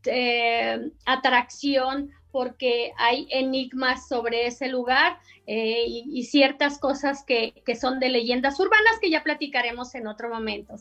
eh, 0.04 0.90
atracción 1.06 2.10
porque 2.34 2.92
hay 2.98 3.28
enigmas 3.30 4.06
sobre 4.08 4.48
ese 4.48 4.66
lugar 4.66 5.20
eh, 5.46 5.84
y, 5.86 6.24
ciertas 6.24 6.80
cosas 6.80 7.24
que, 7.24 7.54
son 7.80 8.00
de 8.00 8.08
leyendas 8.08 8.58
urbanas 8.58 8.98
que 9.00 9.08
ya 9.08 9.22
platicaremos 9.22 9.94
en 9.94 10.08
otro 10.08 10.28
momento, 10.28 10.74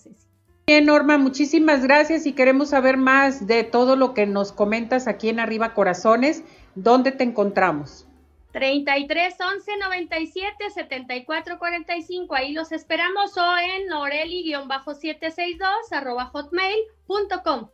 Bien, 0.66 0.88
Norma, 0.88 1.20
muchísimas 1.20 1.84
gracias 1.84 2.26
y 2.26 2.34
queremos 2.34 2.70
saber 2.70 2.97
más 2.97 3.45
de 3.45 3.64
todo 3.64 3.95
lo 3.95 4.16
que 4.16 4.26
nos 4.26 4.51
comentas 4.51 5.08
aquí 5.08 5.30
en 5.30 5.39
Arriba 5.39 5.76
Corazones. 5.76 6.43
¿Dónde 6.74 7.12
te 7.12 7.24
encontramos? 7.24 8.08
33 8.54 9.36
11 9.39 9.78
97 9.78 10.72
74 10.72 11.60
45. 11.60 12.34
Ahí 12.34 12.54
los 12.54 12.72
esperamos 12.72 13.38
o 13.38 13.58
en 13.60 13.89
noreli-762 13.89 15.91
arroba 15.91 16.26
hotmail.com. 16.26 17.70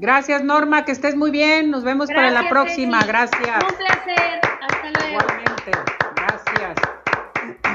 Gracias, 0.00 0.42
Norma, 0.42 0.86
que 0.86 0.92
estés 0.92 1.14
muy 1.14 1.30
bien. 1.30 1.70
Nos 1.70 1.84
vemos 1.84 2.08
para 2.08 2.30
la 2.30 2.48
próxima. 2.48 3.04
Gracias. 3.04 3.62
Un 3.62 3.76
placer. 3.76 4.40
Hasta 4.62 4.90
luego. 4.98 5.18
Igualmente. 5.18 5.72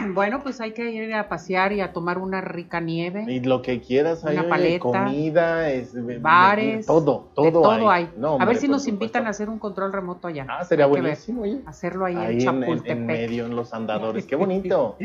Bueno, 0.15 0.41
pues 0.43 0.61
hay 0.61 0.71
que 0.71 0.91
ir 0.91 1.13
a 1.13 1.27
pasear 1.27 1.73
y 1.73 1.81
a 1.81 1.91
tomar 1.91 2.17
una 2.17 2.41
rica 2.41 2.79
nieve. 2.79 3.25
Y 3.27 3.39
lo 3.41 3.61
que 3.61 3.81
quieras, 3.81 4.23
hay 4.25 4.37
una 4.37 4.47
paleta, 4.47 4.79
comida, 4.79 5.67
bares, 6.19 6.85
todo, 6.85 7.29
todo, 7.33 7.61
todo 7.61 7.89
hay. 7.89 8.09
a 8.39 8.45
ver 8.45 8.57
si 8.57 8.67
nos 8.67 8.87
invitan 8.87 9.27
a 9.27 9.29
hacer 9.29 9.49
un 9.49 9.59
control 9.59 9.91
remoto 9.91 10.27
allá. 10.27 10.45
Ah, 10.49 10.63
sería 10.63 10.85
buenísimo. 10.85 11.43
Hacerlo 11.65 12.05
ahí, 12.05 12.15
en 12.15 12.39
Chapultepec. 12.39 12.91
En, 12.91 13.05
medio, 13.05 13.45
en 13.45 13.55
los 13.55 13.73
andadores. 13.73 14.25
Qué 14.27 14.35
bonito. 14.35 14.97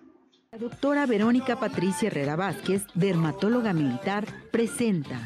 La 0.54 0.58
doctora 0.58 1.06
Verónica 1.06 1.60
Patricia 1.60 2.08
Herrera 2.08 2.38
Vázquez, 2.38 2.86
dermatóloga 2.94 3.74
militar, 3.74 4.26
presenta. 4.54 5.20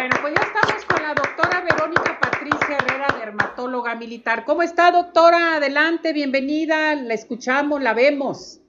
Bueno, 0.00 0.16
pues 0.22 0.32
ya 0.34 0.46
estamos 0.46 0.84
con 0.86 1.02
la 1.02 1.12
doctora 1.12 1.60
Verónica 1.60 2.18
Patricia 2.18 2.78
Herrera, 2.78 3.18
dermatóloga 3.18 3.94
militar. 3.96 4.46
¿Cómo 4.46 4.62
está, 4.62 4.90
doctora? 4.90 5.56
Adelante, 5.56 6.14
bienvenida. 6.14 6.94
La 6.94 7.12
escuchamos, 7.12 7.82
la 7.82 7.92
vemos. 7.92 8.60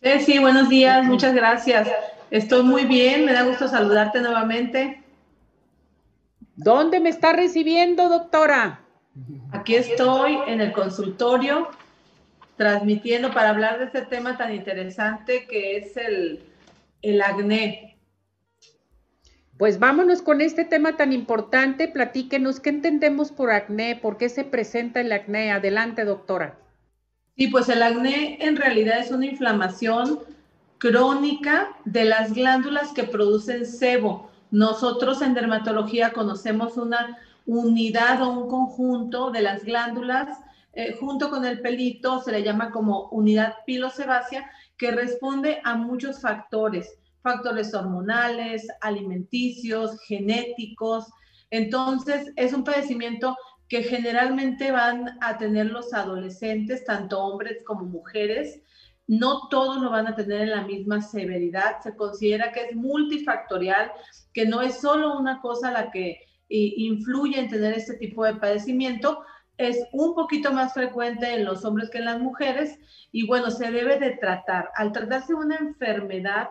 Sí, 0.00 0.20
sí, 0.20 0.38
buenos 0.38 0.68
días, 0.68 1.04
muchas 1.06 1.34
gracias. 1.34 1.88
Estoy 2.30 2.62
muy 2.62 2.84
bien, 2.84 3.24
me 3.24 3.32
da 3.32 3.42
gusto 3.42 3.66
saludarte 3.66 4.20
nuevamente. 4.20 5.02
¿Dónde 6.54 7.00
me 7.00 7.08
está 7.08 7.32
recibiendo, 7.32 8.08
doctora? 8.08 8.78
Aquí 9.50 9.74
estoy 9.74 10.38
en 10.46 10.60
el 10.60 10.70
consultorio 10.70 11.68
transmitiendo 12.56 13.32
para 13.32 13.50
hablar 13.50 13.80
de 13.80 13.86
este 13.86 14.02
tema 14.02 14.36
tan 14.36 14.54
interesante 14.54 15.48
que 15.48 15.78
es 15.78 15.96
el, 15.96 16.44
el 17.02 17.22
acné. 17.22 17.87
Pues 19.58 19.80
vámonos 19.80 20.22
con 20.22 20.40
este 20.40 20.64
tema 20.64 20.96
tan 20.96 21.12
importante. 21.12 21.88
Platíquenos 21.88 22.60
qué 22.60 22.70
entendemos 22.70 23.32
por 23.32 23.50
acné, 23.50 23.96
por 23.96 24.16
qué 24.16 24.28
se 24.28 24.44
presenta 24.44 25.00
el 25.00 25.10
acné. 25.10 25.50
Adelante, 25.50 26.04
doctora. 26.04 26.56
Sí, 27.36 27.48
pues 27.48 27.68
el 27.68 27.82
acné 27.82 28.38
en 28.40 28.56
realidad 28.56 29.00
es 29.00 29.10
una 29.10 29.26
inflamación 29.26 30.20
crónica 30.78 31.76
de 31.84 32.04
las 32.04 32.32
glándulas 32.32 32.92
que 32.92 33.02
producen 33.02 33.66
sebo. 33.66 34.30
Nosotros 34.52 35.22
en 35.22 35.34
dermatología 35.34 36.12
conocemos 36.12 36.76
una 36.76 37.18
unidad 37.44 38.22
o 38.22 38.30
un 38.30 38.48
conjunto 38.48 39.30
de 39.32 39.42
las 39.42 39.64
glándulas 39.64 40.38
eh, 40.72 40.96
junto 41.00 41.30
con 41.30 41.44
el 41.44 41.60
pelito, 41.60 42.22
se 42.22 42.30
le 42.30 42.44
llama 42.44 42.70
como 42.70 43.08
unidad 43.08 43.56
pilosebácea, 43.66 44.48
que 44.76 44.92
responde 44.92 45.60
a 45.64 45.74
muchos 45.74 46.20
factores, 46.20 46.96
factores 47.28 47.74
hormonales, 47.74 48.66
alimenticios, 48.80 50.00
genéticos. 50.06 51.04
Entonces, 51.50 52.32
es 52.36 52.54
un 52.54 52.64
padecimiento 52.64 53.36
que 53.68 53.82
generalmente 53.82 54.72
van 54.72 55.18
a 55.20 55.36
tener 55.36 55.66
los 55.66 55.92
adolescentes, 55.92 56.84
tanto 56.84 57.20
hombres 57.20 57.58
como 57.66 57.84
mujeres. 57.84 58.62
No 59.06 59.48
todos 59.50 59.80
lo 59.82 59.90
van 59.90 60.06
a 60.06 60.14
tener 60.14 60.42
en 60.42 60.50
la 60.50 60.62
misma 60.62 61.02
severidad. 61.02 61.82
Se 61.82 61.94
considera 61.94 62.50
que 62.50 62.64
es 62.64 62.74
multifactorial, 62.74 63.92
que 64.32 64.46
no 64.46 64.62
es 64.62 64.80
solo 64.80 65.18
una 65.18 65.40
cosa 65.40 65.70
la 65.70 65.90
que 65.90 66.10
eh, 66.10 66.72
influye 66.76 67.38
en 67.38 67.50
tener 67.50 67.74
este 67.74 67.98
tipo 67.98 68.24
de 68.24 68.36
padecimiento, 68.36 69.22
es 69.58 69.84
un 69.92 70.14
poquito 70.14 70.52
más 70.52 70.72
frecuente 70.72 71.34
en 71.34 71.44
los 71.44 71.64
hombres 71.64 71.90
que 71.90 71.98
en 71.98 72.06
las 72.06 72.20
mujeres 72.20 72.78
y 73.10 73.26
bueno, 73.26 73.50
se 73.50 73.70
debe 73.70 73.98
de 73.98 74.12
tratar. 74.12 74.70
Al 74.76 74.92
tratarse 74.92 75.34
una 75.34 75.56
enfermedad, 75.56 76.48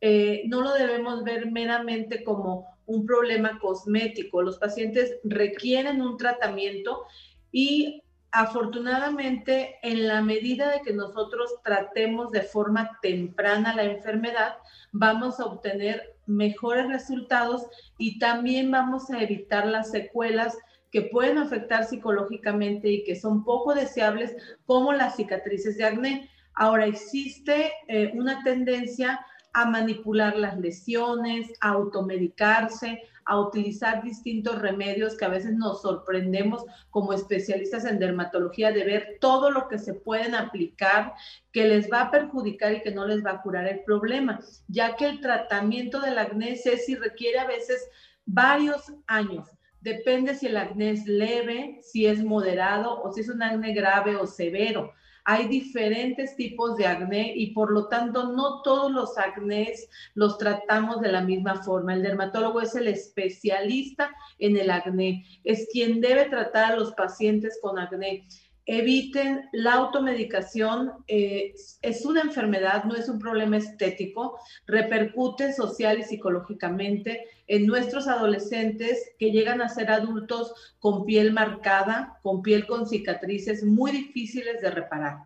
eh, 0.00 0.42
no 0.46 0.60
lo 0.60 0.74
debemos 0.74 1.24
ver 1.24 1.50
meramente 1.50 2.22
como 2.22 2.66
un 2.86 3.06
problema 3.06 3.58
cosmético. 3.58 4.42
Los 4.42 4.58
pacientes 4.58 5.16
requieren 5.24 6.02
un 6.02 6.18
tratamiento 6.18 7.04
y 7.50 8.02
afortunadamente 8.32 9.76
en 9.82 10.06
la 10.06 10.20
medida 10.20 10.70
de 10.70 10.82
que 10.82 10.92
nosotros 10.92 11.54
tratemos 11.64 12.30
de 12.30 12.42
forma 12.42 12.98
temprana 13.00 13.74
la 13.74 13.84
enfermedad, 13.84 14.56
vamos 14.92 15.40
a 15.40 15.46
obtener 15.46 16.14
mejores 16.26 16.86
resultados 16.88 17.66
y 17.98 18.18
también 18.18 18.70
vamos 18.70 19.10
a 19.10 19.20
evitar 19.20 19.66
las 19.66 19.90
secuelas 19.90 20.56
que 20.90 21.02
pueden 21.02 21.38
afectar 21.38 21.84
psicológicamente 21.84 22.88
y 22.88 23.04
que 23.04 23.16
son 23.16 23.44
poco 23.44 23.74
deseables, 23.74 24.34
como 24.66 24.92
las 24.92 25.16
cicatrices 25.16 25.76
de 25.76 25.84
acné. 25.84 26.30
Ahora 26.54 26.86
existe 26.86 27.72
eh, 27.88 28.10
una 28.14 28.42
tendencia 28.42 29.24
a 29.52 29.64
manipular 29.66 30.36
las 30.36 30.58
lesiones, 30.58 31.52
a 31.60 31.70
automedicarse, 31.70 33.02
a 33.24 33.38
utilizar 33.38 34.02
distintos 34.02 34.60
remedios 34.60 35.16
que 35.16 35.24
a 35.24 35.28
veces 35.28 35.54
nos 35.54 35.82
sorprendemos 35.82 36.64
como 36.90 37.12
especialistas 37.12 37.84
en 37.84 37.98
dermatología 37.98 38.72
de 38.72 38.84
ver 38.84 39.18
todo 39.20 39.50
lo 39.50 39.68
que 39.68 39.78
se 39.78 39.94
pueden 39.94 40.34
aplicar 40.34 41.14
que 41.52 41.66
les 41.66 41.90
va 41.90 42.02
a 42.02 42.10
perjudicar 42.10 42.72
y 42.72 42.82
que 42.82 42.90
no 42.90 43.06
les 43.06 43.24
va 43.24 43.32
a 43.32 43.42
curar 43.42 43.66
el 43.68 43.84
problema, 43.84 44.40
ya 44.68 44.96
que 44.96 45.06
el 45.06 45.20
tratamiento 45.20 46.00
del 46.00 46.18
acné 46.18 46.56
si 46.56 46.96
requiere 46.96 47.38
a 47.38 47.46
veces 47.46 47.88
varios 48.24 48.92
años. 49.06 49.48
Depende 49.80 50.34
si 50.34 50.46
el 50.46 50.56
acné 50.56 50.90
es 50.90 51.06
leve, 51.06 51.80
si 51.82 52.06
es 52.06 52.22
moderado 52.22 53.02
o 53.02 53.12
si 53.12 53.22
es 53.22 53.28
un 53.28 53.42
acné 53.42 53.72
grave 53.72 54.16
o 54.16 54.26
severo. 54.26 54.92
Hay 55.24 55.48
diferentes 55.48 56.34
tipos 56.36 56.76
de 56.76 56.86
acné 56.86 57.34
y 57.36 57.52
por 57.52 57.70
lo 57.70 57.88
tanto 57.88 58.32
no 58.32 58.62
todos 58.62 58.90
los 58.90 59.16
acnés 59.16 59.88
los 60.14 60.38
tratamos 60.38 61.00
de 61.00 61.12
la 61.12 61.20
misma 61.20 61.62
forma. 61.62 61.94
El 61.94 62.02
dermatólogo 62.02 62.60
es 62.60 62.74
el 62.74 62.88
especialista 62.88 64.10
en 64.38 64.56
el 64.56 64.70
acné, 64.70 65.24
es 65.44 65.68
quien 65.72 66.00
debe 66.00 66.26
tratar 66.26 66.72
a 66.72 66.76
los 66.76 66.92
pacientes 66.92 67.58
con 67.62 67.78
acné 67.78 68.26
eviten 68.70 69.48
la 69.50 69.72
automedicación. 69.72 70.92
Eh, 71.08 71.54
es 71.82 72.06
una 72.06 72.20
enfermedad, 72.20 72.84
no 72.84 72.94
es 72.94 73.08
un 73.08 73.18
problema 73.18 73.56
estético, 73.56 74.38
repercute 74.64 75.52
social 75.52 75.98
y 75.98 76.04
psicológicamente 76.04 77.24
en 77.48 77.66
nuestros 77.66 78.06
adolescentes 78.06 79.10
que 79.18 79.32
llegan 79.32 79.60
a 79.60 79.68
ser 79.68 79.90
adultos 79.90 80.76
con 80.78 81.04
piel 81.04 81.32
marcada, 81.32 82.20
con 82.22 82.42
piel 82.42 82.68
con 82.68 82.86
cicatrices 82.86 83.64
muy 83.64 83.90
difíciles 83.90 84.60
de 84.60 84.70
reparar. 84.70 85.18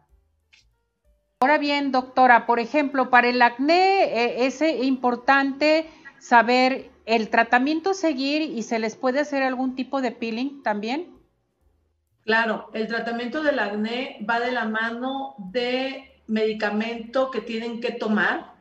Ahora 1.41 1.59
bien, 1.59 1.93
doctora, 1.93 2.47
por 2.47 2.61
ejemplo, 2.61 3.11
para 3.11 3.29
el 3.29 3.43
acné 3.43 4.05
eh, 4.05 4.47
es 4.47 4.63
importante 4.63 5.87
saber 6.19 6.91
el 7.05 7.29
tratamiento 7.29 7.93
seguir 7.93 8.41
y 8.41 8.63
se 8.63 8.79
les 8.79 8.97
puede 8.97 9.21
hacer 9.21 9.43
algún 9.43 9.77
tipo 9.77 10.01
de 10.01 10.13
peeling 10.13 10.63
también. 10.63 11.14
Claro, 12.25 12.71
el 12.73 12.87
tratamiento 12.87 13.43
del 13.43 13.59
acné 13.59 14.25
va 14.29 14.41
de 14.41 14.51
la 14.51 14.65
mano 14.65 15.35
de 15.53 16.23
medicamento 16.27 17.31
que 17.31 17.43
tienen 17.43 17.81
que 17.81 17.93
tomar, 17.93 18.55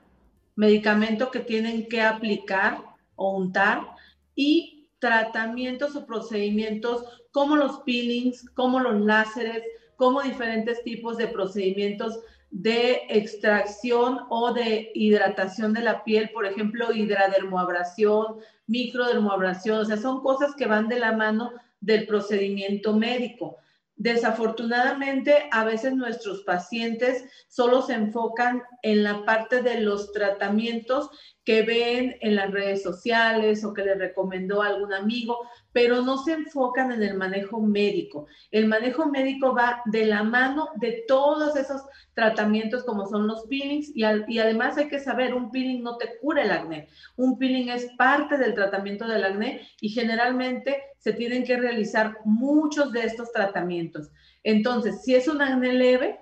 medicamento 0.55 1.31
que 1.31 1.39
tienen 1.39 1.87
que 1.87 2.01
aplicar 2.01 2.79
o 3.15 3.37
untar 3.37 3.87
y 4.35 4.89
tratamientos 4.99 5.95
o 5.95 6.05
procedimientos 6.05 7.05
como 7.31 7.55
los 7.55 7.79
peelings, 7.79 8.49
como 8.49 8.81
los 8.81 8.99
láseres, 8.99 9.63
como 9.95 10.21
diferentes 10.21 10.83
tipos 10.83 11.15
de 11.15 11.27
procedimientos 11.27 12.19
de 12.51 13.03
extracción 13.07 14.19
o 14.29 14.53
de 14.53 14.91
hidratación 14.93 15.73
de 15.73 15.81
la 15.81 16.03
piel, 16.03 16.29
por 16.33 16.45
ejemplo, 16.45 16.91
hidradermoabrasión, 16.93 18.35
microdermoabrasión, 18.67 19.79
o 19.79 19.85
sea, 19.85 19.97
son 19.97 20.21
cosas 20.21 20.53
que 20.55 20.67
van 20.67 20.87
de 20.89 20.99
la 20.99 21.13
mano 21.13 21.51
del 21.83 22.07
procedimiento 22.07 22.95
médico. 22.95 23.57
Desafortunadamente, 23.95 25.49
a 25.51 25.63
veces 25.65 25.93
nuestros 25.93 26.41
pacientes 26.43 27.25
solo 27.47 27.81
se 27.81 27.93
enfocan 27.93 28.63
en 28.83 29.03
la 29.03 29.25
parte 29.25 29.63
de 29.63 29.79
los 29.79 30.11
tratamientos 30.11 31.09
que 31.43 31.63
ven 31.63 32.15
en 32.21 32.35
las 32.35 32.51
redes 32.51 32.83
sociales 32.83 33.65
o 33.65 33.73
que 33.73 33.83
les 33.83 33.97
recomendó 33.97 34.61
algún 34.61 34.93
amigo, 34.93 35.39
pero 35.73 36.01
no 36.01 36.17
se 36.17 36.33
enfocan 36.33 36.91
en 36.91 37.03
el 37.03 37.15
manejo 37.15 37.59
médico. 37.59 38.27
El 38.51 38.67
manejo 38.67 39.07
médico 39.07 39.53
va 39.53 39.81
de 39.85 40.05
la 40.05 40.23
mano 40.23 40.69
de 40.75 41.03
todos 41.07 41.55
esos 41.55 41.81
tratamientos 42.13 42.83
como 42.83 43.07
son 43.07 43.27
los 43.27 43.45
peelings 43.47 43.91
y 43.95 44.03
además 44.03 44.77
hay 44.77 44.87
que 44.87 44.99
saber, 44.99 45.33
un 45.33 45.51
peeling 45.51 45.81
no 45.81 45.97
te 45.97 46.17
cura 46.19 46.43
el 46.43 46.51
acné, 46.51 46.87
un 47.17 47.37
peeling 47.37 47.69
es 47.69 47.89
parte 47.97 48.37
del 48.37 48.53
tratamiento 48.53 49.07
del 49.07 49.23
acné 49.23 49.67
y 49.81 49.89
generalmente 49.89 50.81
se 50.97 51.13
tienen 51.13 51.43
que 51.43 51.57
realizar 51.57 52.17
muchos 52.23 52.91
de 52.91 53.03
estos 53.03 53.31
tratamientos. 53.31 54.09
Entonces, 54.43 55.01
si 55.03 55.15
es 55.15 55.27
un 55.27 55.41
acné 55.41 55.73
leve, 55.73 56.19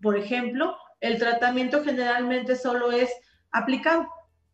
por 0.00 0.16
ejemplo, 0.16 0.76
el 1.04 1.18
tratamiento 1.18 1.84
generalmente 1.84 2.56
solo 2.56 2.90
es 2.90 3.10
aplicado 3.50 4.08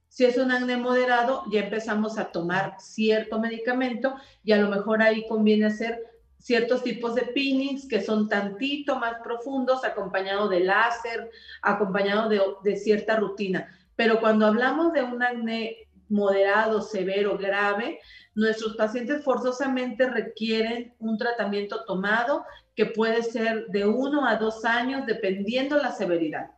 Si 0.08 0.24
es 0.24 0.36
un 0.36 0.50
acné 0.50 0.76
moderado, 0.76 1.44
ya 1.52 1.60
empezamos 1.60 2.18
a 2.18 2.32
tomar 2.32 2.74
cierto 2.80 3.38
medicamento 3.38 4.16
y 4.42 4.50
a 4.50 4.56
lo 4.56 4.68
mejor 4.68 5.00
ahí 5.00 5.28
conviene 5.28 5.66
hacer 5.66 6.02
ciertos 6.38 6.82
tipos 6.82 7.14
de 7.14 7.22
peelings 7.22 7.86
que 7.86 8.00
son 8.00 8.28
tantito 8.28 8.98
más 8.98 9.20
profundos, 9.22 9.84
acompañado 9.84 10.48
de 10.48 10.60
láser, 10.60 11.30
acompañado 11.62 12.28
de, 12.28 12.40
de 12.64 12.76
cierta 12.76 13.14
rutina. 13.14 13.68
Pero 13.94 14.18
cuando 14.18 14.46
hablamos 14.46 14.92
de 14.92 15.02
un 15.02 15.22
acné 15.22 15.76
moderado, 16.08 16.82
severo, 16.82 17.38
grave, 17.38 18.00
nuestros 18.34 18.74
pacientes 18.74 19.22
forzosamente 19.22 20.10
requieren 20.10 20.94
un 20.98 21.16
tratamiento 21.16 21.84
tomado 21.84 22.44
que 22.80 22.86
puede 22.86 23.22
ser 23.22 23.66
de 23.66 23.84
uno 23.84 24.26
a 24.26 24.36
dos 24.36 24.64
años 24.64 25.04
dependiendo 25.04 25.76
la 25.76 25.92
severidad. 25.92 26.52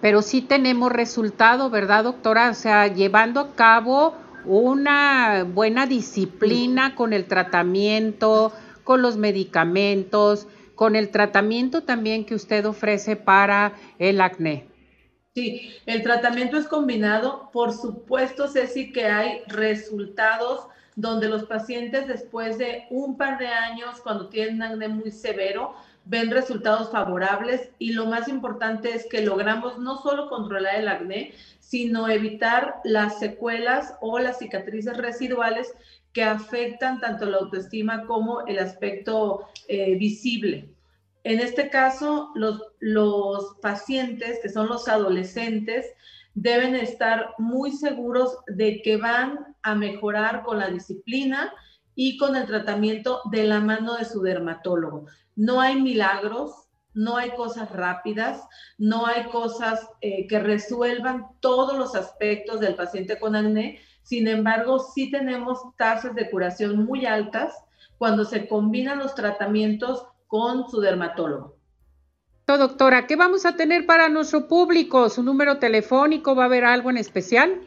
Pero 0.00 0.20
sí 0.20 0.42
tenemos 0.42 0.90
resultado, 0.90 1.70
¿verdad, 1.70 2.02
doctora? 2.02 2.50
O 2.50 2.54
sea, 2.54 2.88
llevando 2.88 3.38
a 3.38 3.54
cabo 3.54 4.16
una 4.44 5.44
buena 5.44 5.86
disciplina 5.86 6.96
con 6.96 7.12
el 7.12 7.26
tratamiento, 7.26 8.52
con 8.82 9.00
los 9.00 9.16
medicamentos, 9.16 10.48
con 10.74 10.96
el 10.96 11.10
tratamiento 11.10 11.84
también 11.84 12.24
que 12.24 12.34
usted 12.34 12.66
ofrece 12.66 13.14
para 13.14 13.74
el 14.00 14.20
acné. 14.20 14.66
Sí, 15.36 15.70
el 15.86 16.02
tratamiento 16.02 16.56
es 16.56 16.66
combinado. 16.66 17.50
Por 17.52 17.72
supuesto, 17.72 18.48
Ceci, 18.48 18.92
que 18.92 19.06
hay 19.06 19.42
resultados 19.46 20.66
donde 20.96 21.28
los 21.28 21.44
pacientes 21.44 22.08
después 22.08 22.58
de 22.58 22.86
un 22.90 23.16
par 23.16 23.38
de 23.38 23.48
años, 23.48 24.00
cuando 24.00 24.28
tienen 24.28 24.62
acné 24.62 24.88
muy 24.88 25.10
severo, 25.10 25.74
ven 26.06 26.30
resultados 26.30 26.90
favorables 26.90 27.70
y 27.78 27.92
lo 27.92 28.06
más 28.06 28.28
importante 28.28 28.94
es 28.94 29.06
que 29.06 29.22
logramos 29.22 29.78
no 29.78 29.98
solo 29.98 30.28
controlar 30.28 30.76
el 30.76 30.88
acné, 30.88 31.34
sino 31.60 32.08
evitar 32.08 32.76
las 32.84 33.18
secuelas 33.18 33.94
o 34.00 34.18
las 34.18 34.38
cicatrices 34.38 34.96
residuales 34.96 35.74
que 36.12 36.24
afectan 36.24 36.98
tanto 37.00 37.26
la 37.26 37.38
autoestima 37.38 38.06
como 38.06 38.46
el 38.46 38.58
aspecto 38.58 39.48
eh, 39.68 39.96
visible. 39.96 40.70
En 41.24 41.40
este 41.40 41.68
caso, 41.68 42.30
los, 42.36 42.62
los 42.78 43.56
pacientes, 43.60 44.38
que 44.40 44.48
son 44.48 44.68
los 44.68 44.88
adolescentes, 44.88 45.86
deben 46.36 46.76
estar 46.76 47.34
muy 47.38 47.72
seguros 47.72 48.38
de 48.46 48.82
que 48.82 48.98
van 48.98 49.56
a 49.62 49.74
mejorar 49.74 50.42
con 50.44 50.58
la 50.58 50.68
disciplina 50.68 51.52
y 51.94 52.18
con 52.18 52.36
el 52.36 52.46
tratamiento 52.46 53.22
de 53.32 53.44
la 53.44 53.60
mano 53.60 53.96
de 53.96 54.04
su 54.04 54.20
dermatólogo. 54.20 55.06
No 55.34 55.62
hay 55.62 55.80
milagros, 55.80 56.68
no 56.92 57.16
hay 57.16 57.30
cosas 57.30 57.72
rápidas, 57.72 58.46
no 58.76 59.06
hay 59.06 59.24
cosas 59.30 59.88
eh, 60.02 60.26
que 60.26 60.38
resuelvan 60.38 61.26
todos 61.40 61.76
los 61.78 61.94
aspectos 61.94 62.60
del 62.60 62.74
paciente 62.74 63.18
con 63.18 63.34
acné. 63.34 63.80
Sin 64.02 64.28
embargo, 64.28 64.78
sí 64.78 65.10
tenemos 65.10 65.58
tasas 65.78 66.14
de 66.14 66.30
curación 66.30 66.84
muy 66.84 67.06
altas 67.06 67.54
cuando 67.96 68.26
se 68.26 68.46
combinan 68.46 68.98
los 68.98 69.14
tratamientos 69.14 70.06
con 70.26 70.68
su 70.68 70.80
dermatólogo. 70.80 71.55
Doctora, 72.46 73.08
¿qué 73.08 73.16
vamos 73.16 73.44
a 73.44 73.56
tener 73.56 73.86
para 73.86 74.08
nuestro 74.08 74.46
público? 74.46 75.10
¿Su 75.10 75.24
número 75.24 75.58
telefónico? 75.58 76.36
¿Va 76.36 76.44
a 76.44 76.46
haber 76.46 76.64
algo 76.64 76.90
en 76.90 76.96
especial? 76.96 77.60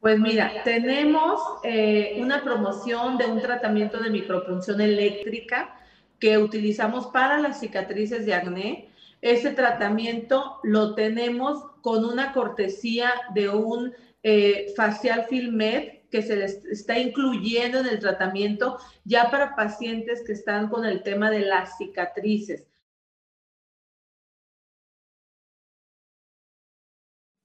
Pues 0.00 0.18
mira, 0.18 0.52
tenemos 0.64 1.40
eh, 1.62 2.16
una 2.18 2.42
promoción 2.42 3.16
de 3.16 3.26
un 3.26 3.40
tratamiento 3.40 4.02
de 4.02 4.10
micropunción 4.10 4.80
eléctrica 4.80 5.76
que 6.18 6.36
utilizamos 6.36 7.06
para 7.06 7.38
las 7.38 7.60
cicatrices 7.60 8.26
de 8.26 8.34
acné. 8.34 8.88
Ese 9.20 9.50
tratamiento 9.50 10.58
lo 10.64 10.96
tenemos 10.96 11.64
con 11.80 12.04
una 12.04 12.32
cortesía 12.32 13.12
de 13.34 13.50
un 13.50 13.94
eh, 14.24 14.74
facial 14.76 15.26
filmed 15.30 16.00
que 16.10 16.22
se 16.22 16.34
les 16.34 16.64
está 16.66 16.98
incluyendo 16.98 17.78
en 17.78 17.86
el 17.86 18.00
tratamiento 18.00 18.78
ya 19.04 19.30
para 19.30 19.54
pacientes 19.54 20.24
que 20.26 20.32
están 20.32 20.68
con 20.68 20.84
el 20.84 21.04
tema 21.04 21.30
de 21.30 21.46
las 21.46 21.78
cicatrices. 21.78 22.66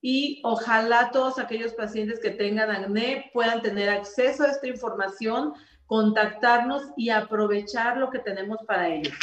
Y 0.02 0.42
ojalá 0.44 1.12
todos 1.12 1.40
aquellos 1.40 1.74
pacientes 1.74 2.20
que 2.20 2.30
tengan 2.30 2.70
acné 2.70 3.30
puedan 3.34 3.62
tener 3.62 3.90
acceso 3.90 4.44
a 4.44 4.48
esta 4.48 4.68
información, 4.68 5.54
contactarnos 5.86 6.84
y 6.96 7.10
aprovechar 7.10 7.98
lo 7.98 8.10
que 8.10 8.20
tenemos 8.20 8.60
para 8.68 8.90
ellos. 8.90 9.14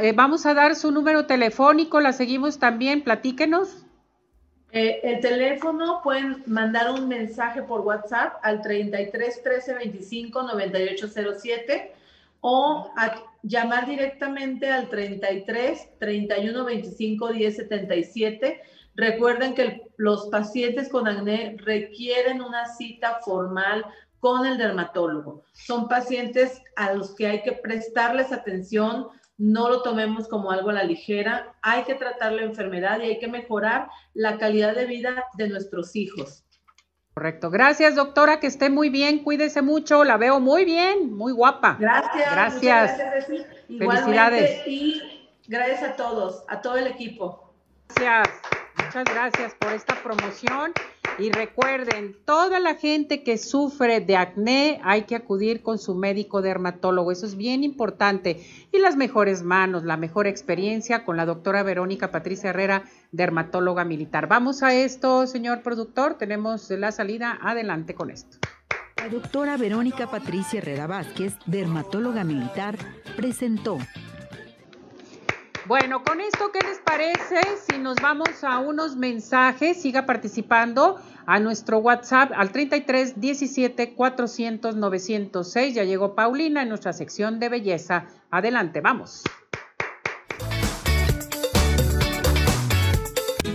Eh, 0.00 0.12
vamos 0.14 0.46
a 0.46 0.54
dar 0.54 0.76
su 0.76 0.90
número 0.90 1.26
telefónico, 1.26 2.00
la 2.00 2.12
seguimos 2.12 2.58
también, 2.58 3.02
platíquenos. 3.02 3.86
Eh, 4.70 5.00
el 5.02 5.20
teléfono 5.20 6.00
pueden 6.02 6.42
mandar 6.46 6.90
un 6.90 7.06
mensaje 7.06 7.62
por 7.62 7.80
WhatsApp 7.82 8.36
al 8.42 8.62
33 8.62 9.42
13 9.42 9.74
25 9.74 10.42
98 10.42 11.08
07 11.38 11.92
o 12.40 12.90
llamar 13.42 13.86
directamente 13.86 14.70
al 14.70 14.88
33 14.88 15.98
31 15.98 16.64
25 16.64 17.32
10 17.32 17.56
77. 17.56 18.62
Recuerden 18.94 19.54
que 19.54 19.82
los 19.96 20.28
pacientes 20.28 20.88
con 20.88 21.08
acné 21.08 21.56
requieren 21.58 22.42
una 22.42 22.66
cita 22.66 23.20
formal 23.24 23.84
con 24.20 24.46
el 24.46 24.58
dermatólogo. 24.58 25.44
Son 25.52 25.88
pacientes 25.88 26.62
a 26.76 26.92
los 26.92 27.14
que 27.14 27.26
hay 27.26 27.42
que 27.42 27.52
prestarles 27.52 28.32
atención 28.32 29.08
no 29.42 29.68
lo 29.68 29.82
tomemos 29.82 30.28
como 30.28 30.52
algo 30.52 30.70
a 30.70 30.74
la 30.74 30.84
ligera, 30.84 31.52
hay 31.62 31.82
que 31.82 31.96
tratar 31.96 32.32
la 32.32 32.42
enfermedad 32.42 33.00
y 33.00 33.06
hay 33.06 33.18
que 33.18 33.26
mejorar 33.26 33.88
la 34.14 34.38
calidad 34.38 34.74
de 34.76 34.86
vida 34.86 35.24
de 35.36 35.48
nuestros 35.48 35.96
hijos. 35.96 36.44
Correcto. 37.14 37.50
Gracias, 37.50 37.96
doctora, 37.96 38.38
que 38.38 38.46
esté 38.46 38.70
muy 38.70 38.88
bien, 38.88 39.24
cuídese 39.24 39.60
mucho, 39.60 40.04
la 40.04 40.16
veo 40.16 40.38
muy 40.38 40.64
bien, 40.64 41.12
muy 41.12 41.32
guapa. 41.32 41.76
Gracias. 41.78 42.32
Gracias. 42.32 42.98
gracias 42.98 43.46
Felicidades. 43.66 44.66
Y 44.66 45.02
gracias 45.48 45.82
a 45.82 45.96
todos, 45.96 46.44
a 46.48 46.60
todo 46.60 46.76
el 46.76 46.86
equipo. 46.86 47.52
Gracias. 47.96 48.61
Muchas 48.94 49.14
gracias 49.14 49.54
por 49.54 49.72
esta 49.72 49.94
promoción 50.02 50.72
y 51.18 51.30
recuerden, 51.30 52.14
toda 52.26 52.60
la 52.60 52.74
gente 52.74 53.22
que 53.22 53.38
sufre 53.38 54.00
de 54.00 54.18
acné 54.18 54.82
hay 54.84 55.04
que 55.04 55.16
acudir 55.16 55.62
con 55.62 55.78
su 55.78 55.94
médico 55.94 56.42
dermatólogo, 56.42 57.10
eso 57.10 57.24
es 57.24 57.38
bien 57.38 57.64
importante. 57.64 58.44
Y 58.70 58.80
las 58.80 58.96
mejores 58.96 59.42
manos, 59.42 59.84
la 59.84 59.96
mejor 59.96 60.26
experiencia 60.26 61.06
con 61.06 61.16
la 61.16 61.24
doctora 61.24 61.62
Verónica 61.62 62.10
Patricia 62.10 62.50
Herrera, 62.50 62.82
dermatóloga 63.12 63.86
militar. 63.86 64.28
Vamos 64.28 64.62
a 64.62 64.74
esto, 64.74 65.26
señor 65.26 65.62
productor, 65.62 66.18
tenemos 66.18 66.68
la 66.68 66.92
salida, 66.92 67.38
adelante 67.40 67.94
con 67.94 68.10
esto. 68.10 68.36
La 68.98 69.08
doctora 69.08 69.56
Verónica 69.56 70.10
Patricia 70.10 70.58
Herrera 70.58 70.86
Vázquez, 70.86 71.32
dermatóloga 71.46 72.24
militar, 72.24 72.76
presentó 73.16 73.78
bueno, 75.66 76.02
con 76.02 76.20
esto, 76.20 76.50
¿qué 76.52 76.58
les 76.66 76.78
parece 76.78 77.40
si 77.68 77.78
nos 77.78 77.96
vamos 77.96 78.42
a 78.42 78.58
unos 78.58 78.96
mensajes? 78.96 79.80
Siga 79.80 80.06
participando 80.06 81.00
a 81.24 81.38
nuestro 81.38 81.78
WhatsApp 81.78 82.32
al 82.34 82.50
33 82.50 83.20
17 83.20 83.94
400 83.94 84.76
906. 84.76 85.74
Ya 85.74 85.84
llegó 85.84 86.14
Paulina 86.14 86.62
en 86.62 86.68
nuestra 86.68 86.92
sección 86.92 87.38
de 87.38 87.48
belleza. 87.48 88.06
Adelante, 88.30 88.80
vamos. 88.80 89.22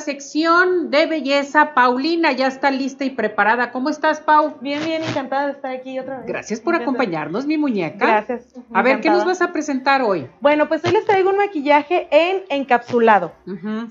Sección 0.00 0.90
de 0.90 1.06
belleza. 1.06 1.74
Paulina 1.74 2.32
ya 2.32 2.48
está 2.48 2.70
lista 2.70 3.04
y 3.04 3.10
preparada. 3.10 3.70
¿Cómo 3.70 3.88
estás, 3.88 4.20
Pau? 4.20 4.56
Bien, 4.60 4.84
bien, 4.84 5.02
encantada 5.02 5.46
de 5.46 5.52
estar 5.52 5.70
aquí 5.70 5.98
otra 5.98 6.18
vez. 6.18 6.26
Gracias 6.26 6.60
por 6.60 6.74
acompañarnos, 6.74 7.46
mi 7.46 7.56
muñeca. 7.56 8.06
Gracias. 8.06 8.54
A 8.72 8.82
ver, 8.82 9.00
¿qué 9.00 9.10
nos 9.10 9.24
vas 9.24 9.40
a 9.40 9.52
presentar 9.52 10.02
hoy? 10.02 10.28
Bueno, 10.40 10.68
pues 10.68 10.84
hoy 10.84 10.92
les 10.92 11.04
traigo 11.04 11.30
un 11.30 11.36
maquillaje 11.36 12.08
en 12.10 12.42
encapsulado. 12.48 13.32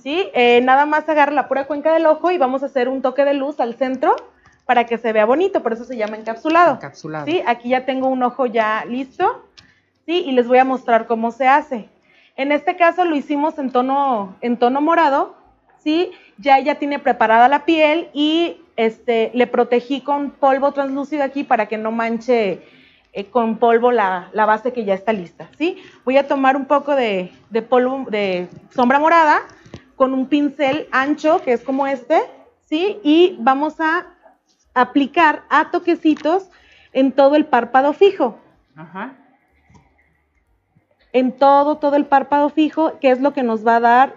¿Sí? 0.03 0.29
Eh, 0.33 0.61
nada 0.61 0.85
más 0.85 1.07
agarra 1.07 1.31
la 1.31 1.47
pura 1.47 1.65
cuenca 1.65 1.93
del 1.93 2.05
ojo 2.05 2.31
y 2.31 2.37
vamos 2.37 2.63
a 2.63 2.65
hacer 2.65 2.89
un 2.89 3.01
toque 3.01 3.23
de 3.23 3.33
luz 3.33 3.59
al 3.59 3.75
centro 3.75 4.15
para 4.65 4.85
que 4.85 4.97
se 4.97 5.13
vea 5.13 5.25
bonito, 5.25 5.63
por 5.63 5.73
eso 5.73 5.83
se 5.83 5.97
llama 5.97 6.17
encapsulado. 6.17 6.75
Encapsulado. 6.75 7.25
Sí, 7.25 7.41
aquí 7.47 7.69
ya 7.69 7.85
tengo 7.85 8.07
un 8.07 8.21
ojo 8.21 8.45
ya 8.45 8.85
listo. 8.85 9.45
Sí, 10.05 10.23
y 10.25 10.31
les 10.31 10.47
voy 10.47 10.59
a 10.59 10.65
mostrar 10.65 11.07
cómo 11.07 11.31
se 11.31 11.47
hace. 11.47 11.89
En 12.35 12.51
este 12.51 12.77
caso 12.77 13.03
lo 13.03 13.15
hicimos 13.15 13.59
en 13.59 13.71
tono, 13.71 14.35
en 14.41 14.57
tono 14.57 14.79
morado, 14.79 15.35
¿sí? 15.83 16.11
Ya 16.37 16.57
ella 16.57 16.75
tiene 16.75 16.99
preparada 16.99 17.47
la 17.47 17.65
piel 17.65 18.09
y 18.13 18.57
este, 18.75 19.31
le 19.33 19.47
protegí 19.47 20.01
con 20.01 20.31
polvo 20.31 20.71
translúcido 20.71 21.23
aquí 21.23 21.43
para 21.43 21.67
que 21.67 21.77
no 21.77 21.91
manche 21.91 22.61
eh, 23.11 23.25
con 23.25 23.57
polvo 23.57 23.91
la, 23.91 24.29
base 24.33 24.71
que 24.71 24.85
ya 24.85 24.93
está 24.93 25.13
lista, 25.13 25.49
¿sí? 25.57 25.81
Voy 26.05 26.17
a 26.17 26.27
tomar 26.27 26.55
un 26.55 26.65
poco 26.65 26.95
de, 26.95 27.31
de, 27.49 27.61
polvo, 27.61 28.05
de 28.09 28.47
sombra 28.69 28.99
morada 28.99 29.41
con 29.95 30.13
un 30.13 30.27
pincel 30.27 30.87
ancho, 30.91 31.41
que 31.41 31.53
es 31.53 31.63
como 31.63 31.87
este, 31.87 32.21
¿sí? 32.67 32.99
Y 33.03 33.35
vamos 33.39 33.81
a 33.81 34.07
aplicar 34.73 35.43
a 35.49 35.71
toquecitos 35.71 36.49
en 36.93 37.11
todo 37.11 37.35
el 37.35 37.45
párpado 37.45 37.93
fijo. 37.93 38.39
Ajá. 38.75 39.15
En 41.11 41.31
todo, 41.31 41.77
todo 41.77 41.95
el 41.95 42.05
párpado 42.05 42.49
fijo, 42.49 42.99
que 42.99 43.11
es 43.11 43.19
lo 43.19 43.33
que 43.33 43.43
nos 43.43 43.65
va 43.65 43.77
a 43.77 43.79
dar 43.79 44.15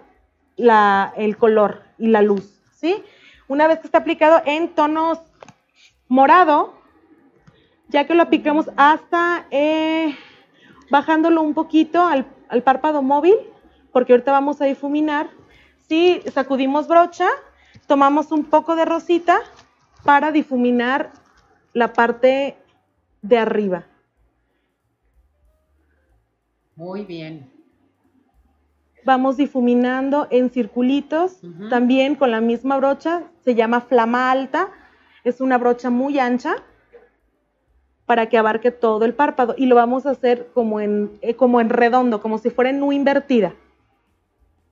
la, 0.55 1.13
el 1.17 1.37
color 1.37 1.81
y 1.97 2.07
la 2.07 2.21
luz, 2.21 2.61
¿sí? 2.73 3.03
Una 3.47 3.67
vez 3.67 3.79
que 3.79 3.87
está 3.87 3.99
aplicado 3.99 4.41
en 4.45 4.69
tonos 4.69 5.19
morado, 6.07 6.73
ya 7.89 8.05
que 8.07 8.15
lo 8.15 8.23
aplicamos 8.23 8.69
hasta 8.75 9.45
eh, 9.51 10.15
bajándolo 10.89 11.41
un 11.41 11.53
poquito 11.53 12.01
al, 12.01 12.25
al, 12.49 12.63
párpado 12.63 13.01
móvil, 13.01 13.35
porque 13.91 14.13
ahorita 14.13 14.31
vamos 14.31 14.61
a 14.61 14.65
difuminar, 14.65 15.29
si 15.87 16.21
sacudimos 16.33 16.87
brocha, 16.87 17.27
tomamos 17.87 18.31
un 18.31 18.45
poco 18.45 18.75
de 18.75 18.85
rosita 18.85 19.39
para 20.03 20.31
difuminar 20.31 21.11
la 21.73 21.93
parte 21.93 22.57
de 23.21 23.37
arriba. 23.37 23.85
Muy 26.75 27.05
bien 27.05 27.52
vamos 29.05 29.37
difuminando 29.37 30.27
en 30.29 30.49
circulitos, 30.49 31.39
también 31.69 32.15
con 32.15 32.31
la 32.31 32.41
misma 32.41 32.77
brocha, 32.77 33.23
se 33.43 33.55
llama 33.55 33.81
flama 33.81 34.31
alta, 34.31 34.69
es 35.23 35.41
una 35.41 35.57
brocha 35.57 35.89
muy 35.89 36.19
ancha 36.19 36.55
para 38.05 38.27
que 38.27 38.37
abarque 38.37 38.71
todo 38.71 39.05
el 39.05 39.13
párpado 39.13 39.55
y 39.57 39.65
lo 39.65 39.75
vamos 39.75 40.05
a 40.05 40.11
hacer 40.11 40.49
como 40.53 40.79
en, 40.79 41.11
eh, 41.21 41.35
como 41.35 41.61
en 41.61 41.69
redondo, 41.69 42.21
como 42.21 42.37
si 42.37 42.49
fuera 42.49 42.69
en 42.69 42.83
U 42.83 42.91
invertida. 42.91 43.53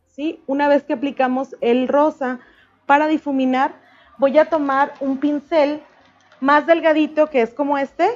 ¿Sí? 0.07 0.41
Una 0.45 0.67
vez 0.67 0.83
que 0.83 0.93
aplicamos 0.93 1.55
el 1.61 1.87
rosa 1.87 2.39
para 2.85 3.07
difuminar, 3.07 3.73
voy 4.17 4.37
a 4.37 4.45
tomar 4.45 4.93
un 4.99 5.17
pincel 5.17 5.81
más 6.41 6.67
delgadito 6.67 7.27
que 7.27 7.41
es 7.41 7.53
como 7.53 7.77
este, 7.77 8.09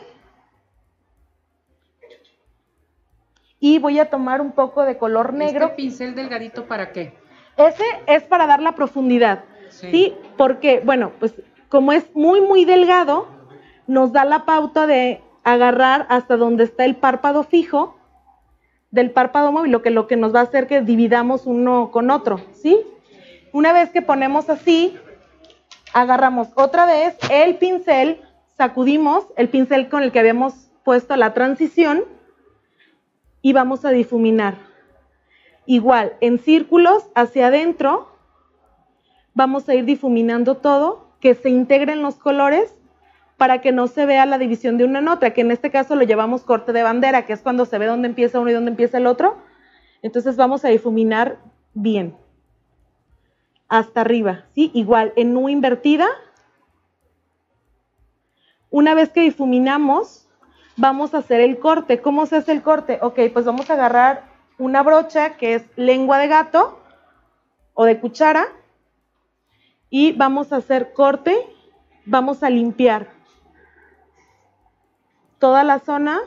y 3.59 3.79
voy 3.79 3.99
a 3.99 4.09
tomar 4.09 4.41
un 4.41 4.51
poco 4.51 4.83
de 4.83 4.97
color 4.97 5.27
¿Este 5.27 5.37
negro. 5.37 5.65
¿Este 5.65 5.75
pincel 5.77 6.15
delgadito 6.15 6.65
para 6.65 6.91
qué? 6.91 7.13
Ese 7.57 7.83
es 8.07 8.23
para 8.23 8.47
dar 8.47 8.61
la 8.61 8.75
profundidad, 8.75 9.43
¿sí? 9.69 10.13
Porque, 10.37 10.81
bueno, 10.83 11.11
pues 11.19 11.33
como 11.69 11.93
es 11.93 12.13
muy, 12.13 12.41
muy 12.41 12.65
delgado, 12.65 13.27
nos 13.87 14.11
da 14.11 14.25
la 14.25 14.45
pauta 14.45 14.87
de 14.87 15.21
agarrar 15.43 16.05
hasta 16.09 16.37
donde 16.37 16.63
está 16.63 16.85
el 16.85 16.95
párpado 16.95 17.43
fijo 17.43 17.97
del 18.91 19.11
párpado 19.11 19.51
móvil, 19.51 19.71
lo 19.71 19.81
que, 19.81 19.89
lo 19.89 20.07
que 20.07 20.15
nos 20.15 20.33
va 20.33 20.39
a 20.39 20.43
hacer 20.43 20.67
que 20.67 20.81
dividamos 20.81 21.45
uno 21.45 21.91
con 21.91 22.11
otro, 22.11 22.39
¿sí? 22.53 22.79
Una 23.51 23.73
vez 23.73 23.89
que 23.89 24.01
ponemos 24.01 24.49
así, 24.49 24.97
agarramos 25.93 26.49
otra 26.55 26.85
vez 26.85 27.17
el 27.29 27.55
pincel, 27.55 28.21
sacudimos 28.57 29.25
el 29.37 29.49
pincel 29.49 29.89
con 29.89 30.03
el 30.03 30.11
que 30.11 30.19
habíamos 30.19 30.71
puesto 30.83 31.15
la 31.15 31.33
transición 31.33 32.03
y 33.45 33.53
vamos 33.53 33.85
a 33.85 33.91
difuminar. 33.91 34.57
Igual, 35.67 36.13
en 36.19 36.39
círculos 36.39 37.05
hacia 37.13 37.45
adentro, 37.45 38.09
vamos 39.35 39.69
a 39.69 39.75
ir 39.75 39.85
difuminando 39.85 40.57
todo, 40.57 41.09
que 41.19 41.35
se 41.35 41.51
integren 41.51 42.01
los 42.01 42.15
colores 42.15 42.73
para 43.37 43.61
que 43.61 43.71
no 43.71 43.85
se 43.85 44.07
vea 44.07 44.25
la 44.25 44.39
división 44.39 44.79
de 44.79 44.85
una 44.85 44.97
en 44.97 45.09
otra, 45.09 45.35
que 45.35 45.41
en 45.41 45.51
este 45.51 45.69
caso 45.69 45.95
lo 45.95 46.01
llevamos 46.01 46.41
corte 46.41 46.73
de 46.73 46.81
bandera, 46.81 47.27
que 47.27 47.33
es 47.33 47.43
cuando 47.43 47.65
se 47.65 47.77
ve 47.77 47.85
dónde 47.85 48.07
empieza 48.07 48.39
uno 48.39 48.49
y 48.49 48.53
dónde 48.53 48.71
empieza 48.71 48.97
el 48.97 49.05
otro. 49.05 49.37
Entonces 50.01 50.37
vamos 50.37 50.65
a 50.65 50.69
difuminar 50.69 51.37
bien. 51.75 52.17
Hasta 53.67 54.01
arriba, 54.01 54.45
¿sí? 54.55 54.71
Igual, 54.73 55.13
en 55.17 55.37
U 55.37 55.49
invertida. 55.49 56.07
Una 58.71 58.95
vez 58.95 59.09
que 59.09 59.21
difuminamos, 59.21 60.24
vamos 60.77 61.13
a 61.13 61.19
hacer 61.19 61.41
el 61.41 61.59
corte. 61.59 62.01
¿Cómo 62.01 62.25
se 62.25 62.37
hace 62.37 62.51
el 62.51 62.61
corte? 62.61 62.99
Ok, 63.01 63.19
pues 63.33 63.45
vamos 63.45 63.69
a 63.69 63.73
agarrar 63.73 64.23
una 64.57 64.83
brocha 64.83 65.37
que 65.37 65.55
es 65.55 65.65
lengua 65.75 66.17
de 66.17 66.27
gato 66.27 66.79
o 67.73 67.85
de 67.85 67.99
cuchara 67.99 68.47
y 69.89 70.13
vamos 70.13 70.51
a 70.51 70.57
hacer 70.57 70.93
corte, 70.93 71.35
vamos 72.05 72.43
a 72.43 72.49
limpiar 72.49 73.09
toda 75.39 75.63
la 75.63 75.79
zona 75.79 76.19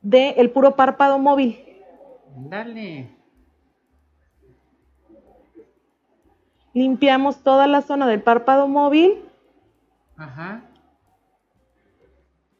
del 0.00 0.50
puro 0.50 0.76
párpado 0.76 1.18
móvil. 1.18 1.58
Dale. 2.36 3.10
Limpiamos 6.72 7.42
toda 7.42 7.66
la 7.66 7.82
zona 7.82 8.06
del 8.06 8.22
párpado 8.22 8.68
móvil. 8.68 9.24
Ajá. 10.16 10.62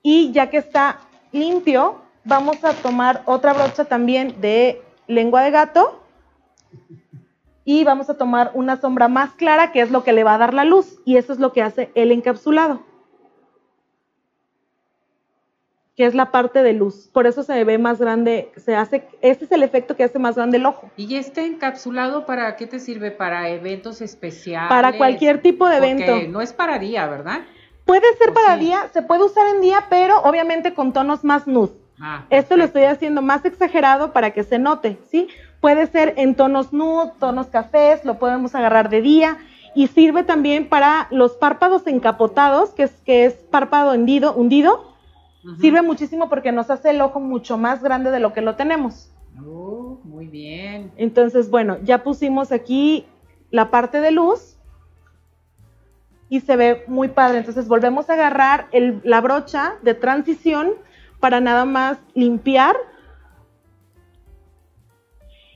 Y 0.03 0.33
ya 0.33 0.51
que 0.51 0.59
está 0.59 1.01
limpio, 1.33 2.01
vamos 2.25 2.65
a 2.65 2.73
tomar 2.75 3.23
otra 3.27 3.53
brocha 3.53 3.85
también 3.85 4.41
de 4.41 4.83
lengua 5.07 5.43
de 5.43 5.51
gato 5.51 6.03
y 7.65 7.85
vamos 7.85 8.09
a 8.11 8.17
tomar 8.17 8.51
una 8.55 8.81
sombra 8.81 9.09
más 9.09 9.33
clara 9.33 9.73
que 9.73 9.81
es 9.81 9.91
lo 9.91 10.03
que 10.03 10.13
le 10.13 10.25
va 10.25 10.35
a 10.35 10.39
dar 10.39 10.55
la 10.55 10.65
luz 10.65 10.99
y 11.05 11.17
eso 11.17 11.33
es 11.33 11.39
lo 11.39 11.53
que 11.53 11.63
hace 11.63 11.91
el 11.95 12.13
encapsulado 12.13 12.83
que 16.01 16.07
es 16.07 16.15
la 16.15 16.31
parte 16.31 16.63
de 16.63 16.73
luz. 16.73 17.11
Por 17.13 17.27
eso 17.27 17.43
se 17.43 17.63
ve 17.63 17.77
más 17.77 18.01
grande, 18.01 18.51
se 18.57 18.75
hace, 18.75 19.07
este 19.21 19.45
es 19.45 19.53
el 19.53 19.63
efecto 19.63 19.97
que 19.97 20.05
hace 20.05 20.19
más 20.19 20.35
grande 20.35 20.57
el 20.57 20.65
ojo. 20.65 20.91
¿Y 20.97 21.17
este 21.17 21.45
encapsulado 21.45 22.25
para 22.25 22.57
qué 22.57 22.67
te 22.67 22.79
sirve? 22.79 23.11
¿Para 23.11 23.51
eventos 23.51 24.01
especiales? 24.01 24.71
Para 24.71 24.97
cualquier 24.97 25.43
tipo 25.43 25.69
de 25.69 25.77
evento. 25.77 26.27
no 26.31 26.41
es 26.41 26.55
para 26.55 26.79
día, 26.79 27.07
¿verdad? 27.07 27.43
Puede 27.91 28.17
ser 28.19 28.33
para 28.33 28.57
día, 28.57 28.89
se 28.93 29.03
puede 29.03 29.25
usar 29.25 29.49
en 29.53 29.61
día, 29.61 29.87
pero 29.91 30.21
obviamente 30.23 30.75
con 30.75 30.93
tonos 30.93 31.25
más 31.25 31.49
nude. 31.49 31.73
Ah, 32.01 32.25
Esto 32.31 32.57
lo 32.57 32.63
estoy 32.63 32.85
haciendo 32.85 33.21
más 33.21 33.45
exagerado 33.45 34.13
para 34.13 34.31
que 34.31 34.45
se 34.45 34.61
note, 34.61 34.97
¿sí? 35.11 35.27
Puede 35.61 35.89
ser 35.89 36.15
en 36.17 36.37
tonos 36.37 36.73
nude, 36.73 37.11
tonos 37.19 37.49
cafés, 37.49 38.05
lo 38.05 38.21
podemos 38.21 38.55
agarrar 38.55 38.91
de 38.91 39.03
día 39.03 39.39
y 39.75 39.89
sirve 39.89 40.23
también 40.23 40.69
para 40.69 41.09
los 41.11 41.33
párpados 41.33 41.85
encapotados, 41.89 42.71
que 42.71 42.85
es, 42.85 42.93
que 43.05 43.25
es 43.25 43.35
párpado 43.35 43.93
hundido. 43.93 44.95
Sirve 45.61 45.83
muchísimo 45.83 46.29
porque 46.29 46.53
nos 46.53 46.71
hace 46.71 46.91
el 46.91 47.01
ojo 47.01 47.19
mucho 47.19 47.59
más 47.59 47.83
grande 47.83 48.13
de 48.13 48.21
lo 48.21 48.33
que 48.33 48.41
lo 48.41 48.55
tenemos. 48.55 49.11
Oh, 49.45 49.99
muy 50.05 50.29
bien. 50.29 50.93
Entonces, 50.97 51.51
bueno, 51.51 51.79
ya 51.83 52.05
pusimos 52.05 52.53
aquí 52.53 53.05
la 53.51 53.73
parte 53.73 54.01
de 54.01 54.13
luz 54.13 54.50
y 56.31 56.41
se 56.41 56.57
ve 56.57 56.85
muy 56.87 57.09
padre. 57.09 57.39
Entonces 57.39 57.69
volvemos 57.69 58.09
a 58.09 58.15
agarrar 58.15 58.69
la 58.73 59.21
brocha 59.21 59.75
de 59.83 59.93
transición 59.93 60.73
para 61.19 61.41
nada 61.41 61.67
más 61.67 61.99
limpiar 62.15 62.77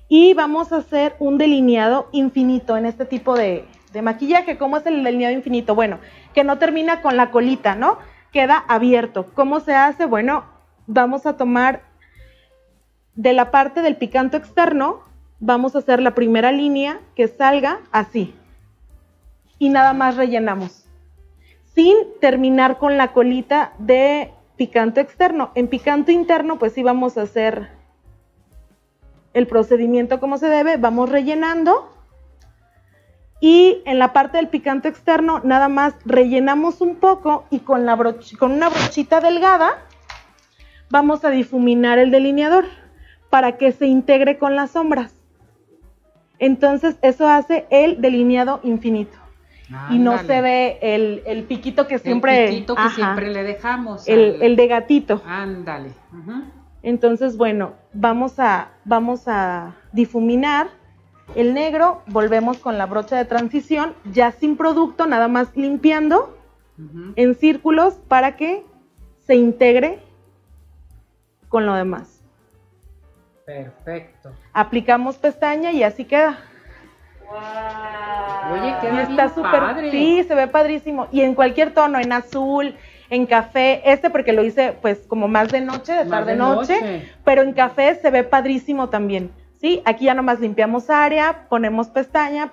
y 0.08 0.34
vamos 0.34 0.72
a 0.72 0.78
hacer 0.78 1.16
un 1.18 1.38
delineado 1.38 2.08
infinito 2.12 2.76
en 2.76 2.84
este 2.84 3.06
tipo 3.06 3.34
de, 3.34 3.64
de 3.92 4.02
maquillaje. 4.02 4.58
¿Cómo 4.58 4.76
es 4.76 4.84
el 4.84 5.02
delineado 5.02 5.32
infinito? 5.32 5.74
Bueno, 5.74 6.00
que 6.34 6.44
no 6.44 6.58
termina 6.58 7.00
con 7.00 7.16
la 7.16 7.30
colita, 7.30 7.74
¿no? 7.76 7.98
Queda 8.32 8.58
abierto. 8.68 9.30
¿Cómo 9.32 9.60
se 9.60 9.74
hace? 9.74 10.04
Bueno, 10.04 10.44
vamos 10.86 11.24
a 11.24 11.36
tomar 11.36 11.82
de 13.14 13.32
la 13.32 13.52
parte 13.52 13.80
del 13.80 13.96
picanto 13.96 14.36
externo, 14.36 15.02
vamos 15.38 15.76
a 15.76 15.78
hacer 15.78 16.02
la 16.02 16.14
primera 16.14 16.50
línea 16.50 17.00
que 17.14 17.28
salga 17.28 17.78
así. 17.92 18.34
Y 19.58 19.68
nada 19.68 19.92
más 19.92 20.16
rellenamos. 20.16 20.86
Sin 21.74 21.96
terminar 22.20 22.78
con 22.78 22.96
la 22.96 23.12
colita 23.12 23.72
de 23.78 24.32
picanto 24.56 25.00
externo. 25.00 25.50
En 25.54 25.68
picanto 25.68 26.12
interno, 26.12 26.58
pues 26.58 26.72
sí 26.72 26.82
vamos 26.82 27.18
a 27.18 27.22
hacer 27.22 27.68
el 29.32 29.46
procedimiento 29.46 30.20
como 30.20 30.38
se 30.38 30.48
debe. 30.48 30.76
Vamos 30.76 31.10
rellenando 31.10 31.90
y 33.40 33.82
en 33.84 33.98
la 33.98 34.14
parte 34.14 34.38
del 34.38 34.48
picante 34.48 34.88
externo 34.88 35.40
nada 35.44 35.68
más 35.68 35.94
rellenamos 36.06 36.80
un 36.80 36.96
poco 36.96 37.44
y 37.50 37.58
con, 37.58 37.84
con 38.38 38.52
una 38.52 38.70
brochita 38.70 39.20
delgada 39.20 39.82
vamos 40.88 41.26
a 41.26 41.30
difuminar 41.30 41.98
el 41.98 42.10
delineador 42.10 42.64
para 43.28 43.58
que 43.58 43.72
se 43.72 43.86
integre 43.86 44.38
con 44.38 44.56
las 44.56 44.70
sombras. 44.70 45.14
Entonces 46.38 46.96
eso 47.02 47.28
hace 47.28 47.66
el 47.68 48.00
delineado 48.00 48.60
infinito. 48.62 49.18
Y 49.90 49.98
no 49.98 50.18
se 50.18 50.40
ve 50.40 50.78
el, 50.82 51.44
piquito 51.44 51.86
que 51.86 51.98
siempre... 51.98 52.44
El 52.44 52.50
piquito 52.50 52.74
que 52.74 52.88
siempre 52.90 53.30
le 53.30 53.42
dejamos. 53.42 54.06
El, 54.06 54.56
de 54.56 54.66
gatito. 54.66 55.22
Ándale. 55.26 55.90
Entonces, 56.82 57.36
bueno, 57.36 57.74
vamos 57.92 58.38
a, 58.38 58.72
vamos 58.84 59.26
a 59.26 59.74
difuminar 59.92 60.68
el 61.34 61.54
negro, 61.54 62.02
volvemos 62.06 62.58
con 62.58 62.76
la 62.76 62.86
brocha 62.86 63.16
de 63.16 63.24
transición, 63.24 63.94
ya 64.12 64.32
sin 64.32 64.56
producto, 64.56 65.06
nada 65.06 65.28
más 65.28 65.56
limpiando 65.56 66.36
en 67.16 67.34
círculos 67.34 67.94
para 68.08 68.36
que 68.36 68.64
se 69.26 69.36
integre 69.36 70.00
con 71.48 71.64
lo 71.66 71.74
demás. 71.74 72.22
Perfecto. 73.46 74.32
Aplicamos 74.52 75.16
pestaña 75.16 75.72
y 75.72 75.82
así 75.82 76.04
queda. 76.04 76.38
Wow. 77.30 78.52
Oye, 78.52 78.74
queda 78.80 79.02
está 79.02 79.28
súper. 79.28 79.90
Sí, 79.90 80.24
se 80.26 80.34
ve 80.34 80.46
padrísimo. 80.46 81.08
Y 81.10 81.22
en 81.22 81.34
cualquier 81.34 81.72
tono, 81.72 81.98
en 81.98 82.12
azul, 82.12 82.76
en 83.10 83.26
café, 83.26 83.82
este 83.84 84.10
porque 84.10 84.32
lo 84.32 84.44
hice 84.44 84.76
pues 84.80 85.00
como 85.06 85.28
más 85.28 85.48
de 85.48 85.60
noche, 85.60 85.92
de 85.92 86.04
tarde 86.06 86.36
noche, 86.36 87.08
pero 87.24 87.42
en 87.42 87.52
café 87.52 87.94
se 87.94 88.10
ve 88.10 88.24
padrísimo 88.24 88.88
también. 88.88 89.30
¿sí? 89.60 89.82
Aquí 89.84 90.04
ya 90.04 90.14
nomás 90.14 90.40
limpiamos 90.40 90.90
área, 90.90 91.46
ponemos 91.48 91.88
pestaña. 91.88 92.52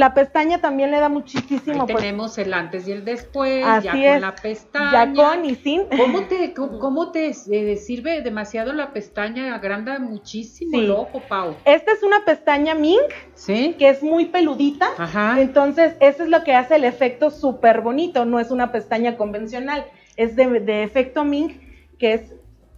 La 0.00 0.14
pestaña 0.14 0.62
también 0.62 0.90
le 0.90 0.98
da 0.98 1.10
muchísimo. 1.10 1.82
Ahí 1.82 1.92
pues 1.92 1.96
tenemos 1.96 2.38
el 2.38 2.54
antes 2.54 2.88
y 2.88 2.92
el 2.92 3.04
después, 3.04 3.62
ya 3.82 3.92
con 3.92 4.20
la 4.22 4.34
pestaña. 4.34 4.92
Ya 4.92 5.12
con 5.12 5.44
y 5.44 5.56
sin. 5.56 5.84
¿Cómo 5.94 6.22
te, 6.22 6.54
cómo, 6.80 7.12
te 7.12 7.28
eh, 7.28 7.76
sirve 7.76 8.22
demasiado 8.22 8.72
la 8.72 8.94
pestaña? 8.94 9.54
Agranda 9.54 9.98
muchísimo 9.98 10.78
el 10.78 10.90
ojo, 10.90 11.20
Pau. 11.28 11.54
Esta 11.66 11.92
es 11.92 12.02
una 12.02 12.24
pestaña 12.24 12.74
Mink, 12.74 13.12
¿Sí? 13.34 13.76
que 13.78 13.90
es 13.90 14.02
muy 14.02 14.24
peludita. 14.24 14.88
Ajá. 14.96 15.38
Entonces, 15.38 15.94
eso 16.00 16.22
es 16.22 16.30
lo 16.30 16.44
que 16.44 16.54
hace 16.54 16.76
el 16.76 16.84
efecto 16.84 17.28
súper 17.28 17.82
bonito. 17.82 18.24
No 18.24 18.40
es 18.40 18.50
una 18.50 18.72
pestaña 18.72 19.18
convencional, 19.18 19.84
es 20.16 20.34
de, 20.34 20.60
de 20.60 20.82
efecto 20.82 21.24
Mink, 21.24 21.60
que 21.98 22.14
es 22.14 22.34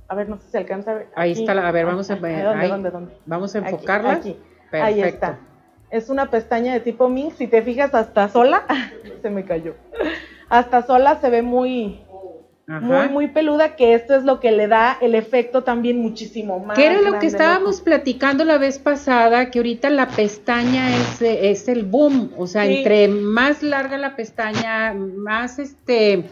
a 0.09 0.17
ver, 0.17 0.29
no 0.29 0.39
sé 0.39 0.51
si 0.51 0.57
alcanza 0.57 0.91
a 0.91 0.95
ver. 0.95 1.09
Ahí 1.15 1.31
está, 1.31 1.55
la, 1.55 1.69
a 1.69 1.71
ver, 1.71 1.87
vamos 1.87 2.11
a 2.11 2.17
ver. 2.17 2.43
¿Dónde, 2.45 2.67
dónde, 2.67 2.91
dónde? 2.91 3.13
Vamos 3.27 3.55
a 3.55 3.59
enfocarla. 3.59 4.15
Aquí, 4.15 4.37
Ahí 4.73 5.01
está. 5.03 5.39
Es 5.93 6.09
una 6.09 6.31
pestaña 6.31 6.73
de 6.73 6.81
tipo 6.81 7.11
Mink. 7.11 7.35
Si 7.35 7.47
te 7.47 7.61
fijas, 7.61 7.95
hasta 7.95 8.29
sola, 8.31 8.65
se 9.23 9.29
me 9.29 9.45
cayó. 9.45 9.75
Hasta 10.49 10.83
sola 10.87 11.21
se 11.21 11.29
ve 11.29 11.43
muy, 11.43 12.01
muy, 12.67 13.11
muy 13.11 13.29
peluda, 13.29 13.77
que 13.77 13.93
esto 13.93 14.15
es 14.15 14.25
lo 14.25 14.41
que 14.41 14.53
le 14.53 14.69
da 14.69 14.97
el 15.03 15.15
efecto 15.15 15.65
también 15.65 16.01
muchísimo 16.01 16.59
más. 16.61 16.79
¿Qué 16.79 16.87
era 16.87 17.03
lo 17.03 17.19
que 17.19 17.27
estábamos 17.27 17.83
platicando 17.83 18.45
la 18.45 18.57
vez 18.57 18.79
pasada? 18.79 19.51
Que 19.51 19.59
ahorita 19.59 19.91
la 19.91 20.09
pestaña 20.09 20.97
es, 20.97 21.21
es 21.21 21.69
el 21.69 21.85
boom. 21.85 22.33
O 22.39 22.47
sea, 22.47 22.65
entre 22.65 23.09
más 23.09 23.63
larga 23.63 23.99
la 23.99 24.17
pestaña, 24.17 24.95
más 24.95 25.59
este 25.59 26.25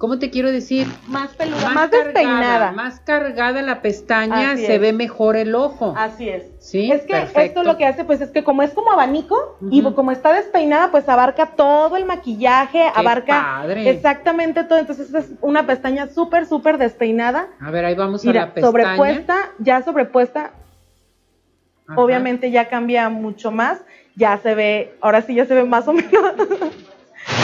¿cómo 0.00 0.18
te 0.18 0.30
quiero 0.30 0.50
decir? 0.50 0.86
Más 1.08 1.34
peluda, 1.34 1.70
más, 1.74 1.90
despeinada. 1.90 2.72
Más 2.72 3.00
cargada 3.00 3.60
la 3.60 3.82
pestaña, 3.82 4.56
se 4.56 4.78
ve 4.78 4.94
mejor 4.94 5.36
el 5.36 5.54
ojo. 5.54 5.92
Así 5.94 6.26
es. 6.26 6.44
Sí, 6.58 6.90
es 6.90 7.02
que 7.02 7.28
esto 7.34 7.62
lo 7.62 7.76
que 7.76 7.84
hace, 7.84 8.04
pues 8.04 8.22
es 8.22 8.30
que 8.30 8.42
como 8.42 8.62
es 8.62 8.72
como 8.72 8.90
abanico 8.90 9.58
y 9.70 9.82
como 9.92 10.10
está 10.10 10.32
despeinada, 10.32 10.90
pues 10.90 11.06
abarca 11.08 11.50
todo 11.54 11.98
el 11.98 12.06
maquillaje, 12.06 12.90
abarca 12.94 13.62
exactamente 13.76 14.64
todo. 14.64 14.78
Entonces 14.78 15.12
es 15.12 15.32
una 15.42 15.66
pestaña 15.66 16.08
súper, 16.08 16.46
súper 16.46 16.78
despeinada. 16.78 17.48
A 17.60 17.70
ver, 17.70 17.84
ahí 17.84 17.94
vamos 17.94 18.26
a 18.26 18.32
la 18.32 18.54
pestaña. 18.54 18.70
Sobrepuesta, 18.70 19.50
ya 19.58 19.82
sobrepuesta, 19.82 20.52
obviamente 21.94 22.50
ya 22.50 22.70
cambia 22.70 23.10
mucho 23.10 23.50
más. 23.50 23.82
Ya 24.16 24.38
se 24.38 24.54
ve, 24.54 24.94
ahora 25.02 25.20
sí 25.20 25.34
ya 25.34 25.44
se 25.44 25.54
ve 25.54 25.64
más 25.64 25.86
o 25.86 25.92
menos. 25.92 26.10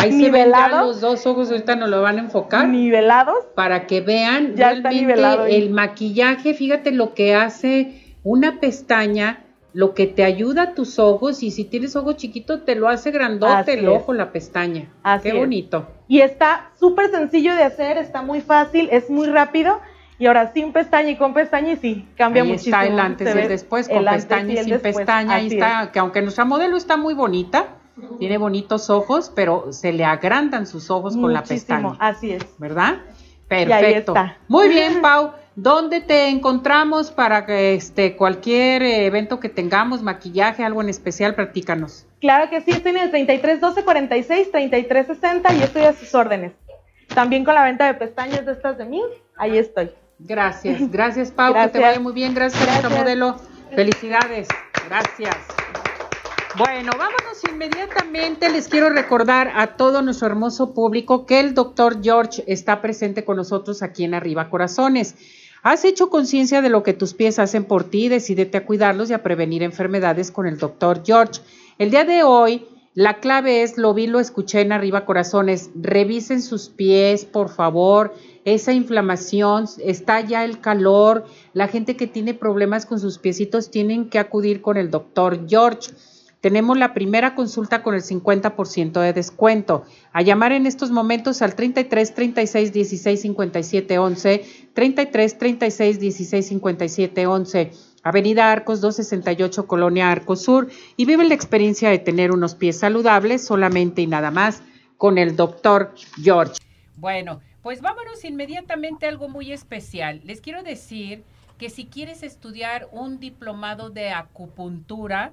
Ahí 0.01 0.13
se 0.13 0.31
ven 0.31 0.53
los 0.71 1.01
dos 1.01 1.27
ojos, 1.27 1.51
ahorita 1.51 1.77
nos 1.77 1.89
lo 1.89 2.03
van 2.03 2.19
a 2.19 2.21
enfocar. 2.23 2.69
Nivelados. 2.69 3.45
Para 3.55 3.87
que 3.87 4.01
vean 4.01 4.55
ya 4.57 4.73
realmente 4.73 5.57
el 5.57 5.71
maquillaje, 5.71 6.55
fíjate 6.55 6.93
lo 6.93 7.15
que 7.15 7.35
hace 7.35 8.17
una 8.23 8.59
pestaña, 8.61 9.45
lo 9.73 9.95
que 9.95 10.07
te 10.07 10.25
ayuda 10.25 10.63
a 10.63 10.75
tus 10.75 10.99
ojos 10.99 11.43
y 11.43 11.51
si 11.51 11.65
tienes 11.65 11.97
ojos 11.97 12.17
chiquitos 12.17 12.65
te 12.65 12.75
lo 12.75 12.89
hace 12.89 13.11
grandote 13.11 13.75
el 13.75 13.89
ojo, 13.89 14.13
la 14.13 14.33
pestaña. 14.33 14.91
Qué 15.23 15.33
bonito. 15.33 15.87
Y 16.09 16.21
está 16.21 16.71
súper 16.79 17.11
sencillo 17.11 17.55
de 17.55 17.63
hacer, 17.63 17.99
está 17.99 18.23
muy 18.23 18.41
fácil, 18.41 18.89
es 18.91 19.11
muy 19.11 19.27
rápido. 19.27 19.81
Y 20.19 20.27
ahora 20.27 20.51
sin 20.55 20.73
pestaña 20.73 21.11
y 21.11 21.17
con 21.17 21.35
pestaña 21.35 21.73
y 21.73 21.77
sí, 21.77 22.09
cambia 22.17 22.43
ahí 22.43 22.49
muchísimo. 22.49 22.75
Está 22.75 22.87
el 22.87 22.99
antes 22.99 23.35
y 23.35 23.39
el 23.39 23.49
después, 23.49 23.87
con 23.87 24.03
pestaña 24.03 24.55
y, 24.55 24.65
sin 24.65 24.81
pestaña. 24.81 25.35
Ahí 25.35 25.49
está, 25.49 25.93
que 25.93 25.99
aunque 25.99 26.23
nuestra 26.23 26.47
modelo 26.47 26.79
está 26.79 26.97
muy 26.97 27.13
bonita, 27.13 27.67
tiene 28.19 28.39
bonitos 28.39 28.91
ojos, 28.91 29.33
pero 29.35 29.73
se 29.73 29.93
le 29.93 30.05
agrandan 30.05 30.67
sus 30.67 30.91
ojos 30.91 31.17
con 31.17 31.33
la 31.33 31.43
pestaña. 31.43 31.97
Así 31.99 32.33
es. 32.33 32.45
¿Verdad? 32.59 32.99
Perfecto. 33.49 34.15
Muy 34.49 34.69
bien, 34.69 35.01
Pau. 35.01 35.33
¿Dónde 35.55 36.03
te 36.03 36.29
encontramos 36.29 37.11
para 37.11 37.47
que 37.47 37.75
este 37.75 38.15
cualquier 38.15 38.83
evento 38.83 39.41
que 39.41 39.49
tengamos, 39.49 40.03
maquillaje, 40.03 40.63
algo 40.63 40.83
en 40.83 40.91
especial, 40.91 41.35
practícanos? 41.35 42.07
Claro 42.21 42.51
que 42.51 42.61
sí, 42.61 42.73
estoy 42.73 42.91
en 42.91 42.99
el 42.99 43.11
33 43.11 43.61
12 43.61 43.85
46 43.85 44.51
33 44.51 45.07
60 45.07 45.55
y 45.55 45.63
estoy 45.63 45.83
a 45.85 45.95
sus 45.95 46.15
órdenes. 46.15 46.53
También 47.15 47.45
con 47.45 47.55
la 47.55 47.65
venta 47.65 47.87
de 47.87 47.95
pestañas 47.95 48.45
de 48.45 48.53
estas 48.53 48.77
de 48.77 48.85
mí, 48.85 49.01
ahí 49.39 49.57
estoy. 49.57 49.91
Gracias, 50.19 50.91
gracias 50.91 51.31
Pau, 51.31 51.55
que 51.55 51.69
te 51.69 51.79
vaya 51.79 52.01
muy 52.01 52.13
bien, 52.13 52.35
gracias, 52.35 52.63
gracias. 52.63 52.93
a 52.93 52.95
modelo. 52.95 53.37
Felicidades, 53.75 54.49
gracias. 54.89 55.37
Bueno, 56.59 56.93
vámonos 56.97 57.43
inmediatamente. 57.53 58.49
Les 58.49 58.69
quiero 58.69 58.89
recordar 58.89 59.53
a 59.57 59.77
todo 59.77 60.01
nuestro 60.01 60.29
hermoso 60.29 60.73
público 60.73 61.27
que 61.27 61.39
el 61.39 61.53
doctor 61.53 62.03
George 62.03 62.45
está 62.47 62.81
presente 62.81 63.27
con 63.27 63.37
nosotros 63.37 63.83
aquí 63.83 64.05
en 64.05 64.15
Arriba 64.15 64.49
Corazones. 64.49 65.17
Has 65.63 65.85
hecho 65.85 66.09
conciencia 66.09 66.63
de 66.63 66.71
lo 66.71 66.83
que 66.83 66.95
tus 66.95 67.13
pies 67.13 67.39
hacen 67.39 67.65
por 67.65 67.85
ti, 67.85 68.09
decidete 68.09 68.57
a 68.57 68.65
cuidarlos 68.65 69.11
y 69.11 69.13
a 69.13 69.23
prevenir 69.23 69.63
enfermedades 69.63 70.31
con 70.31 70.47
el 70.47 70.57
doctor 70.57 71.03
George. 71.05 71.43
El 71.77 71.91
día 71.91 72.07
de 72.07 72.23
hoy, 72.23 72.67
la 72.95 73.19
clave 73.19 73.63
es, 73.63 73.77
lo 73.77 73.93
vi, 73.93 74.07
lo 74.07 74.19
escuché 74.19 74.63
en 74.63 74.73
Arriba 74.73 75.05
Corazones, 75.05 75.69
revisen 75.75 76.41
sus 76.41 76.71
pies, 76.71 77.27
por 77.27 77.51
favor, 77.51 78.15
esa 78.47 78.73
inflamación, 78.73 79.67
está 79.85 80.23
ya 80.23 80.43
el 80.43 80.61
calor, 80.63 81.27
la 81.53 81.69
gente 81.69 81.97
que 81.97 82.07
tiene 82.07 82.33
problemas 82.33 82.87
con 82.87 82.99
sus 82.99 83.19
piecitos 83.19 83.71
tienen 83.71 84.09
que 84.09 84.19
acudir 84.19 84.63
con 84.63 84.79
el 84.79 84.91
doctor 84.91 85.47
George. 85.47 85.91
Tenemos 86.41 86.77
la 86.79 86.95
primera 86.95 87.35
consulta 87.35 87.83
con 87.83 87.95
el 87.95 88.03
50% 88.03 89.01
de 89.01 89.13
descuento. 89.13 89.85
A 90.13 90.23
llamar 90.23 90.53
en 90.53 90.67
estos 90.67 90.91
momentos 90.91 91.43
al 91.43 91.55
33 91.55 92.15
36 92.15 92.73
16 92.73 93.21
57 93.21 93.99
11, 93.99 94.45
33 94.75 95.39
36 95.39 96.01
16 96.01 96.47
57 96.47 97.27
11 97.27 97.71
Avenida 98.07 98.53
Arcos 98.53 98.81
268, 98.83 99.67
Colonia 99.67 100.13
Arcos 100.13 100.43
Sur, 100.43 100.69
y 100.97 101.07
vive 101.07 101.25
la 101.25 101.35
experiencia 101.35 101.91
de 101.91 101.99
tener 101.99 102.31
unos 102.31 102.55
pies 102.55 102.79
saludables 102.79 103.45
solamente 103.45 104.01
y 104.01 104.07
nada 104.07 104.31
más 104.31 104.63
con 104.97 105.19
el 105.19 105.35
doctor 105.35 105.93
George. 106.23 106.55
Bueno, 106.99 107.41
pues 107.63 107.81
vámonos 107.81 108.25
inmediatamente 108.25 109.07
a 109.07 109.09
algo 109.09 109.29
muy 109.29 109.51
especial. 109.51 110.21
Les 110.23 110.41
quiero 110.41 110.63
decir 110.63 111.25
que 111.59 111.69
si 111.69 111.87
quieres 111.87 112.23
estudiar 112.23 112.89
un 112.93 113.19
diplomado 113.19 113.91
de 113.91 114.11
acupuntura 114.11 115.33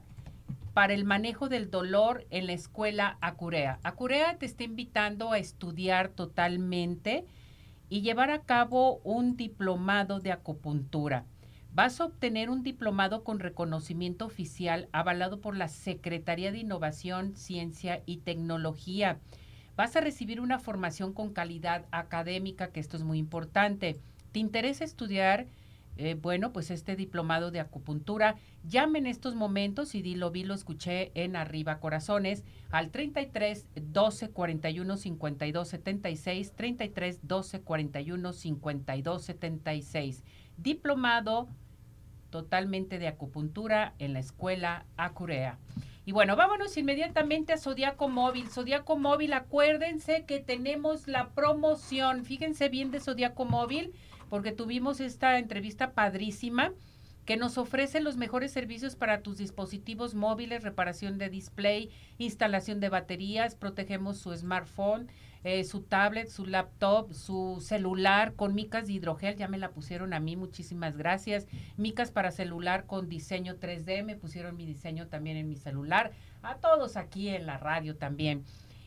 para 0.73 0.93
el 0.93 1.05
manejo 1.05 1.49
del 1.49 1.69
dolor 1.69 2.25
en 2.31 2.47
la 2.47 2.53
escuela 2.53 3.17
Acurea, 3.21 3.79
Acurea 3.83 4.37
te 4.37 4.45
está 4.45 4.63
invitando 4.63 5.31
a 5.31 5.37
estudiar 5.37 6.09
totalmente 6.09 7.25
y 7.89 8.01
llevar 8.01 8.31
a 8.31 8.41
cabo 8.41 8.99
un 9.03 9.37
diplomado 9.37 10.19
de 10.19 10.31
acupuntura. 10.31 11.25
Vas 11.75 11.99
a 11.99 12.05
obtener 12.05 12.49
un 12.49 12.63
diplomado 12.63 13.23
con 13.23 13.39
reconocimiento 13.39 14.25
oficial 14.25 14.89
avalado 14.91 15.41
por 15.41 15.55
la 15.55 15.67
Secretaría 15.67 16.51
de 16.51 16.59
Innovación, 16.59 17.35
Ciencia 17.35 18.01
y 18.05 18.17
Tecnología. 18.17 19.19
Vas 19.75 19.95
a 19.95 20.01
recibir 20.01 20.39
una 20.39 20.59
formación 20.59 21.13
con 21.13 21.33
calidad 21.33 21.85
académica, 21.91 22.71
que 22.71 22.79
esto 22.79 22.97
es 22.97 23.03
muy 23.03 23.17
importante. 23.17 23.99
¿Te 24.31 24.39
interesa 24.39 24.83
estudiar? 24.83 25.47
Eh, 25.97 26.15
bueno, 26.15 26.51
pues 26.53 26.71
este 26.71 26.95
diplomado 26.95 27.51
de 27.51 27.59
acupuntura, 27.59 28.35
llame 28.67 28.99
en 28.99 29.05
estos 29.05 29.35
momentos 29.35 29.93
y 29.93 30.01
di, 30.01 30.15
lo 30.15 30.31
vi, 30.31 30.43
lo 30.43 30.53
escuché 30.53 31.11
en 31.13 31.35
Arriba 31.35 31.79
Corazones 31.79 32.43
al 32.71 32.89
33 32.89 33.67
12 33.75 34.29
41 34.31 34.97
52 34.97 35.67
76, 35.67 36.53
33 36.53 37.19
12 37.27 37.61
41 37.61 38.33
52 38.33 39.23
76. 39.23 40.23
Diplomado 40.57 41.47
totalmente 42.31 42.97
de 42.97 43.07
acupuntura 43.07 43.93
en 43.99 44.13
la 44.13 44.19
escuela 44.19 44.85
Acurea. 44.97 45.59
Y 46.05 46.11
bueno, 46.11 46.35
vámonos 46.35 46.75
inmediatamente 46.75 47.53
a 47.53 47.57
Zodiaco 47.57 48.09
Móvil. 48.09 48.49
Zodiaco 48.49 48.97
Móvil, 48.97 49.33
acuérdense 49.33 50.25
que 50.25 50.39
tenemos 50.39 51.07
la 51.07 51.29
promoción. 51.29 52.25
Fíjense 52.25 52.67
bien 52.67 52.91
de 52.91 52.99
Zodiaco 52.99 53.45
Móvil 53.45 53.93
porque 54.33 54.51
tuvimos 54.51 54.99
esta 54.99 55.37
entrevista 55.37 55.91
padrísima 55.91 56.73
que 57.23 57.37
nos 57.37 57.59
ofrece 57.59 57.99
los 57.99 58.17
mejores 58.17 58.51
servicios 58.51 58.95
para 58.95 59.21
tus 59.21 59.37
dispositivos 59.37 60.15
móviles, 60.15 60.63
reparación 60.63 61.19
de 61.19 61.29
display, 61.29 61.91
instalación 62.17 62.79
de 62.79 62.89
baterías, 62.89 63.53
protegemos 63.53 64.17
su 64.17 64.35
smartphone, 64.35 65.07
eh, 65.43 65.63
su 65.63 65.81
tablet, 65.81 66.29
su 66.29 66.47
laptop, 66.47 67.13
su 67.13 67.63
celular 67.63 68.33
con 68.33 68.55
micas 68.55 68.87
de 68.87 68.93
hidrogel, 68.93 69.35
ya 69.35 69.47
me 69.47 69.59
la 69.59 69.69
pusieron 69.69 70.15
a 70.15 70.19
mí, 70.19 70.35
muchísimas 70.35 70.97
gracias. 70.97 71.45
Micas 71.77 72.09
para 72.09 72.31
celular 72.31 72.87
con 72.87 73.09
diseño 73.09 73.57
3D, 73.59 74.03
me 74.03 74.15
pusieron 74.15 74.57
mi 74.57 74.65
diseño 74.65 75.09
también 75.09 75.37
en 75.37 75.47
mi 75.47 75.57
celular, 75.57 76.11
a 76.41 76.55
todos 76.55 76.97
aquí 76.97 77.29
en 77.29 77.45
la 77.45 77.59
radio 77.59 77.97
también. 77.97 78.45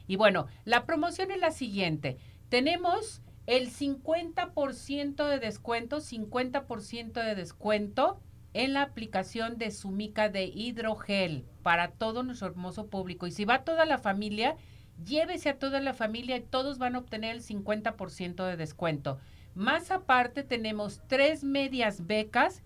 Y 0.09 0.17
bueno, 0.17 0.49
la 0.65 0.87
promoción 0.87 1.31
es 1.31 1.39
la 1.39 1.53
siguiente. 1.53 2.17
Tenemos 2.49 3.23
el 3.47 3.71
50% 3.71 5.29
de 5.29 5.39
descuento, 5.39 5.99
50% 5.99 7.13
de 7.13 7.35
descuento 7.35 8.21
en 8.55 8.73
la 8.73 8.83
aplicación 8.83 9.59
de 9.59 9.71
Sumica 9.71 10.29
de 10.29 10.47
hidrogel 10.47 11.45
para 11.63 11.93
todo 11.93 12.23
nuestro 12.23 12.49
hermoso 12.49 12.87
público. 12.87 13.27
Y 13.27 13.31
si 13.31 13.45
va 13.45 13.65
toda 13.65 13.85
la 13.87 13.99
familia, 13.99 14.57
llévese 15.05 15.51
a 15.51 15.59
toda 15.59 15.81
la 15.81 15.95
familia 15.95 16.37
y 16.37 16.43
todos 16.43 16.79
van 16.79 16.95
a 16.95 16.99
obtener 16.99 17.37
el 17.37 17.43
50% 17.43 18.47
de 18.47 18.57
descuento. 18.57 19.19
Más 19.55 19.91
aparte, 19.91 20.43
tenemos 20.43 21.01
tres 21.07 21.45
medias 21.45 22.07
becas 22.07 22.63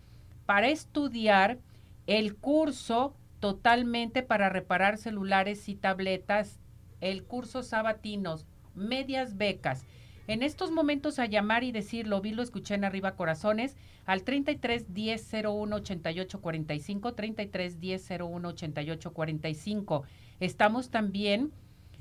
para 0.47 0.69
estudiar 0.69 1.59
el 2.07 2.37
curso 2.37 3.15
totalmente 3.39 4.23
para 4.23 4.49
reparar 4.49 4.99
celulares 4.99 5.69
y 5.69 5.75
tabletas, 5.75 6.61
el 7.01 7.25
curso 7.25 7.63
sabatinos, 7.63 8.47
medias 8.75 9.37
becas. 9.37 9.85
En 10.31 10.45
estos 10.45 10.71
momentos 10.71 11.19
a 11.19 11.27
llamar 11.27 11.65
y 11.65 11.73
decir, 11.73 12.07
lo 12.07 12.21
vi, 12.21 12.31
lo 12.31 12.45
escuché 12.45 12.75
en 12.75 12.85
arriba 12.85 13.17
corazones, 13.17 13.77
al 14.07 14.23
33 14.23 14.95
10 14.95 15.35
01 15.45 15.75
88 15.75 16.41
45, 16.41 17.15
33 17.15 17.81
10 17.81 18.11
01 18.21 18.49
88 18.49 19.13
45. 19.13 20.05
Estamos 20.39 20.91
también 20.91 21.51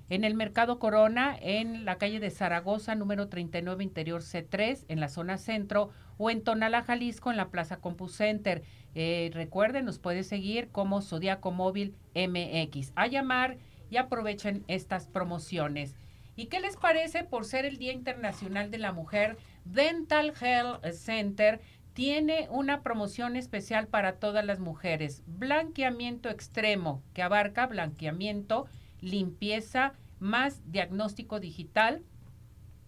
en 0.09 0.23
el 0.23 0.36
Mercado 0.36 0.77
Corona, 0.77 1.36
en 1.41 1.86
la 1.86 1.97
calle 1.97 2.19
de 2.19 2.30
Zaragoza, 2.30 2.93
número 2.93 3.30
39, 3.30 3.84
interior 3.84 4.21
C3, 4.21 4.86
en 4.89 4.99
la 4.99 5.09
zona 5.09 5.39
centro, 5.39 5.89
o 6.19 6.30
en 6.30 6.43
Tonala, 6.43 6.84
Jalisco, 6.84 7.32
en 7.32 7.38
la 7.38 7.49
Plaza 7.49 7.77
CompuCenter. 7.77 8.61
Eh, 8.93 9.32
recuerden, 9.34 9.86
nos 9.86 9.97
puede 9.97 10.21
seguir 10.21 10.69
como 10.69 11.01
Zodiaco 11.01 11.49
Móvil 11.49 11.95
MX. 12.13 12.91
A 12.95 13.07
llamar 13.07 13.57
y 13.89 13.97
aprovechen 13.97 14.65
estas 14.67 15.07
promociones. 15.07 15.95
¿Y 16.40 16.46
qué 16.46 16.62
les 16.62 16.78
parece 16.78 17.26
por 17.26 17.44
ser 17.44 17.66
el 17.66 17.78
Día 17.78 17.92
Internacional 17.92 18.72
de 18.72 18.78
la 18.78 18.94
Mujer? 18.94 19.38
Dental 19.66 20.32
Health 20.40 20.86
Center 20.94 21.60
tiene 21.92 22.48
una 22.50 22.82
promoción 22.82 23.36
especial 23.36 23.88
para 23.88 24.20
todas 24.20 24.46
las 24.46 24.62
mujeres. 24.62 25.22
Blanqueamiento 25.28 26.30
extremo, 26.30 27.04
que 27.14 27.24
abarca 27.24 27.68
blanqueamiento, 27.68 28.68
limpieza, 29.02 29.92
más 30.20 30.62
diagnóstico 30.72 31.42
digital, 31.42 32.06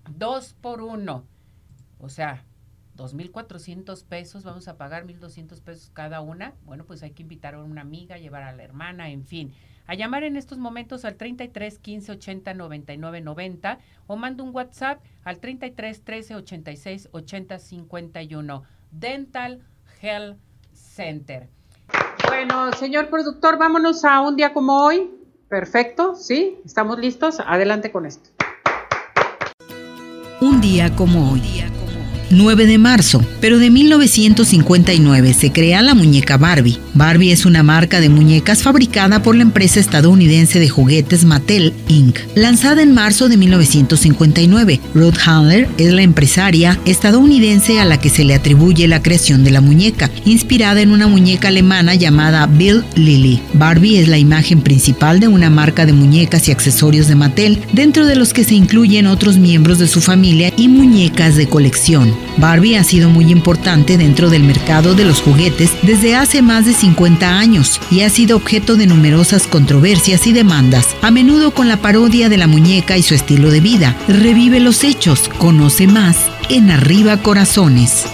dos 0.09 0.53
por 0.53 0.81
uno. 0.81 1.25
O 1.99 2.07
sea, 2.07 2.45
2.400 3.01 4.05
pesos, 4.05 4.43
vamos 4.43 4.67
a 4.67 4.77
pagar 4.77 5.05
1.200 5.05 5.61
pesos 5.61 5.89
cada 5.93 6.21
una. 6.21 6.53
Bueno, 6.65 6.85
pues 6.85 7.03
hay 7.03 7.11
que 7.11 7.23
invitar 7.23 7.55
a 7.55 7.63
una 7.63 7.81
amiga, 7.81 8.17
llevar 8.17 8.43
a 8.43 8.53
la 8.53 8.63
hermana, 8.63 9.09
en 9.09 9.25
fin 9.25 9.53
a 9.87 9.93
llamar 9.93 10.23
en 10.23 10.37
estos 10.37 10.57
momentos 10.57 11.03
al 11.03 11.15
33 11.15 11.79
15 11.79 12.13
80 12.13 12.53
99 12.53 13.21
90 13.21 13.79
o 14.07 14.15
manda 14.15 14.41
un 14.41 14.55
WhatsApp 14.55 15.01
al 15.25 15.39
33 15.39 16.03
13 16.03 16.35
86 16.35 17.09
80 17.11 17.59
51. 17.59 18.63
Dental 18.91 19.61
Health 20.01 20.37
Center. 20.73 21.49
Bueno, 22.27 22.71
señor 22.73 23.09
productor, 23.09 23.57
vámonos 23.57 24.05
a 24.05 24.21
un 24.21 24.35
día 24.35 24.53
como 24.53 24.81
hoy. 24.81 25.11
Perfecto, 25.49 26.15
¿sí? 26.15 26.57
¿Estamos 26.65 26.97
listos? 26.97 27.41
Adelante 27.45 27.91
con 27.91 28.05
esto. 28.05 28.29
Un 30.39 30.61
día 30.61 30.95
como 30.95 31.31
hoy. 31.31 31.41
9 32.31 32.65
de 32.65 32.77
marzo, 32.77 33.23
pero 33.39 33.59
de 33.59 33.69
1959 33.69 35.33
se 35.33 35.51
crea 35.51 35.81
la 35.81 35.95
muñeca 35.95 36.37
Barbie. 36.37 36.79
Barbie 36.93 37.31
es 37.31 37.45
una 37.45 37.63
marca 37.63 38.01
de 38.01 38.09
muñecas 38.09 38.63
fabricada 38.63 39.23
por 39.23 39.35
la 39.35 39.43
empresa 39.43 39.79
estadounidense 39.79 40.59
de 40.59 40.69
juguetes 40.69 41.25
Mattel 41.25 41.73
Inc., 41.87 42.19
lanzada 42.35 42.81
en 42.81 42.93
marzo 42.93 43.29
de 43.29 43.37
1959. 43.37 44.79
Ruth 44.93 45.17
Handler 45.25 45.67
es 45.77 45.93
la 45.93 46.01
empresaria 46.01 46.79
estadounidense 46.85 47.79
a 47.79 47.85
la 47.85 47.99
que 47.99 48.09
se 48.09 48.23
le 48.23 48.35
atribuye 48.35 48.87
la 48.87 49.01
creación 49.01 49.43
de 49.43 49.51
la 49.51 49.61
muñeca, 49.61 50.09
inspirada 50.25 50.81
en 50.81 50.91
una 50.91 51.07
muñeca 51.07 51.49
alemana 51.49 51.95
llamada 51.95 52.45
Bill 52.47 52.83
Lilly. 52.95 53.41
Barbie 53.53 53.99
es 53.99 54.07
la 54.07 54.17
imagen 54.17 54.61
principal 54.61 55.19
de 55.19 55.27
una 55.27 55.49
marca 55.49 55.85
de 55.85 55.93
muñecas 55.93 56.47
y 56.47 56.51
accesorios 56.51 57.07
de 57.07 57.15
Mattel, 57.15 57.59
dentro 57.73 58.05
de 58.05 58.15
los 58.15 58.33
que 58.33 58.43
se 58.43 58.55
incluyen 58.55 59.07
otros 59.07 59.37
miembros 59.37 59.79
de 59.79 59.87
su 59.87 60.01
familia 60.01 60.53
y 60.57 60.67
muñecas 60.67 61.35
de 61.35 61.47
colección. 61.47 62.13
Barbie 62.37 62.77
ha 62.77 62.83
sido 62.83 63.09
muy 63.09 63.31
importante 63.31 63.97
dentro 63.97 64.29
del 64.29 64.43
mercado 64.43 64.95
de 64.95 65.05
los 65.05 65.21
juguetes 65.21 65.71
desde 65.81 66.15
hace 66.15 66.41
más 66.41 66.65
de 66.65 66.73
50 66.73 67.37
años 67.37 67.79
y 67.89 68.01
ha 68.01 68.09
sido 68.09 68.37
objeto 68.37 68.75
de 68.75 68.87
numerosas 68.87 69.47
controversias 69.47 70.27
y 70.27 70.33
demandas, 70.33 70.95
a 71.01 71.11
menudo 71.11 71.51
con 71.51 71.67
la 71.67 71.77
parodia 71.77 72.29
de 72.29 72.37
la 72.37 72.47
muñeca 72.47 72.97
y 72.97 73.03
su 73.03 73.13
estilo 73.13 73.51
de 73.51 73.61
vida. 73.61 73.95
Revive 74.07 74.59
los 74.59 74.83
hechos, 74.83 75.29
conoce 75.37 75.87
más 75.87 76.17
en 76.49 76.71
Arriba 76.71 77.17
Corazones. 77.17 78.05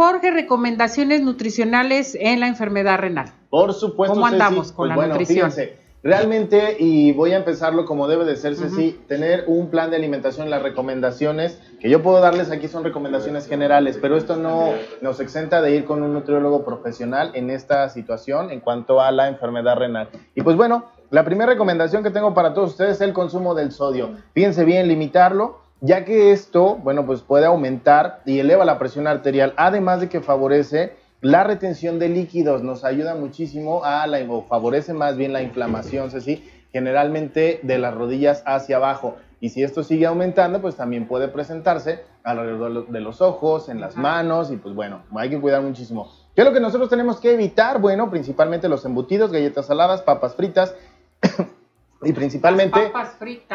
Jorge. 0.00 0.30
Recomendaciones 0.30 1.20
nutricionales 1.20 2.16
en 2.18 2.40
la 2.40 2.48
enfermedad 2.48 2.98
renal. 2.98 3.34
Por 3.50 3.74
supuesto. 3.74 4.14
¿Cómo 4.14 4.24
andamos 4.26 4.72
con 4.72 4.88
pues 4.88 4.98
la 4.98 5.06
nutrición? 5.08 5.52
realmente, 6.02 6.76
y 6.78 7.12
voy 7.12 7.32
a 7.32 7.36
empezarlo 7.36 7.84
como 7.84 8.08
debe 8.08 8.24
de 8.24 8.34
ser, 8.36 8.56
Ceci, 8.56 8.98
tener 9.06 9.44
un 9.46 9.68
plan 9.68 9.90
de 9.90 9.96
alimentación, 9.96 10.48
las 10.48 10.62
recomendaciones 10.62 11.60
que 11.78 11.90
yo 11.90 12.02
puedo 12.02 12.22
darles 12.22 12.50
aquí 12.50 12.68
son 12.68 12.82
recomendaciones 12.82 13.46
generales, 13.46 13.98
pero 14.00 14.16
esto 14.16 14.36
no 14.36 14.70
nos 15.02 15.20
exenta 15.20 15.60
de 15.60 15.76
ir 15.76 15.84
con 15.84 16.02
un 16.02 16.14
nutriólogo 16.14 16.64
profesional 16.64 17.32
en 17.34 17.50
esta 17.50 17.86
situación 17.90 18.50
en 18.50 18.60
cuanto 18.60 19.02
a 19.02 19.10
la 19.10 19.28
enfermedad 19.28 19.76
renal. 19.76 20.08
Y 20.34 20.40
pues 20.40 20.56
bueno, 20.56 20.86
la 21.10 21.26
primera 21.26 21.52
recomendación 21.52 22.02
que 22.02 22.10
tengo 22.10 22.32
para 22.32 22.54
todos 22.54 22.70
ustedes 22.70 22.92
es 22.92 23.00
el 23.02 23.12
consumo 23.12 23.54
del 23.54 23.70
sodio. 23.70 24.12
Fíjense 24.32 24.64
bien, 24.64 24.88
limitarlo 24.88 25.58
ya 25.80 26.04
que 26.04 26.32
esto, 26.32 26.76
bueno, 26.76 27.06
pues 27.06 27.22
puede 27.22 27.46
aumentar 27.46 28.20
y 28.26 28.38
eleva 28.38 28.64
la 28.64 28.78
presión 28.78 29.06
arterial, 29.06 29.54
además 29.56 30.00
de 30.00 30.08
que 30.08 30.20
favorece 30.20 30.94
la 31.22 31.44
retención 31.44 31.98
de 31.98 32.08
líquidos 32.08 32.62
nos 32.62 32.82
ayuda 32.82 33.14
muchísimo 33.14 33.84
a 33.84 34.06
la, 34.06 34.20
o 34.28 34.42
favorece 34.42 34.94
más 34.94 35.16
bien 35.16 35.32
la 35.32 35.42
inflamación, 35.42 36.10
¿sí? 36.20 36.48
generalmente 36.72 37.60
de 37.62 37.78
las 37.78 37.94
rodillas 37.94 38.42
hacia 38.46 38.76
abajo. 38.76 39.16
Y 39.38 39.50
si 39.50 39.62
esto 39.62 39.82
sigue 39.82 40.06
aumentando, 40.06 40.60
pues 40.60 40.76
también 40.76 41.06
puede 41.06 41.28
presentarse 41.28 42.04
alrededor 42.24 42.88
de 42.88 43.00
los 43.00 43.20
ojos, 43.20 43.68
en 43.68 43.80
las 43.80 43.96
manos, 43.96 44.50
y 44.50 44.56
pues 44.56 44.74
bueno, 44.74 45.02
hay 45.14 45.30
que 45.30 45.40
cuidar 45.40 45.62
muchísimo. 45.62 46.10
¿Qué 46.34 46.42
es 46.42 46.46
lo 46.46 46.52
que 46.52 46.60
nosotros 46.60 46.88
tenemos 46.88 47.20
que 47.20 47.32
evitar? 47.32 47.80
Bueno, 47.80 48.10
principalmente 48.10 48.68
los 48.68 48.84
embutidos, 48.84 49.32
galletas 49.32 49.66
saladas, 49.66 50.02
papas 50.02 50.34
fritas 50.34 50.74
y 52.02 52.12
principalmente 52.12 52.92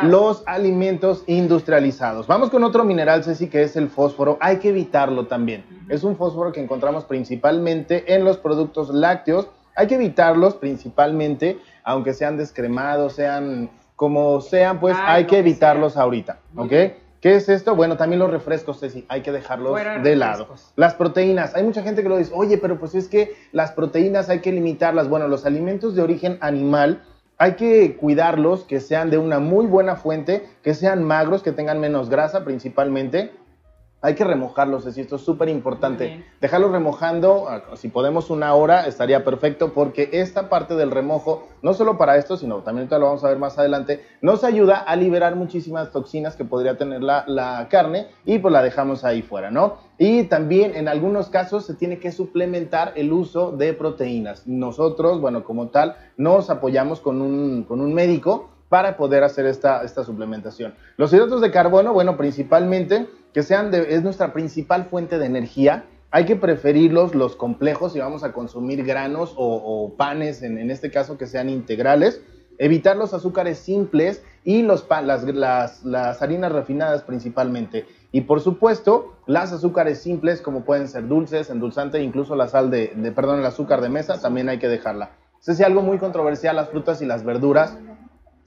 los 0.04 0.44
alimentos 0.46 1.24
industrializados. 1.28 2.28
Vamos 2.28 2.50
con 2.50 2.64
otro 2.64 2.84
mineral, 2.84 3.24
Ceci, 3.24 3.48
que 3.48 3.64
es 3.64 3.76
el 3.76 3.90
fósforo. 3.90 4.38
Hay 4.40 4.58
que 4.58 4.70
evitarlo 4.70 5.26
también. 5.26 5.66
Es 5.90 6.04
un 6.04 6.16
fósforo 6.16 6.52
que 6.52 6.62
encontramos 6.62 7.06
principalmente 7.06 8.14
en 8.14 8.24
los 8.24 8.38
productos 8.38 8.90
lácteos. 8.90 9.50
Hay 9.76 9.88
que 9.88 9.96
evitarlos 9.96 10.56
principalmente, 10.56 11.60
aunque 11.84 12.14
sean 12.14 12.38
descremados, 12.38 13.14
sean 13.14 13.70
como 13.96 14.42
sean, 14.42 14.80
pues 14.80 14.96
hay 15.00 15.26
que 15.26 15.40
evitarlos 15.40 15.98
ahorita, 15.98 16.40
¿ok? 16.56 16.74
¿Qué 17.22 17.36
es 17.36 17.50
esto? 17.50 17.76
Bueno, 17.76 17.98
también 17.98 18.20
los 18.20 18.30
refrescos, 18.30 18.80
Ceci, 18.80 19.06
hay 19.08 19.22
que 19.22 19.32
dejarlos 19.32 19.80
de 20.04 20.16
lado. 20.16 20.48
Las 20.76 20.94
proteínas, 20.94 21.56
hay 21.56 21.64
mucha 21.64 21.82
gente 21.82 22.04
que 22.04 22.10
lo 22.10 22.18
dice, 22.18 22.32
oye, 22.36 22.58
pero 22.58 22.78
pues 22.78 22.94
es 22.94 23.08
que 23.08 23.34
las 23.52 23.72
proteínas 23.72 24.30
hay 24.30 24.42
que 24.42 24.52
limitarlas. 24.52 25.10
Bueno, 25.10 25.28
los 25.28 25.46
alimentos 25.46 25.96
de 25.96 26.04
origen 26.04 26.38
animal 26.42 27.02
hay 27.38 27.54
que 27.54 27.98
cuidarlos, 27.98 28.64
que 28.64 28.80
sean 28.80 29.10
de 29.10 29.18
una 29.18 29.40
muy 29.40 29.66
buena 29.66 29.96
fuente, 29.96 30.48
que 30.64 30.74
sean 30.74 31.04
magros, 31.04 31.44
que 31.44 31.52
tengan 31.52 31.80
menos 31.80 32.10
grasa 32.10 32.46
principalmente 32.46 33.32
hay 34.06 34.14
que 34.14 34.24
remojarlos, 34.24 34.86
es 34.86 35.00
esto 35.00 35.16
es 35.16 35.24
súper 35.24 35.50
importante. 35.50 36.24
Dejarlos 36.40 36.72
remojando, 36.72 37.48
ah, 37.50 37.64
si 37.76 37.88
podemos 37.88 38.30
una 38.30 38.54
hora, 38.54 38.86
estaría 38.86 39.24
perfecto, 39.24 39.74
porque 39.74 40.10
esta 40.14 40.48
parte 40.48 40.76
del 40.76 40.92
remojo, 40.92 41.48
no 41.64 41.74
solo 41.74 41.98
para 41.98 42.16
esto, 42.18 42.38
sino 42.38 42.58
también 42.60 42.88
lo 42.88 43.00
vamos 43.00 43.24
a 43.24 43.30
ver 43.30 43.40
más 43.40 43.58
adelante, 43.58 44.06
nos 44.22 44.44
ayuda 44.44 44.78
a 44.78 44.96
liberar 44.96 45.36
muchísimas 45.36 45.92
toxinas 45.92 46.36
que 46.36 46.46
podría 46.46 46.78
tener 46.78 47.02
la, 47.02 47.24
la 47.26 47.68
carne 47.68 48.10
y 48.26 48.38
pues 48.38 48.52
la 48.52 48.62
dejamos 48.62 49.04
ahí 49.04 49.24
fuera, 49.24 49.50
¿no? 49.50 49.78
Y 49.98 50.26
también 50.26 50.76
en 50.76 50.88
algunos 50.88 51.30
casos 51.30 51.66
se 51.66 51.74
tiene 51.74 51.98
que 51.98 52.12
suplementar 52.12 52.94
el 52.96 53.12
uso 53.12 53.54
de 53.54 53.74
proteínas. 53.74 54.46
Nosotros, 54.46 55.20
bueno, 55.20 55.44
como 55.44 55.70
tal, 55.70 55.96
nos 56.16 56.52
apoyamos 56.52 57.00
con 57.02 57.24
un, 57.24 57.64
con 57.64 57.82
un 57.82 57.92
médico 57.92 58.55
para 58.76 58.98
poder 58.98 59.24
hacer 59.24 59.46
esta, 59.46 59.84
esta 59.84 60.04
suplementación. 60.04 60.74
Los 60.98 61.14
hidratos 61.14 61.40
de 61.40 61.50
carbono, 61.50 61.94
bueno, 61.94 62.18
principalmente 62.18 63.08
que 63.34 63.42
sean 63.42 63.74
es 63.74 64.04
nuestra 64.04 64.34
principal 64.34 64.88
fuente 64.88 65.18
de 65.18 65.28
energía. 65.28 65.86
Hay 66.12 66.26
que 66.26 66.36
preferirlos 66.36 67.16
los 67.16 67.38
complejos 67.38 67.94
si 67.94 68.00
vamos 68.00 68.26
a 68.26 68.34
consumir 68.34 68.84
granos 68.84 69.34
o, 69.38 69.94
panes, 69.96 70.44
en, 70.44 70.70
este 70.70 70.92
caso 70.92 71.18
que 71.18 71.26
sean 71.26 71.48
integrales. 71.48 72.22
Evitar 72.58 72.98
los 72.98 73.14
azúcares 73.14 73.60
simples 73.60 74.22
y 74.44 74.62
los 74.62 74.86
las, 74.90 76.22
harinas 76.22 76.52
refinadas 76.52 77.04
principalmente. 77.04 77.86
Y 78.12 78.22
por 78.22 78.42
supuesto, 78.42 79.16
las 79.26 79.54
azúcares 79.54 80.00
simples 80.02 80.42
como 80.42 80.66
pueden 80.66 80.90
ser 80.90 81.08
dulces, 81.08 81.50
endulzante, 81.50 82.02
incluso 82.02 82.36
la 82.36 82.50
sal 82.50 82.70
de, 82.70 82.92
de 82.94 83.12
perdón, 83.14 83.40
el 83.40 83.46
azúcar 83.46 83.80
de 83.80 83.88
mesa, 83.88 84.20
también 84.20 84.50
hay 84.50 84.60
que 84.60 84.68
dejarla. 84.68 85.12
Eso 85.40 85.54
es 85.54 85.62
algo 85.62 85.82
muy 85.82 85.98
controversial, 85.98 86.58
las 86.58 86.68
frutas 86.68 87.02
y 87.02 87.06
las 87.06 87.24
verduras 87.24 87.78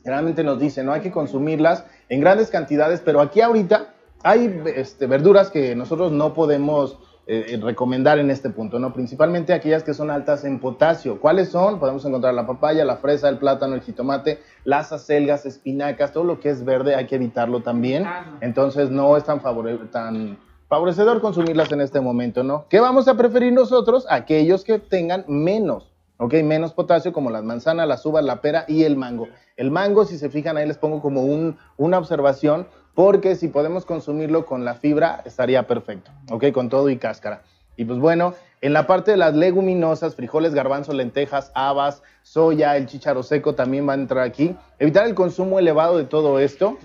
generalmente 0.02 0.44
nos 0.44 0.58
dicen, 0.58 0.86
no 0.86 0.92
hay 0.92 1.00
que 1.00 1.10
consumirlas 1.10 1.84
en 2.08 2.20
grandes 2.20 2.50
cantidades, 2.50 3.00
pero 3.04 3.20
aquí 3.20 3.40
ahorita 3.40 3.94
hay 4.22 4.62
este, 4.74 5.06
verduras 5.06 5.50
que 5.50 5.74
nosotros 5.74 6.12
no 6.12 6.34
podemos 6.34 6.98
eh, 7.30 7.44
eh, 7.50 7.60
recomendar 7.62 8.18
en 8.18 8.30
este 8.30 8.48
punto, 8.48 8.78
¿no? 8.78 8.94
Principalmente 8.94 9.52
aquellas 9.52 9.82
que 9.82 9.92
son 9.92 10.10
altas 10.10 10.44
en 10.44 10.58
potasio. 10.60 11.20
¿Cuáles 11.20 11.50
son? 11.50 11.78
Podemos 11.78 12.02
encontrar 12.06 12.32
la 12.32 12.46
papaya, 12.46 12.86
la 12.86 12.96
fresa, 12.96 13.28
el 13.28 13.36
plátano, 13.36 13.74
el 13.74 13.82
jitomate, 13.82 14.38
las 14.64 14.92
acelgas, 14.92 15.44
espinacas, 15.44 16.14
todo 16.14 16.24
lo 16.24 16.40
que 16.40 16.48
es 16.48 16.64
verde 16.64 16.94
hay 16.94 17.06
que 17.06 17.16
evitarlo 17.16 17.60
también. 17.60 18.06
Entonces 18.40 18.90
no 18.90 19.14
es 19.14 19.24
tan, 19.24 19.42
tan 19.90 20.38
favorecedor 20.68 21.20
consumirlas 21.20 21.70
en 21.70 21.82
este 21.82 22.00
momento, 22.00 22.42
¿no? 22.42 22.64
¿Qué 22.70 22.80
vamos 22.80 23.08
a 23.08 23.14
preferir 23.14 23.52
nosotros? 23.52 24.06
Aquellos 24.08 24.64
que 24.64 24.78
tengan 24.78 25.26
menos 25.28 25.92
¿ok? 26.18 26.34
Menos 26.44 26.72
potasio 26.72 27.12
como 27.12 27.30
las 27.30 27.42
manzanas, 27.42 27.88
las 27.88 28.04
uvas, 28.04 28.24
la 28.24 28.40
pera 28.40 28.64
y 28.68 28.84
el 28.84 28.96
mango. 28.96 29.28
El 29.56 29.70
mango, 29.70 30.04
si 30.04 30.18
se 30.18 30.28
fijan 30.28 30.56
ahí 30.56 30.66
les 30.66 30.78
pongo 30.78 31.00
como 31.00 31.22
un, 31.22 31.56
una 31.76 31.98
observación, 31.98 32.66
porque 32.94 33.36
si 33.36 33.48
podemos 33.48 33.84
consumirlo 33.84 34.44
con 34.44 34.64
la 34.64 34.74
fibra 34.74 35.22
estaría 35.24 35.66
perfecto, 35.66 36.10
¿ok? 36.30 36.52
Con 36.52 36.68
todo 36.68 36.90
y 36.90 36.98
cáscara. 36.98 37.42
Y 37.76 37.84
pues 37.84 38.00
bueno, 38.00 38.34
en 38.60 38.72
la 38.72 38.88
parte 38.88 39.12
de 39.12 39.16
las 39.16 39.34
leguminosas, 39.34 40.16
frijoles, 40.16 40.52
garbanzos, 40.52 40.96
lentejas, 40.96 41.52
habas, 41.54 42.02
soya, 42.22 42.76
el 42.76 42.86
chícharo 42.86 43.22
seco 43.22 43.54
también 43.54 43.88
va 43.88 43.92
a 43.92 43.96
entrar 43.96 44.24
aquí. 44.24 44.56
Evitar 44.80 45.06
el 45.06 45.14
consumo 45.14 45.60
elevado 45.60 45.96
de 45.96 46.04
todo 46.04 46.40
esto 46.40 46.76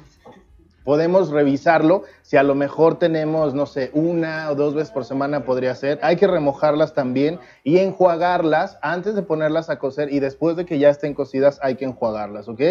podemos 0.83 1.29
revisarlo. 1.29 2.03
Si 2.21 2.37
a 2.37 2.43
lo 2.43 2.55
mejor 2.55 2.99
tenemos, 2.99 3.53
no 3.53 3.65
sé, 3.65 3.91
una 3.93 4.49
o 4.51 4.55
dos 4.55 4.73
veces 4.73 4.91
por 4.91 5.05
semana 5.05 5.45
podría 5.45 5.75
ser. 5.75 5.99
Hay 6.01 6.15
que 6.15 6.27
remojarlas 6.27 6.93
también 6.93 7.39
y 7.63 7.77
enjuagarlas 7.77 8.77
antes 8.81 9.15
de 9.15 9.23
ponerlas 9.23 9.69
a 9.69 9.79
cocer 9.79 10.11
y 10.11 10.19
después 10.19 10.55
de 10.55 10.65
que 10.65 10.79
ya 10.79 10.89
estén 10.89 11.13
cocidas 11.13 11.59
hay 11.61 11.75
que 11.75 11.85
enjuagarlas, 11.85 12.47
¿ok? 12.47 12.61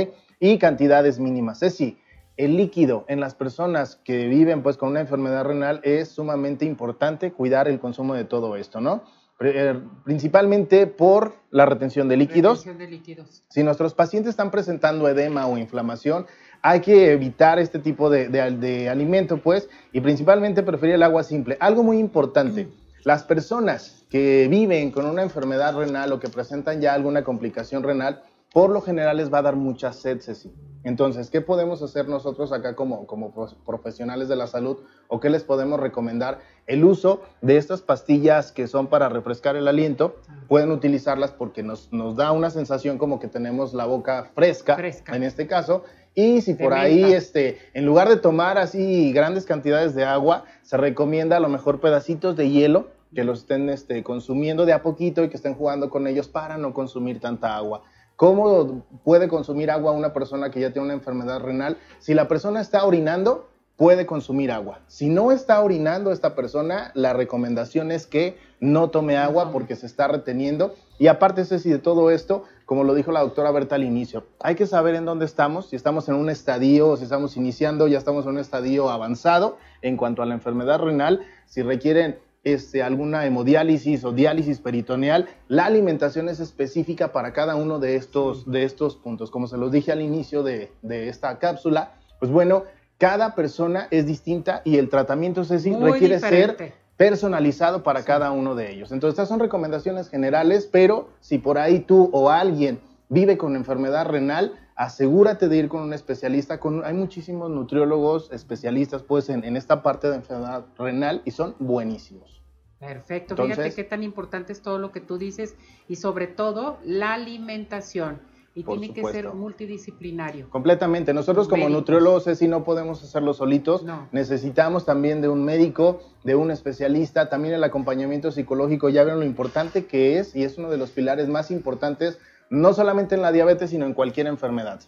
Y 0.40 0.58
cantidades 0.58 1.18
mínimas. 1.18 1.60
Decir, 1.60 1.98
el 2.36 2.56
líquido 2.56 3.04
en 3.08 3.20
las 3.20 3.34
personas 3.34 3.96
que 3.96 4.26
viven 4.26 4.62
pues 4.62 4.76
con 4.76 4.90
una 4.90 5.00
enfermedad 5.00 5.44
renal 5.44 5.80
es 5.84 6.08
sumamente 6.08 6.64
importante 6.64 7.32
cuidar 7.32 7.68
el 7.68 7.78
consumo 7.78 8.14
de 8.14 8.24
todo 8.24 8.56
esto, 8.56 8.80
¿no? 8.80 9.02
Eh, 9.44 9.78
principalmente 10.04 10.86
por 10.86 11.34
la 11.50 11.66
retención 11.66 12.08
de 12.08 12.16
líquidos. 12.16 12.58
Retención 12.58 12.78
de 12.78 12.86
líquidos. 12.96 13.42
Si 13.48 13.62
nuestros 13.62 13.92
pacientes 13.94 14.30
están 14.30 14.50
presentando 14.50 15.08
edema 15.08 15.46
o 15.46 15.58
inflamación, 15.58 16.26
hay 16.62 16.80
que 16.80 17.12
evitar 17.12 17.58
este 17.58 17.80
tipo 17.80 18.08
de, 18.08 18.28
de, 18.28 18.88
alimento, 18.88 19.38
pues, 19.38 19.68
y 19.92 20.00
principalmente 20.00 20.62
preferir 20.62 20.94
el 20.94 21.02
agua 21.02 21.24
simple. 21.24 21.56
Algo 21.60 21.82
muy 21.82 21.98
importante, 21.98 22.68
las 23.02 23.24
personas 23.24 24.04
que 24.08 24.46
viven 24.48 24.92
con 24.92 25.06
una 25.06 25.22
enfermedad 25.22 25.76
renal 25.76 26.12
o 26.12 26.20
que 26.20 26.28
presentan 26.28 26.80
ya 26.80 26.94
alguna 26.94 27.24
complicación 27.24 27.82
renal, 27.82 28.22
por 28.52 28.70
lo 28.70 28.80
general 28.80 29.16
les 29.16 29.32
va 29.32 29.38
a 29.38 29.42
dar 29.42 29.56
mucha 29.56 29.92
sed, 29.92 30.20
Ceci. 30.20 30.52
Entonces, 30.84 31.30
¿qué 31.30 31.40
podemos 31.40 31.80
hacer 31.82 32.08
nosotros 32.08 32.52
acá 32.52 32.74
como, 32.74 33.06
como 33.06 33.32
profesionales 33.64 34.28
de 34.28 34.36
la 34.36 34.46
salud 34.46 34.78
o 35.08 35.20
qué 35.20 35.30
les 35.30 35.44
podemos 35.44 35.80
recomendar? 35.80 36.40
El 36.66 36.84
uso 36.84 37.22
de 37.40 37.56
estas 37.56 37.82
pastillas 37.82 38.52
que 38.52 38.66
son 38.66 38.88
para 38.88 39.08
refrescar 39.08 39.56
el 39.56 39.68
aliento, 39.68 40.16
pueden 40.48 40.70
utilizarlas 40.70 41.30
porque 41.30 41.62
nos, 41.62 41.92
nos 41.92 42.16
da 42.16 42.32
una 42.32 42.50
sensación 42.50 42.98
como 42.98 43.20
que 43.20 43.28
tenemos 43.28 43.74
la 43.74 43.86
boca 43.86 44.30
fresca, 44.34 44.76
fresca. 44.76 45.16
en 45.16 45.22
este 45.22 45.46
caso, 45.46 45.84
y 46.14 46.42
si 46.42 46.54
por 46.54 46.74
ahí, 46.74 47.12
este, 47.12 47.58
en 47.72 47.86
lugar 47.86 48.08
de 48.08 48.16
tomar 48.16 48.58
así 48.58 49.12
grandes 49.12 49.46
cantidades 49.46 49.94
de 49.94 50.04
agua, 50.04 50.44
se 50.62 50.76
recomienda 50.76 51.38
a 51.38 51.40
lo 51.40 51.48
mejor 51.48 51.80
pedacitos 51.80 52.36
de 52.36 52.50
hielo 52.50 52.88
que 53.14 53.24
los 53.24 53.40
estén 53.40 53.68
este, 53.68 54.02
consumiendo 54.02 54.66
de 54.66 54.72
a 54.72 54.82
poquito 54.82 55.24
y 55.24 55.28
que 55.28 55.36
estén 55.36 55.54
jugando 55.54 55.90
con 55.90 56.06
ellos 56.06 56.28
para 56.28 56.58
no 56.58 56.72
consumir 56.72 57.20
tanta 57.20 57.56
agua. 57.56 57.82
¿Cómo 58.16 58.84
puede 59.04 59.28
consumir 59.28 59.70
agua 59.70 59.92
una 59.92 60.12
persona 60.12 60.50
que 60.50 60.60
ya 60.60 60.70
tiene 60.70 60.86
una 60.86 60.94
enfermedad 60.94 61.40
renal? 61.40 61.78
Si 61.98 62.14
la 62.14 62.28
persona 62.28 62.60
está 62.60 62.84
orinando, 62.84 63.48
puede 63.76 64.06
consumir 64.06 64.52
agua. 64.52 64.80
Si 64.86 65.08
no 65.08 65.32
está 65.32 65.60
orinando 65.60 66.12
esta 66.12 66.34
persona, 66.34 66.92
la 66.94 67.14
recomendación 67.14 67.90
es 67.90 68.06
que 68.06 68.36
no 68.60 68.90
tome 68.90 69.16
agua 69.16 69.50
porque 69.50 69.76
se 69.76 69.86
está 69.86 70.08
reteniendo. 70.08 70.74
Y 70.98 71.08
aparte, 71.08 71.44
Ceci, 71.44 71.70
de 71.70 71.78
todo 71.78 72.10
esto, 72.10 72.44
como 72.66 72.84
lo 72.84 72.94
dijo 72.94 73.12
la 73.12 73.20
doctora 73.20 73.50
Berta 73.50 73.74
al 73.74 73.84
inicio, 73.84 74.24
hay 74.40 74.54
que 74.54 74.66
saber 74.66 74.94
en 74.94 75.04
dónde 75.04 75.24
estamos, 75.24 75.68
si 75.68 75.76
estamos 75.76 76.08
en 76.08 76.14
un 76.14 76.30
estadio, 76.30 76.96
si 76.96 77.04
estamos 77.04 77.36
iniciando, 77.36 77.88
ya 77.88 77.98
estamos 77.98 78.24
en 78.24 78.32
un 78.32 78.38
estadio 78.38 78.90
avanzado 78.90 79.58
en 79.82 79.96
cuanto 79.96 80.22
a 80.22 80.26
la 80.26 80.34
enfermedad 80.34 80.80
renal, 80.80 81.20
si 81.46 81.62
requieren 81.62 82.18
este, 82.44 82.82
alguna 82.82 83.24
hemodiálisis 83.24 84.04
o 84.04 84.12
diálisis 84.12 84.60
peritoneal, 84.60 85.28
la 85.48 85.66
alimentación 85.66 86.28
es 86.28 86.40
específica 86.40 87.12
para 87.12 87.32
cada 87.32 87.54
uno 87.56 87.78
de 87.78 87.96
estos, 87.96 88.50
de 88.50 88.64
estos 88.64 88.96
puntos. 88.96 89.30
Como 89.30 89.46
se 89.46 89.56
los 89.56 89.70
dije 89.70 89.92
al 89.92 90.02
inicio 90.02 90.42
de, 90.42 90.72
de 90.82 91.08
esta 91.08 91.38
cápsula, 91.38 91.94
pues 92.18 92.32
bueno, 92.32 92.64
cada 92.98 93.34
persona 93.34 93.88
es 93.90 94.06
distinta 94.06 94.62
y 94.64 94.78
el 94.78 94.88
tratamiento 94.88 95.44
Ceci, 95.44 95.74
requiere 95.74 96.20
ser 96.20 96.74
personalizado 97.02 97.82
para 97.82 98.04
cada 98.04 98.30
uno 98.30 98.54
de 98.54 98.70
ellos. 98.70 98.92
Entonces, 98.92 99.14
estas 99.14 99.28
son 99.28 99.40
recomendaciones 99.40 100.08
generales, 100.08 100.68
pero 100.70 101.08
si 101.18 101.38
por 101.38 101.58
ahí 101.58 101.80
tú 101.80 102.08
o 102.12 102.30
alguien 102.30 102.78
vive 103.08 103.36
con 103.36 103.56
enfermedad 103.56 104.06
renal, 104.06 104.52
asegúrate 104.76 105.48
de 105.48 105.56
ir 105.56 105.68
con 105.68 105.82
un 105.82 105.94
especialista. 105.94 106.60
Con, 106.60 106.84
hay 106.84 106.94
muchísimos 106.94 107.50
nutriólogos 107.50 108.30
especialistas 108.30 109.02
pues, 109.02 109.30
en, 109.30 109.42
en 109.42 109.56
esta 109.56 109.82
parte 109.82 110.08
de 110.10 110.14
enfermedad 110.14 110.64
renal 110.78 111.22
y 111.24 111.32
son 111.32 111.56
buenísimos. 111.58 112.40
Perfecto, 112.78 113.34
fíjate 113.36 113.74
qué 113.74 113.82
tan 113.82 114.04
importante 114.04 114.52
es 114.52 114.62
todo 114.62 114.78
lo 114.78 114.92
que 114.92 115.00
tú 115.00 115.18
dices 115.18 115.56
y 115.88 115.96
sobre 115.96 116.28
todo 116.28 116.78
la 116.84 117.14
alimentación 117.14 118.20
y 118.54 118.64
tiene 118.64 118.92
que 118.92 119.02
ser 119.04 119.32
multidisciplinario. 119.32 120.50
Completamente. 120.50 121.14
Nosotros 121.14 121.48
como 121.48 121.68
nutriólogos, 121.68 122.24
si 122.24 122.48
no 122.48 122.64
podemos 122.64 123.02
hacerlo 123.02 123.32
solitos. 123.34 123.84
Necesitamos 124.12 124.84
también 124.84 125.20
de 125.20 125.28
un 125.28 125.44
médico, 125.44 126.02
de 126.24 126.34
un 126.34 126.50
especialista, 126.50 127.28
también 127.28 127.54
el 127.54 127.64
acompañamiento 127.64 128.30
psicológico. 128.30 128.88
Ya 128.90 129.04
ven 129.04 129.18
lo 129.18 129.24
importante 129.24 129.86
que 129.86 130.18
es 130.18 130.36
y 130.36 130.44
es 130.44 130.58
uno 130.58 130.70
de 130.70 130.76
los 130.76 130.90
pilares 130.90 131.28
más 131.28 131.50
importantes, 131.50 132.18
no 132.50 132.74
solamente 132.74 133.14
en 133.14 133.22
la 133.22 133.32
diabetes, 133.32 133.70
sino 133.70 133.86
en 133.86 133.94
cualquier 133.94 134.26
enfermedad. 134.26 134.80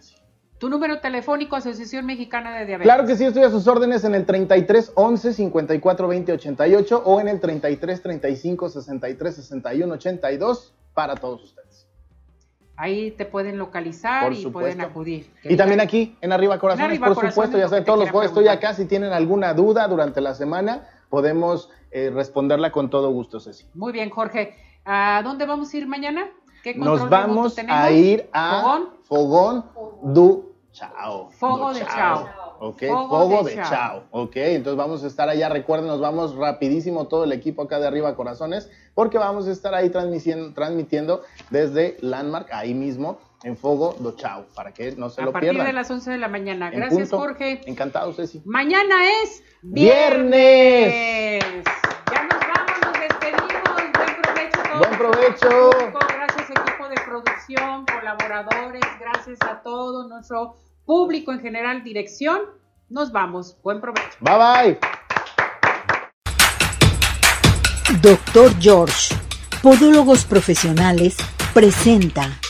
Tu 0.58 0.68
número 0.68 1.00
telefónico, 1.00 1.56
Asociación 1.56 2.06
Mexicana 2.06 2.56
de 2.56 2.66
Diabetes. 2.66 2.86
Claro 2.86 3.06
que 3.06 3.16
sí, 3.16 3.24
estoy 3.24 3.42
a 3.42 3.50
sus 3.50 3.66
órdenes 3.66 4.04
en 4.04 4.14
el 4.14 4.24
33 4.24 4.92
11 4.94 5.32
54 5.32 6.08
20 6.08 6.32
88 6.32 7.02
o 7.04 7.20
en 7.20 7.28
el 7.28 7.40
33 7.40 8.02
35 8.02 8.68
63 8.68 9.34
61 9.34 9.94
82 9.94 10.74
para 10.94 11.16
todos 11.16 11.42
ustedes. 11.42 11.88
Ahí 12.76 13.12
te 13.12 13.24
pueden 13.24 13.56
localizar 13.58 14.32
y 14.32 14.46
pueden 14.46 14.80
acudir. 14.80 15.32
Y 15.44 15.56
también 15.56 15.80
aquí 15.80 16.16
en 16.20 16.32
Arriba 16.32 16.58
Corazones, 16.58 16.98
por 16.98 17.14
supuesto, 17.14 17.56
ya 17.56 17.68
saben, 17.68 17.84
todos 17.84 17.98
los 17.98 18.10
jueves 18.10 18.30
estoy 18.30 18.48
acá. 18.48 18.74
Si 18.74 18.86
tienen 18.86 19.12
alguna 19.12 19.54
duda 19.54 19.86
durante 19.86 20.20
la 20.20 20.34
semana, 20.34 20.88
podemos 21.08 21.70
eh, 21.92 22.10
responderla 22.12 22.72
con 22.72 22.90
todo 22.90 23.10
gusto, 23.10 23.38
Ceci. 23.38 23.66
Muy 23.74 23.92
bien, 23.92 24.10
Jorge. 24.10 24.56
¿A 24.84 25.22
dónde 25.22 25.46
vamos 25.46 25.72
a 25.72 25.76
ir 25.76 25.86
mañana? 25.86 26.28
Nos 26.76 27.08
vamos 27.08 27.56
a 27.58 27.90
ir 27.90 28.28
a 28.32 28.62
Fogón, 29.02 29.64
Fogón 29.72 30.14
du 30.14 30.54
Chao. 30.72 31.30
Fogo 31.30 31.72
de 31.72 31.86
Chao. 31.86 32.26
Ok, 32.66 32.82
Fogo, 32.88 33.44
de, 33.44 33.56
chao. 33.56 34.04
Ok, 34.10 34.36
entonces 34.36 34.78
vamos 34.78 35.04
a 35.04 35.06
estar 35.06 35.28
allá. 35.28 35.50
Recuerden, 35.50 35.86
nos 35.86 36.00
vamos 36.00 36.34
rapidísimo 36.34 37.08
todo 37.08 37.24
el 37.24 37.32
equipo 37.32 37.60
acá 37.60 37.78
de 37.78 37.86
arriba, 37.86 38.16
corazones, 38.16 38.70
porque 38.94 39.18
vamos 39.18 39.46
a 39.46 39.52
estar 39.52 39.74
ahí 39.74 39.90
transmitiendo, 39.90 40.54
transmitiendo 40.54 41.20
desde 41.50 41.98
Landmark, 42.00 42.48
ahí 42.52 42.72
mismo, 42.72 43.18
en 43.42 43.58
Fogo 43.58 43.94
do 43.98 44.16
Chao, 44.16 44.46
para 44.54 44.72
que 44.72 44.92
no 44.92 45.10
se 45.10 45.20
lo 45.20 45.26
pierdan. 45.26 45.26
A 45.26 45.32
partir 45.32 45.62
de 45.66 45.72
las 45.74 45.90
11 45.90 46.12
de 46.12 46.16
la 46.16 46.28
mañana. 46.28 46.70
Gracias, 46.70 47.10
Jorge. 47.10 47.60
Encantado, 47.66 48.14
Ceci. 48.14 48.40
Mañana 48.46 48.94
es 49.22 49.42
viernes. 49.60 51.44
Ya 52.10 52.22
nos 52.22 52.40
vamos, 52.40 52.80
nos 52.82 52.98
despedimos. 52.98 53.60
Buen 54.78 54.96
provecho. 54.96 55.50
Todos. 55.50 55.68
Buen 55.74 55.92
provecho. 55.92 56.16
Gracias, 56.16 56.48
equipo 56.48 56.88
de 56.88 56.96
producción, 57.04 57.84
colaboradores. 57.84 58.80
Gracias 58.98 59.38
a 59.42 59.60
todo 59.60 60.08
nuestro 60.08 60.56
público 60.84 61.32
en 61.32 61.40
general, 61.40 61.82
dirección. 61.82 62.40
Nos 62.88 63.12
vamos. 63.12 63.56
Buen 63.62 63.80
provecho. 63.80 64.08
Bye 64.20 64.36
bye. 64.36 64.78
Doctor 68.02 68.52
George, 68.60 69.14
Podólogos 69.62 70.24
Profesionales, 70.24 71.16
presenta. 71.52 72.43